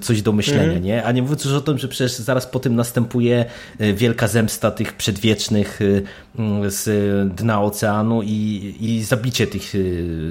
coś 0.00 0.22
do 0.22 0.32
myślenia, 0.32 0.72
mm. 0.72 0.82
nie? 0.82 1.04
A 1.04 1.12
nie 1.12 1.22
mówiąc 1.22 1.44
już 1.44 1.54
o 1.54 1.60
tym, 1.60 1.78
że 1.78 1.88
przecież 1.88 2.12
zaraz 2.12 2.46
po 2.46 2.60
tym 2.60 2.76
następuje 2.76 3.44
e, 3.78 3.92
wielka 3.92 4.28
zemsta 4.28 4.70
tych 4.70 4.92
przedwiecznych 4.92 5.80
e, 5.82 6.40
mm, 6.40 6.70
z 6.70 6.84
dna 7.34 7.62
oceanu 7.62 8.22
i, 8.22 8.74
i 8.80 9.04
zabicie 9.04 9.46
tych, 9.46 9.72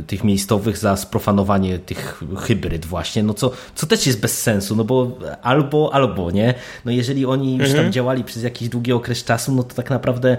tych 0.08 0.24
miejscowych 0.24 0.78
za 0.78 0.96
sprofanowanie 0.96 1.80
tych 1.80 2.24
hybryd 2.38 2.86
właśnie, 2.86 3.24
no 3.24 3.34
co, 3.34 3.52
co 3.76 3.88
też 3.88 4.08
jest 4.08 4.20
bez 4.20 4.42
sensu, 4.42 4.76
no 4.76 4.84
bo 4.84 5.18
albo, 5.42 5.89
albo, 5.94 6.32
nie? 6.32 6.54
No 6.86 6.92
jeżeli 6.92 7.26
oni 7.26 7.58
już 7.58 7.68
tam 7.68 7.78
mhm. 7.78 7.94
działali 7.94 8.24
przez 8.24 8.44
jakiś 8.44 8.70
długi 8.70 8.94
okres 8.94 9.24
czasu, 9.24 9.56
no 9.56 9.64
to 9.64 9.76
tak 9.76 9.89
naprawdę 9.89 10.38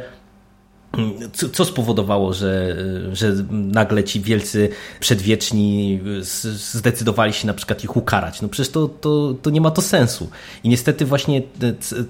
co, 1.32 1.48
co, 1.48 1.64
spowodowało, 1.64 2.32
że, 2.32 2.76
że 3.12 3.32
nagle 3.50 4.04
ci 4.04 4.20
wielcy 4.20 4.68
przedwieczni 5.00 6.00
zdecydowali 6.54 7.32
się 7.32 7.46
na 7.46 7.54
przykład 7.54 7.84
ich 7.84 7.96
ukarać? 7.96 8.42
No 8.42 8.48
przecież 8.48 8.72
to, 8.72 8.88
to, 8.88 9.34
to 9.42 9.50
nie 9.50 9.60
ma 9.60 9.70
to 9.70 9.82
sensu. 9.82 10.30
I 10.64 10.68
niestety 10.68 11.04
właśnie 11.04 11.42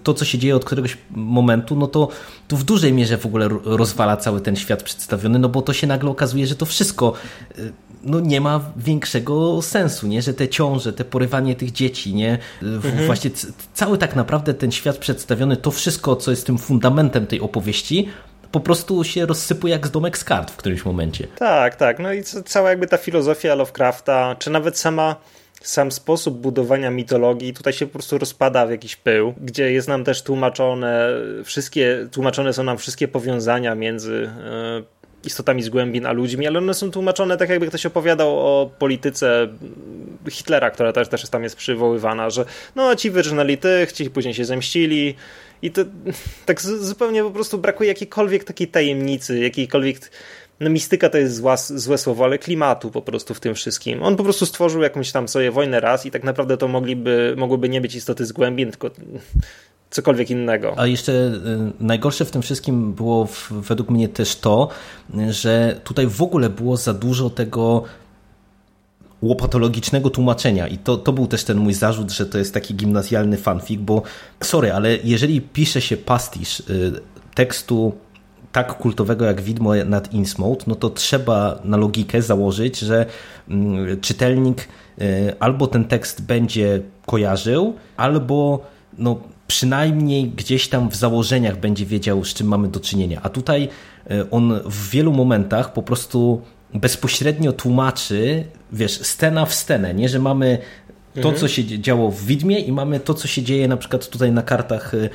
to, 0.02 0.14
co 0.14 0.24
się 0.24 0.38
dzieje 0.38 0.56
od 0.56 0.64
któregoś 0.64 0.98
momentu, 1.10 1.76
no 1.76 1.86
to, 1.86 2.08
to 2.48 2.56
w 2.56 2.64
dużej 2.64 2.92
mierze 2.92 3.18
w 3.18 3.26
ogóle 3.26 3.48
rozwala 3.64 4.16
cały 4.16 4.40
ten 4.40 4.56
świat 4.56 4.82
przedstawiony, 4.82 5.38
no 5.38 5.48
bo 5.48 5.62
to 5.62 5.72
się 5.72 5.86
nagle 5.86 6.10
okazuje, 6.10 6.46
że 6.46 6.54
to 6.54 6.66
wszystko 6.66 7.12
y, 7.58 7.72
no 8.04 8.20
nie 8.20 8.40
ma 8.40 8.60
większego 8.76 9.62
sensu, 9.62 10.06
nie? 10.06 10.22
że 10.22 10.34
te 10.34 10.48
ciąże, 10.48 10.92
te 10.92 11.04
porywanie 11.04 11.54
tych 11.54 11.72
dzieci, 11.72 12.14
nie? 12.14 12.38
Mhm. 12.62 13.06
właśnie 13.06 13.30
cały 13.74 13.98
tak 13.98 14.16
naprawdę 14.16 14.54
ten 14.54 14.72
świat 14.72 14.98
przedstawiony, 14.98 15.56
to 15.56 15.70
wszystko, 15.70 16.16
co 16.16 16.30
jest 16.30 16.46
tym 16.46 16.58
fundamentem 16.58 17.26
tej 17.26 17.40
opowieści, 17.40 18.08
po 18.53 18.61
prostu 18.61 19.05
się 19.05 19.26
rozsypuje 19.26 19.72
jak 19.72 19.86
z 19.86 19.90
domek 19.90 20.18
z 20.18 20.24
kart 20.24 20.50
w 20.50 20.57
którymś 20.57 20.84
momencie. 20.84 21.26
Tak, 21.38 21.76
tak. 21.76 21.98
No 21.98 22.12
i 22.12 22.22
cała 22.44 22.70
jakby 22.70 22.86
ta 22.86 22.96
filozofia 22.96 23.55
Lovecrafta, 23.55 24.36
czy 24.38 24.50
nawet 24.50 24.78
sama 24.78 25.16
sam 25.62 25.92
sposób 25.92 26.38
budowania 26.38 26.90
mitologii 26.90 27.55
tutaj 27.55 27.72
się 27.72 27.86
po 27.86 27.92
prostu 27.92 28.18
rozpada 28.18 28.66
w 28.66 28.70
jakiś 28.70 28.96
pył, 28.96 29.34
gdzie 29.40 29.72
jest 29.72 29.88
nam 29.88 30.05
też 30.05 30.22
tłumaczone 30.22 31.09
wszystkie, 31.44 32.09
tłumaczone 32.12 32.53
są 32.53 32.62
nam 32.62 32.78
wszystkie 32.78 33.09
powiązania 33.09 33.74
między 33.74 34.30
e, 34.44 34.82
istotami 35.24 35.62
z 35.62 35.68
głębin 35.68 36.07
a 36.07 36.12
ludźmi, 36.12 36.46
ale 36.46 36.59
one 36.59 36.74
są 36.74 36.90
tłumaczone 36.90 37.36
tak 37.36 37.48
jakby 37.48 37.66
ktoś 37.66 37.86
opowiadał 37.86 38.38
o 38.38 38.70
polityce 38.78 39.48
Hitlera, 40.30 40.70
która 40.70 40.92
też, 40.92 41.09
też 41.09 41.28
tam 41.28 41.42
jest 41.42 41.57
przywoływana, 41.57 42.30
że 42.30 42.44
no 42.76 42.96
ci 42.96 43.11
wyrżnęli 43.11 43.59
tych, 43.59 43.92
ci 43.92 44.11
później 44.11 44.34
się 44.34 44.44
zemścili 44.44 45.14
i 45.62 45.70
to 45.70 45.84
tak 46.46 46.60
zupełnie 46.60 47.22
po 47.22 47.30
prostu 47.30 47.58
brakuje 47.58 47.88
jakiejkolwiek 47.88 48.44
takiej 48.44 48.68
tajemnicy, 48.68 49.38
jakiejkolwiek 49.38 50.10
no 50.60 50.70
mistyka 50.70 51.08
to 51.08 51.18
jest 51.18 51.36
zła, 51.36 51.56
złe 51.56 51.98
słowo, 51.98 52.24
ale 52.24 52.38
klimatu 52.38 52.90
po 52.90 53.02
prostu 53.02 53.34
w 53.34 53.40
tym 53.40 53.54
wszystkim. 53.54 54.02
On 54.02 54.16
po 54.16 54.24
prostu 54.24 54.46
stworzył 54.46 54.82
jakąś 54.82 55.12
tam 55.12 55.28
sobie 55.28 55.50
wojnę 55.50 55.80
raz 55.80 56.06
i 56.06 56.10
tak 56.10 56.24
naprawdę 56.24 56.56
to 56.56 56.68
mogliby, 56.68 57.34
mogłyby 57.38 57.68
nie 57.68 57.80
być 57.80 57.94
istoty 57.94 58.26
z 58.26 58.32
głębin, 58.32 58.70
tylko 58.70 58.90
cokolwiek 59.90 60.30
innego. 60.30 60.74
A 60.76 60.86
jeszcze 60.86 61.12
y, 61.12 61.38
najgorsze 61.80 62.24
w 62.24 62.30
tym 62.30 62.42
wszystkim 62.42 62.92
było 62.92 63.26
w, 63.26 63.52
według 63.52 63.90
mnie 63.90 64.08
też 64.08 64.36
to, 64.36 64.68
że 65.30 65.80
tutaj 65.84 66.06
w 66.06 66.22
ogóle 66.22 66.50
było 66.50 66.76
za 66.76 66.94
dużo 66.94 67.30
tego 67.30 67.84
łopatologicznego 69.22 70.10
tłumaczenia 70.10 70.68
i 70.68 70.78
to, 70.78 70.96
to 70.96 71.12
był 71.12 71.26
też 71.26 71.44
ten 71.44 71.58
mój 71.58 71.74
zarzut, 71.74 72.10
że 72.10 72.26
to 72.26 72.38
jest 72.38 72.54
taki 72.54 72.74
gimnazjalny 72.74 73.36
fanfic, 73.36 73.80
bo 73.80 74.02
sorry, 74.42 74.72
ale 74.72 74.96
jeżeli 75.04 75.40
pisze 75.40 75.80
się 75.80 75.96
pastisz 75.96 76.60
y, 76.60 76.92
tekstu 77.34 77.92
tak 78.52 78.78
kultowego 78.78 79.24
jak 79.24 79.40
Widmo 79.40 79.74
nad 79.86 80.12
Innsmouth, 80.12 80.66
no 80.66 80.74
to 80.74 80.90
trzeba 80.90 81.58
na 81.64 81.76
logikę 81.76 82.22
założyć, 82.22 82.78
że 82.78 83.06
mm, 83.48 84.00
czytelnik 84.00 84.68
y, 85.00 85.34
albo 85.40 85.66
ten 85.66 85.84
tekst 85.84 86.22
będzie 86.22 86.80
kojarzył, 87.06 87.74
albo 87.96 88.66
no, 88.98 89.20
przynajmniej 89.46 90.28
gdzieś 90.28 90.68
tam 90.68 90.90
w 90.90 90.96
założeniach 90.96 91.60
będzie 91.60 91.86
wiedział, 91.86 92.24
z 92.24 92.34
czym 92.34 92.46
mamy 92.48 92.68
do 92.68 92.80
czynienia. 92.80 93.20
A 93.22 93.28
tutaj 93.28 93.68
y, 94.10 94.30
on 94.30 94.60
w 94.64 94.90
wielu 94.90 95.12
momentach 95.12 95.72
po 95.72 95.82
prostu 95.82 96.42
bezpośrednio 96.74 97.52
tłumaczy, 97.52 98.44
wiesz, 98.72 99.00
scena 99.00 99.46
w 99.46 99.54
scenę, 99.54 99.94
nie, 99.94 100.08
że 100.08 100.18
mamy 100.18 100.58
to, 101.14 101.28
mhm. 101.28 101.36
co 101.36 101.48
się 101.48 101.80
działo 101.80 102.10
w 102.10 102.24
Widmie 102.24 102.58
i 102.58 102.72
mamy 102.72 103.00
to, 103.00 103.14
co 103.14 103.28
się 103.28 103.42
dzieje 103.42 103.68
na 103.68 103.76
przykład 103.76 104.08
tutaj 104.08 104.32
na 104.32 104.42
kartach 104.42 104.94
y, 104.94 105.10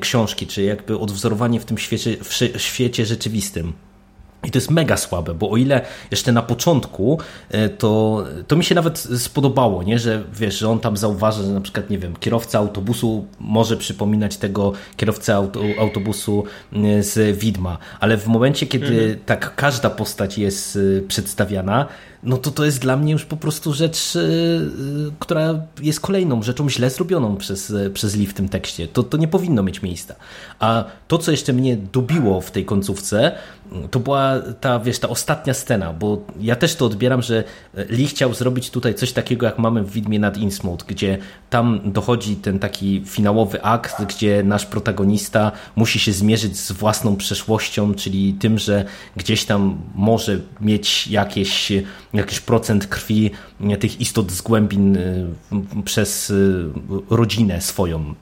książki, 0.00 0.46
czy 0.46 0.62
jakby 0.62 0.98
odwzorowanie 0.98 1.60
w 1.60 1.64
tym 1.64 1.78
świecie, 1.78 2.16
w 2.54 2.60
świecie 2.60 3.06
rzeczywistym. 3.06 3.72
I 4.44 4.50
to 4.50 4.58
jest 4.58 4.70
mega 4.70 4.96
słabe, 4.96 5.34
bo 5.34 5.50
o 5.50 5.56
ile 5.56 5.80
jeszcze 6.10 6.32
na 6.32 6.42
początku 6.42 7.18
e, 7.50 7.68
to, 7.68 8.24
to 8.46 8.56
mi 8.56 8.64
się 8.64 8.74
nawet 8.74 8.98
spodobało, 8.98 9.82
nie? 9.82 9.98
że 9.98 10.22
wiesz, 10.34 10.58
że 10.58 10.68
on 10.68 10.80
tam 10.80 10.96
zauważa, 10.96 11.42
że 11.42 11.48
na 11.48 11.60
przykład, 11.60 11.90
nie 11.90 11.98
wiem, 11.98 12.16
kierowca 12.16 12.58
autobusu 12.58 13.26
może 13.40 13.76
przypominać 13.76 14.36
tego 14.36 14.72
kierowcę 14.96 15.34
auto, 15.34 15.60
autobusu 15.80 16.44
e, 16.72 17.02
z 17.02 17.38
Widma, 17.38 17.78
ale 18.00 18.16
w 18.16 18.26
momencie, 18.26 18.66
kiedy 18.66 18.86
mhm. 18.86 19.18
tak 19.26 19.54
każda 19.54 19.90
postać 19.90 20.38
jest 20.38 20.78
e, 20.98 21.00
przedstawiana, 21.02 21.86
no 22.22 22.36
to 22.36 22.50
to 22.50 22.64
jest 22.64 22.80
dla 22.80 22.96
mnie 22.96 23.12
już 23.12 23.24
po 23.24 23.36
prostu 23.36 23.72
rzecz, 23.72 24.18
która 25.18 25.60
jest 25.82 26.00
kolejną 26.00 26.42
rzeczą 26.42 26.70
źle 26.70 26.90
zrobioną 26.90 27.36
przez, 27.36 27.72
przez 27.94 28.16
Lee 28.16 28.26
w 28.26 28.34
tym 28.34 28.48
tekście. 28.48 28.88
To, 28.88 29.02
to 29.02 29.16
nie 29.16 29.28
powinno 29.28 29.62
mieć 29.62 29.82
miejsca. 29.82 30.14
A 30.58 30.84
to, 31.08 31.18
co 31.18 31.30
jeszcze 31.30 31.52
mnie 31.52 31.76
dobiło 31.76 32.40
w 32.40 32.50
tej 32.50 32.64
końcówce, 32.64 33.32
to 33.90 34.00
była 34.00 34.34
ta, 34.60 34.78
wiesz, 34.78 34.98
ta 34.98 35.08
ostatnia 35.08 35.54
scena, 35.54 35.92
bo 35.92 36.22
ja 36.40 36.56
też 36.56 36.74
to 36.74 36.86
odbieram, 36.86 37.22
że 37.22 37.44
Lee 37.88 38.06
chciał 38.06 38.34
zrobić 38.34 38.70
tutaj 38.70 38.94
coś 38.94 39.12
takiego, 39.12 39.46
jak 39.46 39.58
mamy 39.58 39.82
w 39.82 39.90
Widmie 39.90 40.18
nad 40.18 40.36
Innsmouth, 40.36 40.84
gdzie 40.86 41.18
tam 41.50 41.80
dochodzi 41.84 42.36
ten 42.36 42.58
taki 42.58 43.02
finałowy 43.06 43.62
akt, 43.62 44.04
gdzie 44.04 44.42
nasz 44.42 44.66
protagonista 44.66 45.52
musi 45.76 45.98
się 45.98 46.12
zmierzyć 46.12 46.58
z 46.58 46.72
własną 46.72 47.16
przeszłością, 47.16 47.94
czyli 47.94 48.34
tym, 48.34 48.58
że 48.58 48.84
gdzieś 49.16 49.44
tam 49.44 49.78
może 49.94 50.38
mieć 50.60 51.08
jakieś, 51.08 51.72
jakiś 52.14 52.40
procent 52.40 52.86
krwi 52.86 53.30
tych 53.80 54.00
istot 54.00 54.30
z 54.30 54.42
głębin 54.42 54.96
y, 54.96 55.26
przez 55.84 56.30
y, 56.30 56.64
rodzinę 57.10 57.60
swoją. 57.60 58.14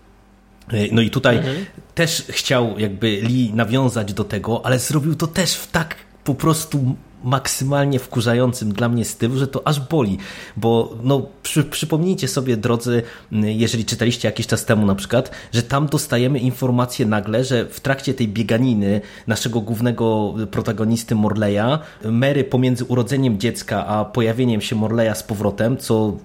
E, 0.68 0.94
no 0.94 1.02
i 1.02 1.10
tutaj 1.10 1.36
mhm. 1.36 1.66
też 1.94 2.24
chciał 2.28 2.78
jakby 2.78 3.20
Lee 3.22 3.52
nawiązać 3.54 4.12
do 4.12 4.24
tego, 4.24 4.66
ale 4.66 4.78
zrobił 4.78 5.14
to 5.14 5.26
też 5.26 5.54
w 5.54 5.70
tak 5.70 5.96
po 6.24 6.34
prostu 6.34 6.96
maksymalnie 7.24 7.98
wkurzającym 7.98 8.72
dla 8.72 8.88
mnie 8.88 9.04
stylu, 9.04 9.38
że 9.38 9.46
to 9.46 9.68
aż 9.68 9.80
boli, 9.80 10.18
bo 10.56 10.94
no, 11.02 11.26
przy, 11.42 11.64
przypomnijcie 11.64 12.28
sobie 12.28 12.56
drodzy, 12.56 13.02
jeżeli 13.32 13.84
czytaliście 13.84 14.28
jakiś 14.28 14.46
czas 14.46 14.64
temu 14.64 14.86
na 14.86 14.94
przykład, 14.94 15.30
że 15.52 15.62
tam 15.62 15.86
dostajemy 15.86 16.38
informację 16.38 17.06
nagle, 17.06 17.44
że 17.44 17.66
w 17.66 17.80
trakcie 17.80 18.14
tej 18.14 18.28
bieganiny 18.28 19.00
naszego 19.26 19.60
głównego 19.60 20.34
protagonisty 20.50 21.14
Morleya, 21.14 21.78
Mary 22.04 22.44
pomiędzy 22.44 22.84
urodzeniem 22.84 23.38
dziecka 23.38 23.86
a 23.86 24.04
pojawieniem 24.04 24.60
się 24.60 24.76
Morleya 24.76 25.14
z 25.14 25.22
powrotem, 25.22 25.76
co 25.76 26.16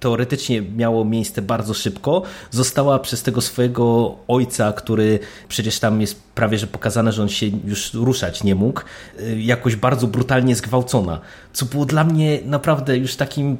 teoretycznie 0.00 0.62
miało 0.62 1.04
miejsce 1.04 1.42
bardzo 1.42 1.74
szybko, 1.74 2.22
została 2.50 2.98
przez 2.98 3.22
tego 3.22 3.40
swojego 3.40 4.14
ojca, 4.28 4.72
który 4.72 5.18
przecież 5.48 5.78
tam 5.78 6.00
jest 6.00 6.22
prawie 6.34 6.58
że 6.58 6.66
pokazane, 6.66 7.12
że 7.12 7.22
on 7.22 7.28
się 7.28 7.46
już 7.64 7.94
ruszać 7.94 8.44
nie 8.44 8.54
mógł, 8.54 8.80
y, 9.20 9.40
jakoś 9.40 9.76
bardzo 9.76 10.06
brutalnie 10.06 10.56
zgwałcona. 10.56 11.20
Co 11.52 11.66
było 11.66 11.84
dla 11.84 12.04
mnie 12.04 12.38
naprawdę 12.44 12.96
już 12.96 13.16
takim 13.16 13.56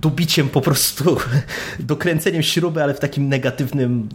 dobiciem 0.00 0.48
po 0.48 0.60
prostu, 0.60 1.16
dokręceniem 1.80 2.42
śruby, 2.42 2.82
ale 2.82 2.94
w 2.94 3.00
takim 3.00 3.28
negatywnym, 3.28 4.08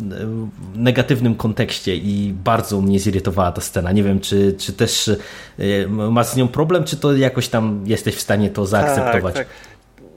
y, 0.76 0.80
negatywnym 0.80 1.36
kontekście 1.36 1.96
i 1.96 2.34
bardzo 2.44 2.82
mnie 2.82 3.00
zirytowała 3.00 3.52
ta 3.52 3.62
scena. 3.62 3.92
Nie 3.92 4.04
wiem, 4.04 4.20
czy, 4.20 4.56
czy 4.58 4.74
też 4.74 5.08
y, 5.08 5.88
masz 5.90 6.28
z 6.28 6.36
nią 6.36 6.48
problem, 6.48 6.84
czy 6.84 6.98
to 6.98 7.16
jakoś 7.16 7.48
tam 7.48 7.84
jesteś 7.86 8.16
w 8.16 8.22
stanie 8.22 8.50
to 8.50 8.66
zaakceptować. 8.66 9.36
Tak, 9.36 9.48
tak. 9.48 9.71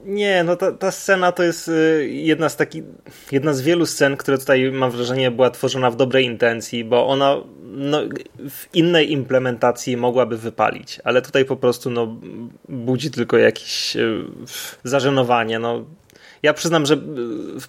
Nie, 0.05 0.43
no 0.43 0.55
ta, 0.55 0.71
ta 0.71 0.91
scena 0.91 1.31
to 1.31 1.43
jest 1.43 1.67
y, 1.67 2.09
jedna 2.11 2.49
z 2.49 2.55
takich, 2.55 2.83
jedna 3.31 3.53
z 3.53 3.61
wielu 3.61 3.85
scen, 3.85 4.17
które 4.17 4.37
tutaj 4.37 4.71
mam 4.71 4.91
wrażenie 4.91 5.31
była 5.31 5.49
tworzona 5.49 5.91
w 5.91 5.95
dobrej 5.95 6.25
intencji, 6.25 6.83
bo 6.83 7.07
ona 7.07 7.35
no, 7.63 8.01
w 8.49 8.75
innej 8.75 9.11
implementacji 9.11 9.97
mogłaby 9.97 10.37
wypalić, 10.37 10.99
ale 11.03 11.21
tutaj 11.21 11.45
po 11.45 11.55
prostu 11.55 11.89
no, 11.89 12.17
budzi 12.69 13.11
tylko 13.11 13.37
jakieś 13.37 13.95
y, 13.95 14.25
zażenowanie. 14.83 15.59
No, 15.59 15.85
ja 16.43 16.53
przyznam, 16.53 16.85
że 16.85 16.93
y, 16.93 16.99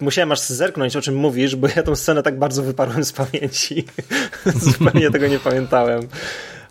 musiałem 0.01 0.31
aż 0.31 0.39
zerknąć, 0.39 0.95
o 0.95 1.01
czym 1.01 1.15
mówisz, 1.15 1.55
bo 1.55 1.67
ja 1.75 1.83
tą 1.83 1.95
scenę 1.95 2.23
tak 2.23 2.39
bardzo 2.39 2.63
wyparłem 2.63 3.03
z 3.03 3.13
pamięci. 3.13 3.85
Zupełnie 4.55 5.11
tego 5.11 5.27
nie 5.27 5.39
pamiętałem. 5.39 6.07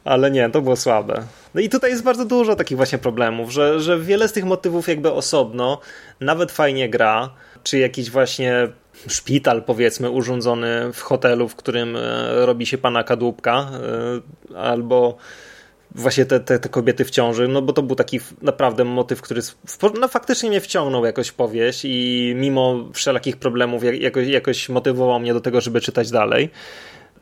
Ale 0.07 0.31
nie, 0.31 0.51
to 0.51 0.63
było 0.63 0.77
słabe. 0.77 1.23
No 1.55 1.61
i 1.61 1.69
tutaj 1.69 1.91
jest 1.91 2.03
bardzo 2.03 2.25
dużo 2.25 2.57
takich 2.57 2.77
właśnie 2.77 2.99
problemów, 2.99 3.51
że, 3.51 3.81
że 3.81 4.01
wiele 4.01 4.29
z 4.29 4.33
tych 4.33 4.45
motywów 4.45 4.89
jakby 4.89 5.13
osobno 5.13 5.81
nawet 6.21 6.53
fajnie 6.53 6.89
gra, 6.89 7.31
czy 7.63 7.79
jakiś 7.79 8.11
właśnie 8.11 8.69
szpital 9.09 9.63
powiedzmy 9.63 10.11
urządzony 10.11 10.93
w 10.93 11.01
hotelu, 11.01 11.49
w 11.49 11.57
którym 11.57 11.97
e, 11.97 12.47
robi 12.47 12.67
się 12.67 12.79
pana 12.79 13.05
kadłubka, 13.05 13.71
e, 14.55 14.59
albo 14.59 15.17
właśnie 15.95 16.25
te, 16.25 16.41
te, 16.41 16.59
te, 16.59 16.69
kobiety 16.69 17.05
w 17.05 17.11
ciąży, 17.11 17.49
no 17.49 17.63
bo 17.63 17.73
to 17.73 17.83
był 17.83 17.97
taki 17.97 18.21
naprawdę 18.43 18.85
motyw, 18.85 19.23
który 19.23 19.41
no, 20.01 20.09
faktycznie 20.09 20.49
mnie 20.49 20.61
wciągnął 20.61 21.05
jakoś 21.05 21.33
powieść 21.33 21.81
i 21.85 22.33
mimo 22.37 22.85
wszelakich 22.93 23.37
problemów 23.37 23.83
jakoś, 24.01 24.29
jakoś 24.29 24.69
motywował 24.69 25.21
mnie 25.21 25.35
do 25.35 25.41
tego, 25.41 25.61
żeby 25.61 25.81
czytać 25.81 26.11
dalej. 26.11 26.51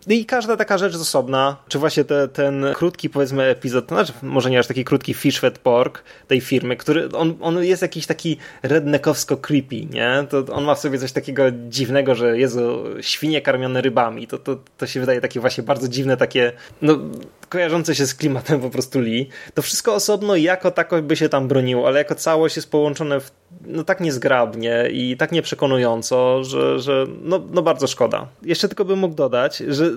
No 0.07 0.15
i 0.15 0.25
każda 0.25 0.57
taka 0.57 0.79
rzecz 0.79 0.93
jest 0.93 1.03
osobna, 1.03 1.57
czy 1.69 1.79
właśnie 1.79 2.05
te, 2.05 2.29
ten 2.29 2.67
krótki 2.75 3.11
powiedzmy 3.11 3.43
epizod, 3.43 3.89
znaczy 3.89 4.13
może 4.23 4.51
nie 4.51 4.59
aż 4.59 4.67
taki 4.67 4.85
krótki 4.85 5.15
Fish 5.15 5.41
Fed 5.41 5.59
Pork 5.59 6.03
tej 6.29 6.41
firmy, 6.41 6.77
który 6.77 7.09
on, 7.09 7.35
on 7.41 7.65
jest 7.65 7.83
jakiś 7.83 8.07
taki 8.07 8.37
redneckowsko 8.63 9.37
creepy, 9.37 9.87
nie? 9.87 10.27
To 10.29 10.45
on 10.53 10.65
ma 10.65 10.75
w 10.75 10.79
sobie 10.79 10.99
coś 10.99 11.13
takiego 11.13 11.45
dziwnego, 11.69 12.15
że 12.15 12.39
Jezu, 12.39 12.85
świnie 13.01 13.43
karmione 13.43 13.81
rybami, 13.81 14.27
to, 14.27 14.39
to, 14.39 14.57
to 14.79 14.87
się 14.87 15.01
wydaje 15.01 15.21
takie 15.21 15.41
właśnie 15.41 15.65
bardzo 15.65 15.89
dziwne, 15.89 16.17
takie 16.17 16.53
no 16.83 16.99
kojarzące 17.49 17.95
się 17.95 18.07
z 18.07 18.15
klimatem 18.15 18.61
po 18.61 18.71
prostu 18.71 19.01
Lee. 19.01 19.29
To 19.55 19.63
wszystko 19.63 19.95
osobno 19.95 20.37
jako 20.37 20.71
tako 20.71 21.03
by 21.03 21.17
się 21.17 21.29
tam 21.29 21.49
broniło, 21.49 21.87
ale 21.87 21.99
jako 21.99 22.15
całość 22.15 22.57
jest 22.57 22.71
połączone 22.71 23.21
w, 23.21 23.31
no 23.67 23.85
tak 23.85 24.01
niezgrabnie 24.01 24.89
i 24.93 25.17
tak 25.17 25.33
nieprzekonująco, 25.33 26.45
że, 26.45 26.81
że 26.81 27.07
no, 27.23 27.41
no 27.53 27.63
bardzo 27.63 27.87
szkoda. 27.87 28.29
Jeszcze 28.43 28.69
tylko 28.69 28.85
bym 28.85 28.99
mógł 28.99 29.15
dodać, 29.15 29.59
że 29.69 29.91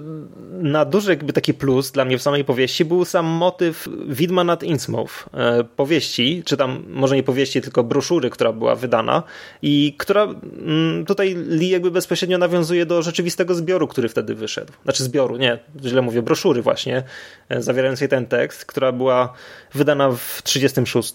na 0.51 0.85
duży 0.85 1.09
jakby 1.09 1.33
taki 1.33 1.53
plus 1.53 1.91
dla 1.91 2.05
mnie 2.05 2.17
w 2.17 2.21
samej 2.21 2.45
powieści 2.45 2.85
był 2.85 3.05
sam 3.05 3.25
motyw 3.25 3.87
Widma 4.07 4.43
nad 4.43 4.63
Innsmouth 4.63 5.25
e, 5.33 5.63
powieści, 5.63 6.43
czy 6.45 6.57
tam 6.57 6.83
może 6.89 7.15
nie 7.15 7.23
powieści, 7.23 7.61
tylko 7.61 7.83
broszury, 7.83 8.29
która 8.29 8.53
była 8.53 8.75
wydana 8.75 9.23
i 9.61 9.95
która 9.97 10.23
mm, 10.23 11.05
tutaj 11.05 11.35
Lee 11.35 11.69
jakby 11.69 11.91
bezpośrednio 11.91 12.37
nawiązuje 12.37 12.85
do 12.85 13.01
rzeczywistego 13.01 13.55
zbioru, 13.55 13.87
który 13.87 14.09
wtedy 14.09 14.35
wyszedł. 14.35 14.73
Znaczy 14.83 15.03
zbioru, 15.03 15.37
nie, 15.37 15.59
źle 15.85 16.01
mówię, 16.01 16.21
broszury 16.21 16.61
właśnie, 16.61 17.03
e, 17.49 17.61
zawierającej 17.61 18.09
ten 18.09 18.25
tekst, 18.25 18.65
która 18.65 18.91
była 18.91 19.33
wydana 19.73 20.11
w 20.11 20.41
36 20.43 21.13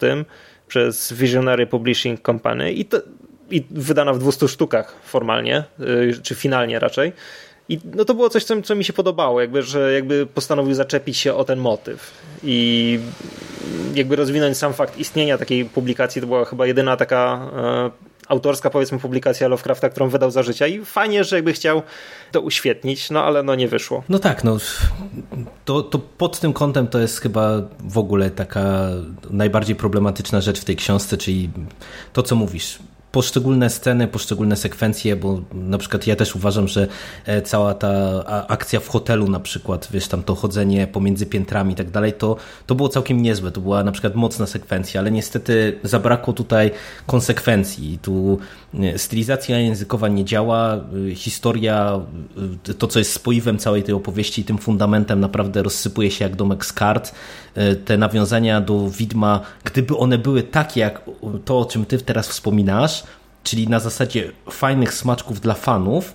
przez 0.73 1.12
Visionary 1.12 1.66
Publishing 1.66 2.20
Company 2.23 2.73
i, 2.73 2.85
to, 2.85 3.01
i 3.51 3.64
wydana 3.70 4.12
w 4.12 4.18
200 4.18 4.49
sztukach 4.49 4.95
formalnie, 5.05 5.57
e, 5.57 6.12
czy 6.23 6.35
finalnie 6.35 6.79
raczej. 6.79 7.12
I 7.68 7.79
no 7.95 8.05
to 8.05 8.14
było 8.14 8.31
coś, 8.31 8.45
co, 8.45 8.62
co 8.62 8.75
mi 8.75 8.85
się 8.85 8.93
podobało, 8.93 9.41
jakby, 9.41 9.62
że 9.62 9.93
jakby 9.93 10.27
postanowił 10.27 10.75
zaczepić 10.75 11.16
się 11.16 11.35
o 11.35 11.45
ten 11.45 11.59
motyw 11.59 12.11
i 12.45 12.99
jakby 13.95 14.16
rozwinąć 14.16 14.57
sam 14.57 14.75
fakt 14.75 14.99
istnienia 14.99 15.39
takiej 15.39 15.64
publikacji. 15.64 16.20
To 16.20 16.27
była 16.27 16.45
chyba 16.45 16.66
jedyna 16.66 16.97
taka 16.97 17.51
e, 17.57 17.91
autorska 18.33 18.70
powiedzmy 18.70 18.99
publikacja 18.99 19.49
Lovecrafta, 19.49 19.89
którą 19.89 20.09
wydał 20.09 20.30
za 20.30 20.43
życia 20.43 20.66
i 20.66 20.85
fajnie, 20.85 21.24
że 21.24 21.37
jakby 21.37 21.53
chciał 21.53 21.83
to 22.33 22.41
uświetnić, 22.41 23.11
no 23.11 23.24
ale 23.24 23.43
no 23.43 23.55
nie 23.55 23.68
wyszło. 23.68 24.05
No 24.09 24.18
tak, 24.18 24.45
no 24.45 24.59
to, 25.64 25.83
to 25.83 25.99
pod 25.99 26.41
tym 26.41 26.53
kątem 26.53 26.87
to 26.87 26.99
jest 26.99 27.20
chyba 27.20 27.62
w 27.80 27.99
ogóle 27.99 28.30
taka 28.30 28.89
najbardziej 29.30 29.76
problematyczna 29.76 30.41
rzecz 30.41 30.61
w 30.61 30.64
tej 30.64 30.76
książce, 30.76 31.16
czyli 31.16 31.51
to, 32.12 32.22
co 32.22 32.37
mówisz 32.37 32.78
poszczególne 33.13 33.71
sceny, 33.71 34.09
poszczególne 34.09 34.57
sekwencje, 34.57 35.17
bo 35.17 35.41
na 35.55 35.79
przykład 35.79 36.07
ja 36.07 36.17
też 36.17 36.37
uważam, 36.37 36.69
że 36.69 36.89
e, 37.27 37.43
cała 37.43 37.75
ta 37.75 38.25
akcja 38.49 38.81
w 38.81 38.89
hotelu 38.89 39.29
na 39.29 39.41
przykład, 39.41 39.89
wiesz, 39.91 40.09
tam 40.09 40.23
to 40.23 40.35
chodzenie 40.35 40.87
pomiędzy 40.87 41.27
piętrami 41.27 41.73
i 41.73 41.77
tak 41.77 41.91
dalej, 41.91 42.13
to, 42.13 42.37
to 42.67 42.75
było 42.75 42.89
całkiem 42.89 43.23
niezłe, 43.23 43.51
to 43.51 43.61
była 43.61 43.85
na 43.85 43.93
przykład 43.93 44.15
mocna 44.15 44.47
sekwencja, 44.47 45.01
ale 45.01 45.11
niestety 45.11 45.79
zabrakło 45.83 46.33
tutaj 46.33 46.71
konsekwencji. 47.07 47.99
Tu 48.03 48.39
e, 48.75 48.99
stylizacja 48.99 49.59
językowa 49.59 50.09
nie 50.09 50.25
działa, 50.25 50.75
e, 50.75 51.15
historia, 51.15 52.01
to 52.79 52.87
co 52.87 52.99
jest 52.99 53.13
spoiwem 53.13 53.59
całej 53.59 53.83
tej 53.83 53.95
opowieści, 53.95 54.45
tym 54.45 54.59
fundamentem 54.59 55.21
naprawdę 55.21 55.63
rozsypuje 55.63 56.11
się 56.11 56.25
jak 56.25 56.37
domek 56.37 56.67
z 56.67 56.73
kart. 56.73 57.15
Te 57.85 57.99
nawiązania 57.99 58.61
do 58.61 58.91
widma, 58.91 59.41
gdyby 59.65 59.97
one 59.97 60.19
były 60.19 60.43
takie 60.43 60.81
jak 60.81 61.03
to, 61.39 61.59
o 61.59 61.64
czym 61.64 61.85
ty 61.85 61.99
teraz 61.99 62.28
wspominasz, 62.28 63.03
czyli 63.45 63.68
na 63.68 63.80
zasadzie 63.80 64.33
fajnych 64.51 64.95
smaczków 64.95 65.41
dla 65.41 65.55
fanów, 65.55 66.14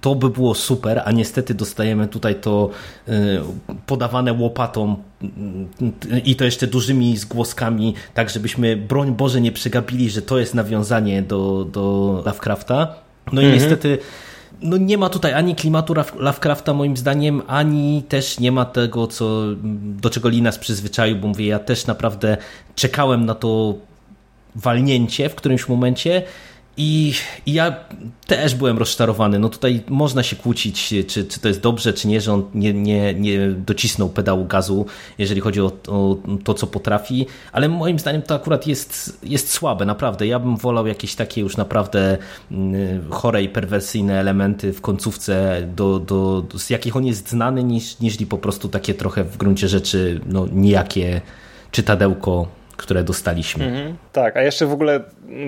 to 0.00 0.14
by 0.14 0.30
było 0.30 0.54
super, 0.54 1.02
a 1.04 1.12
niestety 1.12 1.54
dostajemy 1.54 2.08
tutaj 2.08 2.34
to 2.40 2.70
y, 3.08 3.12
podawane 3.86 4.32
łopatą 4.32 4.96
y, 6.12 6.18
i 6.24 6.36
to 6.36 6.44
jeszcze 6.44 6.66
dużymi 6.66 7.16
zgłoskami, 7.16 7.94
tak 8.14 8.30
żebyśmy 8.30 8.76
broń 8.76 9.14
Boże 9.14 9.40
nie 9.40 9.52
przegapili, 9.52 10.10
że 10.10 10.22
to 10.22 10.38
jest 10.38 10.54
nawiązanie 10.54 11.22
do, 11.22 11.66
do 11.72 12.22
Lovecrafta. 12.26 12.94
No 13.32 13.40
i 13.40 13.44
mhm. 13.44 13.62
niestety 13.62 13.98
no 14.62 14.76
nie 14.76 14.98
ma 14.98 15.08
tutaj 15.08 15.34
ani 15.34 15.54
klimatu 15.54 15.94
Lovecrafta 16.16 16.72
moim 16.72 16.96
zdaniem, 16.96 17.42
ani 17.46 18.02
też 18.08 18.40
nie 18.40 18.52
ma 18.52 18.64
tego, 18.64 19.06
co, 19.06 19.42
do 20.02 20.10
czego 20.10 20.28
Lee 20.28 20.42
nas 20.42 20.58
przyzwyczaił, 20.58 21.16
bo 21.16 21.28
mówię, 21.28 21.46
ja 21.46 21.58
też 21.58 21.86
naprawdę 21.86 22.36
czekałem 22.74 23.24
na 23.26 23.34
to 23.34 23.74
walnięcie 24.54 25.28
w 25.28 25.34
którymś 25.34 25.68
momencie 25.68 26.22
i, 26.76 27.12
ja 27.46 27.76
też 28.26 28.54
byłem 28.54 28.78
rozczarowany. 28.78 29.38
No 29.38 29.48
tutaj 29.48 29.82
można 29.88 30.22
się 30.22 30.36
kłócić, 30.36 30.88
czy, 31.06 31.24
czy 31.24 31.40
to 31.40 31.48
jest 31.48 31.60
dobrze, 31.60 31.92
czy 31.92 32.08
nie, 32.08 32.20
że 32.20 32.32
on 32.32 32.44
nie, 32.54 32.72
nie, 32.72 33.14
nie 33.14 33.48
docisnął 33.48 34.08
pedału 34.08 34.44
gazu, 34.44 34.86
jeżeli 35.18 35.40
chodzi 35.40 35.60
o, 35.60 35.72
o, 35.88 36.16
to, 36.44 36.54
co 36.54 36.66
potrafi, 36.66 37.26
ale 37.52 37.68
moim 37.68 37.98
zdaniem 37.98 38.22
to 38.22 38.34
akurat 38.34 38.66
jest, 38.66 39.18
jest 39.22 39.50
słabe, 39.50 39.84
naprawdę. 39.84 40.26
Ja 40.26 40.38
bym 40.38 40.56
wolał 40.56 40.86
jakieś 40.86 41.14
takie 41.14 41.40
już 41.40 41.56
naprawdę 41.56 42.18
mm, 42.50 43.10
chore 43.10 43.42
i 43.42 43.48
perwersyjne 43.48 44.20
elementy 44.20 44.72
w 44.72 44.80
końcówce, 44.80 45.62
do, 45.76 45.98
do, 45.98 46.44
z 46.58 46.70
jakich 46.70 46.96
on 46.96 47.06
jest 47.06 47.30
znany, 47.30 47.64
niż, 47.64 48.00
niż 48.00 48.16
po 48.28 48.38
prostu 48.38 48.68
takie 48.68 48.94
trochę 48.94 49.24
w 49.24 49.36
gruncie 49.36 49.68
rzeczy 49.68 50.20
no, 50.26 50.46
nijakie 50.52 51.20
czytadełko 51.70 52.48
które 52.76 53.04
dostaliśmy. 53.04 53.64
Mhm, 53.64 53.96
tak, 54.12 54.36
a 54.36 54.42
jeszcze 54.42 54.66
w 54.66 54.72
ogóle, 54.72 55.00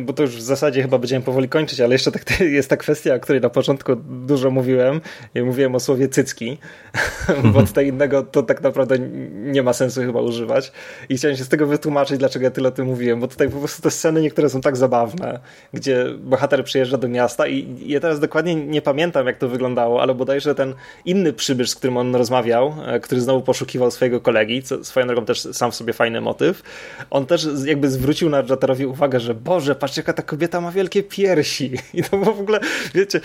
bo 0.04 0.12
to 0.12 0.22
już 0.22 0.36
w 0.36 0.40
zasadzie 0.40 0.82
chyba 0.82 0.98
będziemy 0.98 1.24
powoli 1.24 1.48
kończyć, 1.48 1.80
ale 1.80 1.94
jeszcze 1.94 2.12
tak, 2.12 2.40
jest 2.40 2.70
ta 2.70 2.76
kwestia, 2.76 3.14
o 3.14 3.20
której 3.20 3.42
na 3.42 3.50
początku 3.50 3.96
dużo 4.26 4.50
mówiłem. 4.50 5.00
Ja 5.34 5.44
mówiłem 5.44 5.74
o 5.74 5.80
słowie 5.80 6.08
cycki, 6.08 6.58
bo 7.52 7.62
tutaj 7.62 7.88
innego 7.88 8.22
to 8.22 8.42
tak 8.42 8.62
naprawdę 8.62 8.98
nie 9.32 9.62
ma 9.62 9.72
sensu 9.72 10.00
chyba 10.00 10.20
używać. 10.20 10.72
I 11.08 11.16
chciałem 11.16 11.36
się 11.36 11.44
z 11.44 11.48
tego 11.48 11.66
wytłumaczyć, 11.66 12.18
dlaczego 12.18 12.44
ja 12.44 12.50
tyle 12.50 12.68
o 12.68 12.72
tym 12.72 12.86
mówiłem, 12.86 13.20
bo 13.20 13.28
tutaj 13.28 13.48
po 13.48 13.58
prostu 13.58 13.82
te 13.82 13.90
sceny 13.90 14.22
niektóre 14.22 14.48
są 14.48 14.60
tak 14.60 14.76
zabawne, 14.76 15.40
gdzie 15.72 16.04
bohater 16.18 16.64
przyjeżdża 16.64 16.98
do 16.98 17.08
miasta 17.08 17.46
i 17.46 17.76
ja 17.86 18.00
teraz 18.00 18.20
dokładnie 18.20 18.54
nie 18.54 18.82
pamiętam, 18.82 19.26
jak 19.26 19.38
to 19.38 19.48
wyglądało, 19.48 20.02
ale 20.02 20.14
bodajże 20.14 20.54
ten 20.54 20.74
inny 21.04 21.32
przybysz, 21.32 21.70
z 21.70 21.74
którym 21.74 21.96
on 21.96 22.16
rozmawiał, 22.16 22.74
e, 22.86 23.00
który 23.00 23.20
znowu 23.20 23.42
poszukiwał 23.42 23.90
swojego 23.90 24.20
kolegi, 24.20 24.62
co 24.62 24.84
swoją 24.84 25.06
drogą 25.06 25.24
też 25.24 25.40
sam 25.40 25.70
w 25.70 25.74
sobie 25.74 25.92
fajny 25.92 26.20
motyw, 26.20 26.62
on 27.10 27.26
też 27.26 27.48
jakby 27.64 27.90
zwrócił 27.90 28.30
narraterowi 28.30 28.86
uwagę, 28.86 29.20
że 29.20 29.34
Boże, 29.34 29.65
patrz 29.74 29.96
jaka 29.96 30.12
ta 30.12 30.22
kobieta 30.22 30.60
ma 30.60 30.72
wielkie 30.72 31.02
piersi. 31.02 31.72
I 31.94 32.02
to 32.02 32.16
było 32.16 32.34
w 32.34 32.40
ogóle, 32.40 32.60
wiecie, 32.94 33.20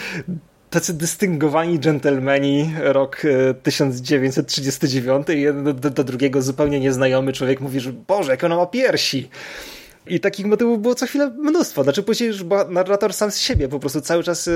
tacy 0.69 0.93
dystyngowani 0.93 1.79
dżentelmeni 1.79 2.73
rok 2.79 3.21
1939 3.63 5.29
e, 5.29 5.35
i 5.35 5.41
jeden 5.41 5.63
do, 5.63 5.89
do, 5.89 6.03
drugiego 6.03 6.41
zupełnie 6.41 6.79
nieznajomy 6.79 7.33
człowiek 7.33 7.61
mówi, 7.61 7.79
że 7.79 7.93
Boże, 7.93 8.31
jak 8.31 8.43
ona 8.43 8.55
ma 8.55 8.65
piersi. 8.65 9.29
I 10.07 10.19
takich 10.19 10.45
motywów 10.45 10.81
było 10.81 10.95
co 10.95 11.05
chwilę 11.05 11.29
mnóstwo. 11.29 11.83
Znaczy 11.83 12.03
później 12.03 12.27
już 12.27 12.43
narrator 12.69 13.13
sam 13.13 13.31
z 13.31 13.37
siebie 13.37 13.67
po 13.67 13.79
prostu 13.79 14.01
cały 14.01 14.23
czas 14.23 14.47
e, 14.47 14.51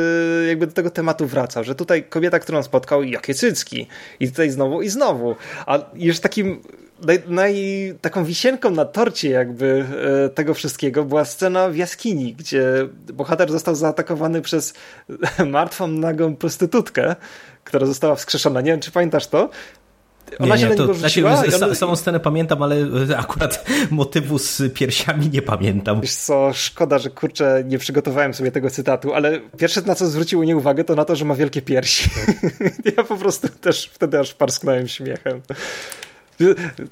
jakby 0.47 0.67
do 0.67 0.73
tego 0.73 0.89
tematu 0.89 1.27
wracał, 1.27 1.63
że 1.63 1.75
tutaj 1.75 2.03
kobieta, 2.03 2.39
którą 2.39 2.63
spotkał, 2.63 3.03
jakie 3.03 3.33
cycki. 3.33 3.87
I 4.19 4.29
tutaj 4.29 4.49
znowu 4.49 4.81
i 4.81 4.89
znowu. 4.89 5.35
A 5.65 5.79
już 5.95 6.19
takim 6.19 6.59
naj, 7.01 7.23
naj, 7.27 7.55
taką 8.01 8.25
wisienką 8.25 8.71
na 8.71 8.85
torcie 8.85 9.29
jakby 9.29 9.85
e, 10.25 10.29
tego 10.29 10.53
wszystkiego 10.53 11.03
była 11.03 11.25
scena 11.25 11.69
w 11.69 11.75
jaskini, 11.75 12.33
gdzie 12.33 12.87
bohater 13.13 13.51
został 13.51 13.75
zaatakowany 13.75 14.41
przez 14.41 14.73
martwą, 15.47 15.87
nagą 15.87 16.35
prostytutkę, 16.35 17.15
która 17.63 17.85
została 17.85 18.15
wskrzeszona. 18.15 18.61
Nie 18.61 18.71
wiem, 18.71 18.79
czy 18.79 18.91
pamiętasz 18.91 19.27
to? 19.27 19.49
Ona 20.39 20.55
nie, 20.55 20.61
się 20.61 20.69
nie, 20.69 20.75
to, 20.75 20.93
rzuciła, 20.93 21.35
znaczy, 21.35 21.65
ona... 21.65 21.75
Samą 21.75 21.95
scenę 21.95 22.19
pamiętam, 22.19 22.63
ale 22.63 22.75
e, 23.09 23.17
akurat 23.17 23.65
motywu 23.91 24.39
z 24.39 24.61
piersiami 24.73 25.29
nie 25.29 25.41
pamiętam. 25.41 26.01
Wiesz 26.01 26.15
co, 26.15 26.53
szkoda, 26.53 26.99
że 26.99 27.09
kurczę, 27.09 27.63
nie 27.67 27.77
przygotowałem 27.77 28.33
sobie 28.33 28.51
tego 28.51 28.69
cytatu, 28.69 29.13
ale 29.13 29.39
pierwsze 29.57 29.81
na 29.81 29.95
co 29.95 30.07
zwróciło 30.07 30.43
mnie 30.43 30.57
uwagę 30.57 30.83
to 30.83 30.95
na 30.95 31.05
to, 31.05 31.15
że 31.15 31.25
ma 31.25 31.35
wielkie 31.35 31.61
piersi. 31.61 32.09
ja 32.97 33.03
po 33.03 33.17
prostu 33.17 33.49
też 33.49 33.89
wtedy 33.93 34.19
aż 34.19 34.33
parsknąłem 34.33 34.87
śmiechem. 34.87 35.41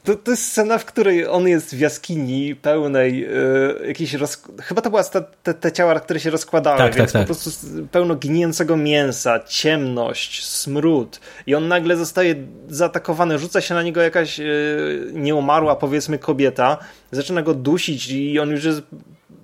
To, 0.04 0.16
to 0.16 0.32
jest 0.32 0.52
scena, 0.52 0.78
w 0.78 0.86
której 0.86 1.28
on 1.28 1.48
jest 1.48 1.76
w 1.76 1.80
jaskini 1.80 2.56
pełnej 2.56 3.26
y, 3.26 3.88
jakiejś 3.88 4.14
roz... 4.14 4.44
Chyba 4.62 4.82
to 4.82 4.90
była 4.90 5.04
te, 5.44 5.54
te 5.54 5.72
ciała, 5.72 6.00
które 6.00 6.20
się 6.20 6.30
rozkładały, 6.30 6.78
tak, 6.78 6.96
więc 6.96 7.12
tak, 7.12 7.22
tak. 7.22 7.22
po 7.22 7.44
prostu 7.44 7.68
pełno 7.92 8.16
giniącego 8.16 8.78
mięsa, 8.78 9.40
ciemność, 9.40 10.46
smród 10.46 11.20
i 11.48 11.56
on 11.56 11.68
nagle 11.68 11.98
zostaje 11.98 12.36
zaatakowany, 12.70 13.40
rzuca 13.40 13.62
się 13.62 13.74
na 13.74 13.84
niego 13.84 14.02
jakaś 14.02 14.40
y, 14.40 15.12
nieumarła 15.14 15.76
powiedzmy 15.76 16.20
kobieta, 16.20 16.78
zaczyna 17.12 17.42
go 17.42 17.54
dusić 17.54 18.12
i 18.12 18.40
on 18.40 18.50
już 18.50 18.64
jest 18.64 18.82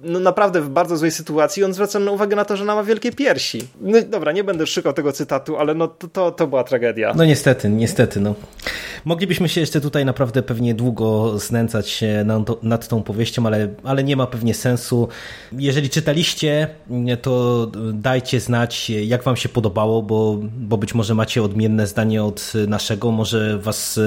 no 0.04 0.20
naprawdę 0.20 0.62
w 0.62 0.70
bardzo 0.70 0.98
złej 0.98 1.12
sytuacji. 1.12 1.64
On 1.64 1.74
zwraca 1.74 2.00
uwagę 2.00 2.36
na 2.36 2.46
to, 2.46 2.58
że 2.58 2.64
ona 2.64 2.76
ma 2.76 2.84
wielkie 2.84 3.12
piersi. 3.12 3.68
No 3.82 3.98
dobra, 4.10 4.32
nie 4.32 4.44
będę 4.44 4.68
szukał 4.68 4.94
tego 4.94 5.12
cytatu, 5.12 5.58
ale 5.58 5.74
no 5.74 5.88
to, 5.88 6.08
to, 6.08 6.32
to 6.32 6.48
była 6.48 6.64
tragedia. 6.64 7.14
No 7.16 7.26
niestety, 7.26 7.70
niestety. 7.70 8.20
No. 8.20 8.36
Moglibyśmy 9.06 9.50
się 9.50 9.62
jeszcze 9.62 9.82
tutaj 9.82 10.06
naprawdę 10.06 10.44
pewnie 10.44 10.74
długo 10.74 11.40
znęcać 11.40 12.04
nad, 12.26 12.64
nad 12.64 12.88
tą 12.88 13.04
powieścią, 13.04 13.46
ale, 13.46 13.68
ale 13.84 14.04
nie 14.04 14.16
ma 14.16 14.28
pewnie 14.28 14.54
sensu. 14.54 15.08
Jeżeli 15.52 15.90
czytaliście, 15.90 16.68
to 17.22 17.68
dajcie 17.94 18.40
znać, 18.40 18.90
jak 18.90 19.24
wam 19.24 19.36
się 19.36 19.50
podobało, 19.50 20.02
bo, 20.02 20.40
bo 20.42 20.78
być 20.78 20.94
może 20.94 21.16
macie 21.16 21.44
odmienne 21.44 21.88
zdanie 21.88 22.24
od 22.24 22.54
naszego, 22.68 23.12
może 23.12 23.58
was 23.58 24.00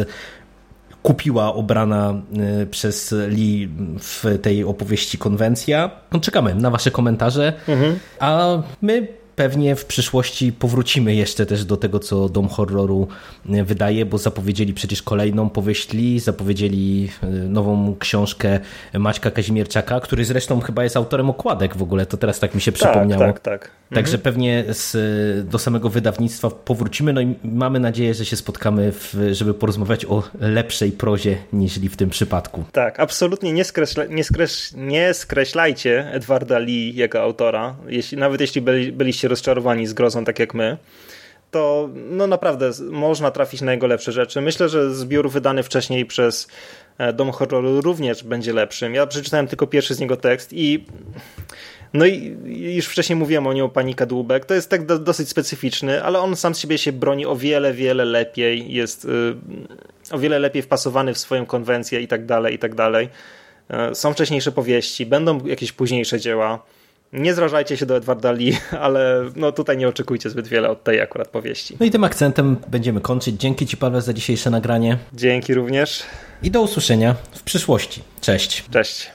kupiła 1.03 1.55
obrana 1.55 2.15
y, 2.63 2.67
przez 2.67 3.15
Lee 3.29 3.69
w 3.99 4.39
tej 4.43 4.65
opowieści 4.65 5.19
konwencja. 5.19 5.91
No, 6.13 6.21
czekamy 6.21 6.55
na 6.55 6.71
Wasze 6.71 6.91
komentarze, 6.91 7.53
mhm. 7.69 7.99
a 8.21 8.63
my 8.83 9.22
pewnie 9.37 9.77
w 9.77 9.85
przyszłości 9.85 10.53
powrócimy 10.53 11.15
jeszcze 11.15 11.47
też 11.47 11.65
do 11.65 11.77
tego, 11.77 11.99
co 11.99 12.29
Dom 12.29 12.49
Horroru 12.49 13.09
e, 13.51 13.65
wydaje, 13.65 14.07
bo 14.07 14.19
zapowiedzieli 14.19 14.75
przecież 14.75 15.03
kolejną 15.03 15.51
powieść 15.51 15.93
Lee, 15.93 16.21
zapowiedzieli 16.21 17.09
e, 17.23 17.27
nową 17.27 17.97
książkę 17.99 18.61
Maćka 18.95 19.31
Kazimierczaka, 19.31 20.01
który 20.01 20.25
zresztą 20.25 20.61
chyba 20.61 20.85
jest 20.85 20.97
autorem 20.97 21.31
okładek 21.31 21.77
w 21.77 21.83
ogóle, 21.83 22.07
to 22.07 22.17
teraz 22.17 22.41
tak 22.41 22.55
mi 22.55 22.61
się 22.61 22.73
tak, 22.73 22.81
przypomniało. 22.81 23.23
Tak, 23.23 23.41
tak, 23.41 23.69
tak. 23.69 23.71
Także 23.95 24.17
mhm. 24.17 24.23
pewnie 24.23 24.65
z, 24.69 25.49
do 25.49 25.59
samego 25.59 25.89
wydawnictwa 25.89 26.51
powrócimy, 26.51 27.13
no 27.13 27.21
i 27.21 27.35
mamy 27.45 27.81
nadzieję, 27.81 28.15
że 28.15 28.25
się 28.25 28.37
spotkamy, 28.37 28.93
w, 28.93 29.15
żeby 29.33 29.55
porozmawiać 29.55 30.05
o 30.05 30.23
lepszej 30.41 30.93
prozie 30.93 31.37
niż 31.53 31.79
w 31.79 31.97
tym 31.97 32.11
przypadku. 32.11 32.65
Tak, 32.73 33.01
absolutnie 33.01 33.53
nie, 33.53 33.65
skreśla, 33.65 34.05
nie, 34.05 34.25
skreś, 34.25 34.73
nie 34.77 35.15
skreślajcie 35.15 36.13
Edwarda 36.13 36.59
Lee 36.59 36.93
jako 36.97 37.21
autora, 37.21 37.77
jeśli, 37.87 38.19
nawet 38.19 38.41
jeśli 38.41 38.61
byli, 38.61 38.93
byliście 38.93 39.22
rozczarowani 39.29 39.87
z 39.87 39.93
grozą, 39.93 40.25
tak 40.25 40.39
jak 40.39 40.55
my, 40.55 40.77
to 41.51 41.89
no 41.95 42.27
naprawdę 42.27 42.71
można 42.91 43.31
trafić 43.31 43.61
na 43.61 43.73
jego 43.73 43.87
lepsze 43.87 44.13
rzeczy. 44.13 44.41
Myślę, 44.41 44.69
że 44.69 44.95
zbiór 44.95 45.31
wydany 45.31 45.63
wcześniej 45.63 46.07
przez 46.07 46.49
e, 46.99 47.13
Dom 47.13 47.31
Horroru 47.31 47.81
również 47.81 48.25
będzie 48.25 48.53
lepszym. 48.53 48.95
Ja 48.95 49.07
przeczytałem 49.07 49.47
tylko 49.47 49.67
pierwszy 49.67 49.95
z 49.95 50.01
niego 50.01 50.17
tekst 50.17 50.53
i 50.53 50.85
no 51.95 52.07
i 52.07 52.37
już 52.77 52.87
wcześniej 52.87 53.17
mówiłem 53.17 53.47
o 53.47 53.53
nim, 53.53 53.65
o 53.65 53.69
pani 53.69 53.95
Kadłubek. 53.95 54.45
To 54.45 54.55
jest 54.55 54.71
tak 54.71 54.87
do, 54.87 54.99
dosyć 54.99 55.29
specyficzny, 55.29 56.05
ale 56.05 56.21
on 56.21 56.37
sam 56.37 56.55
z 56.55 56.59
siebie 56.59 56.79
się 56.79 56.93
broni 56.93 57.27
o 57.27 57.37
wiele, 57.37 57.73
wiele 57.73 58.05
lepiej. 58.05 58.73
Jest 58.73 59.05
y, 59.05 59.09
o 60.11 60.19
wiele 60.19 60.39
lepiej 60.39 60.63
wpasowany 60.63 61.15
w 61.15 61.19
swoją 61.19 61.47
konwencję 61.47 62.01
i 62.01 62.09
tak 62.09 62.27
dalej, 62.27 62.55
i 62.55 62.59
tak 62.59 62.75
dalej. 62.75 63.09
E, 63.71 63.95
są 63.95 64.13
wcześniejsze 64.13 64.53
powieści, 64.53 65.07
będą 65.07 65.47
jakieś 65.47 65.73
późniejsze 65.73 66.21
dzieła. 66.21 66.63
Nie 67.13 67.35
zrażajcie 67.35 67.77
się 67.77 67.87
do 67.87 67.97
Edwarda 67.97 68.33
Lee, 68.33 68.57
ale 68.81 69.25
no 69.37 69.53
tutaj 69.53 69.77
nie 69.77 69.89
oczekujcie 69.89 70.31
zbyt 70.31 70.49
wiele 70.49 70.71
od 70.71 70.85
tej 70.85 71.01
akurat 71.01 71.29
powieści. 71.29 71.77
No 71.81 71.87
i 71.87 71.91
tym 71.91 72.05
akcentem 72.05 72.57
będziemy 72.69 73.01
kończyć. 73.01 73.41
Dzięki 73.41 73.67
Ci 73.67 73.77
Paweł 73.77 74.01
za 74.01 74.13
dzisiejsze 74.13 74.51
nagranie. 74.51 74.99
Dzięki 75.13 75.55
również. 75.55 76.03
I 76.43 76.51
do 76.51 76.63
usłyszenia 76.63 77.15
w 77.33 77.43
przyszłości. 77.43 78.03
Cześć. 78.21 78.65
Cześć. 78.71 79.11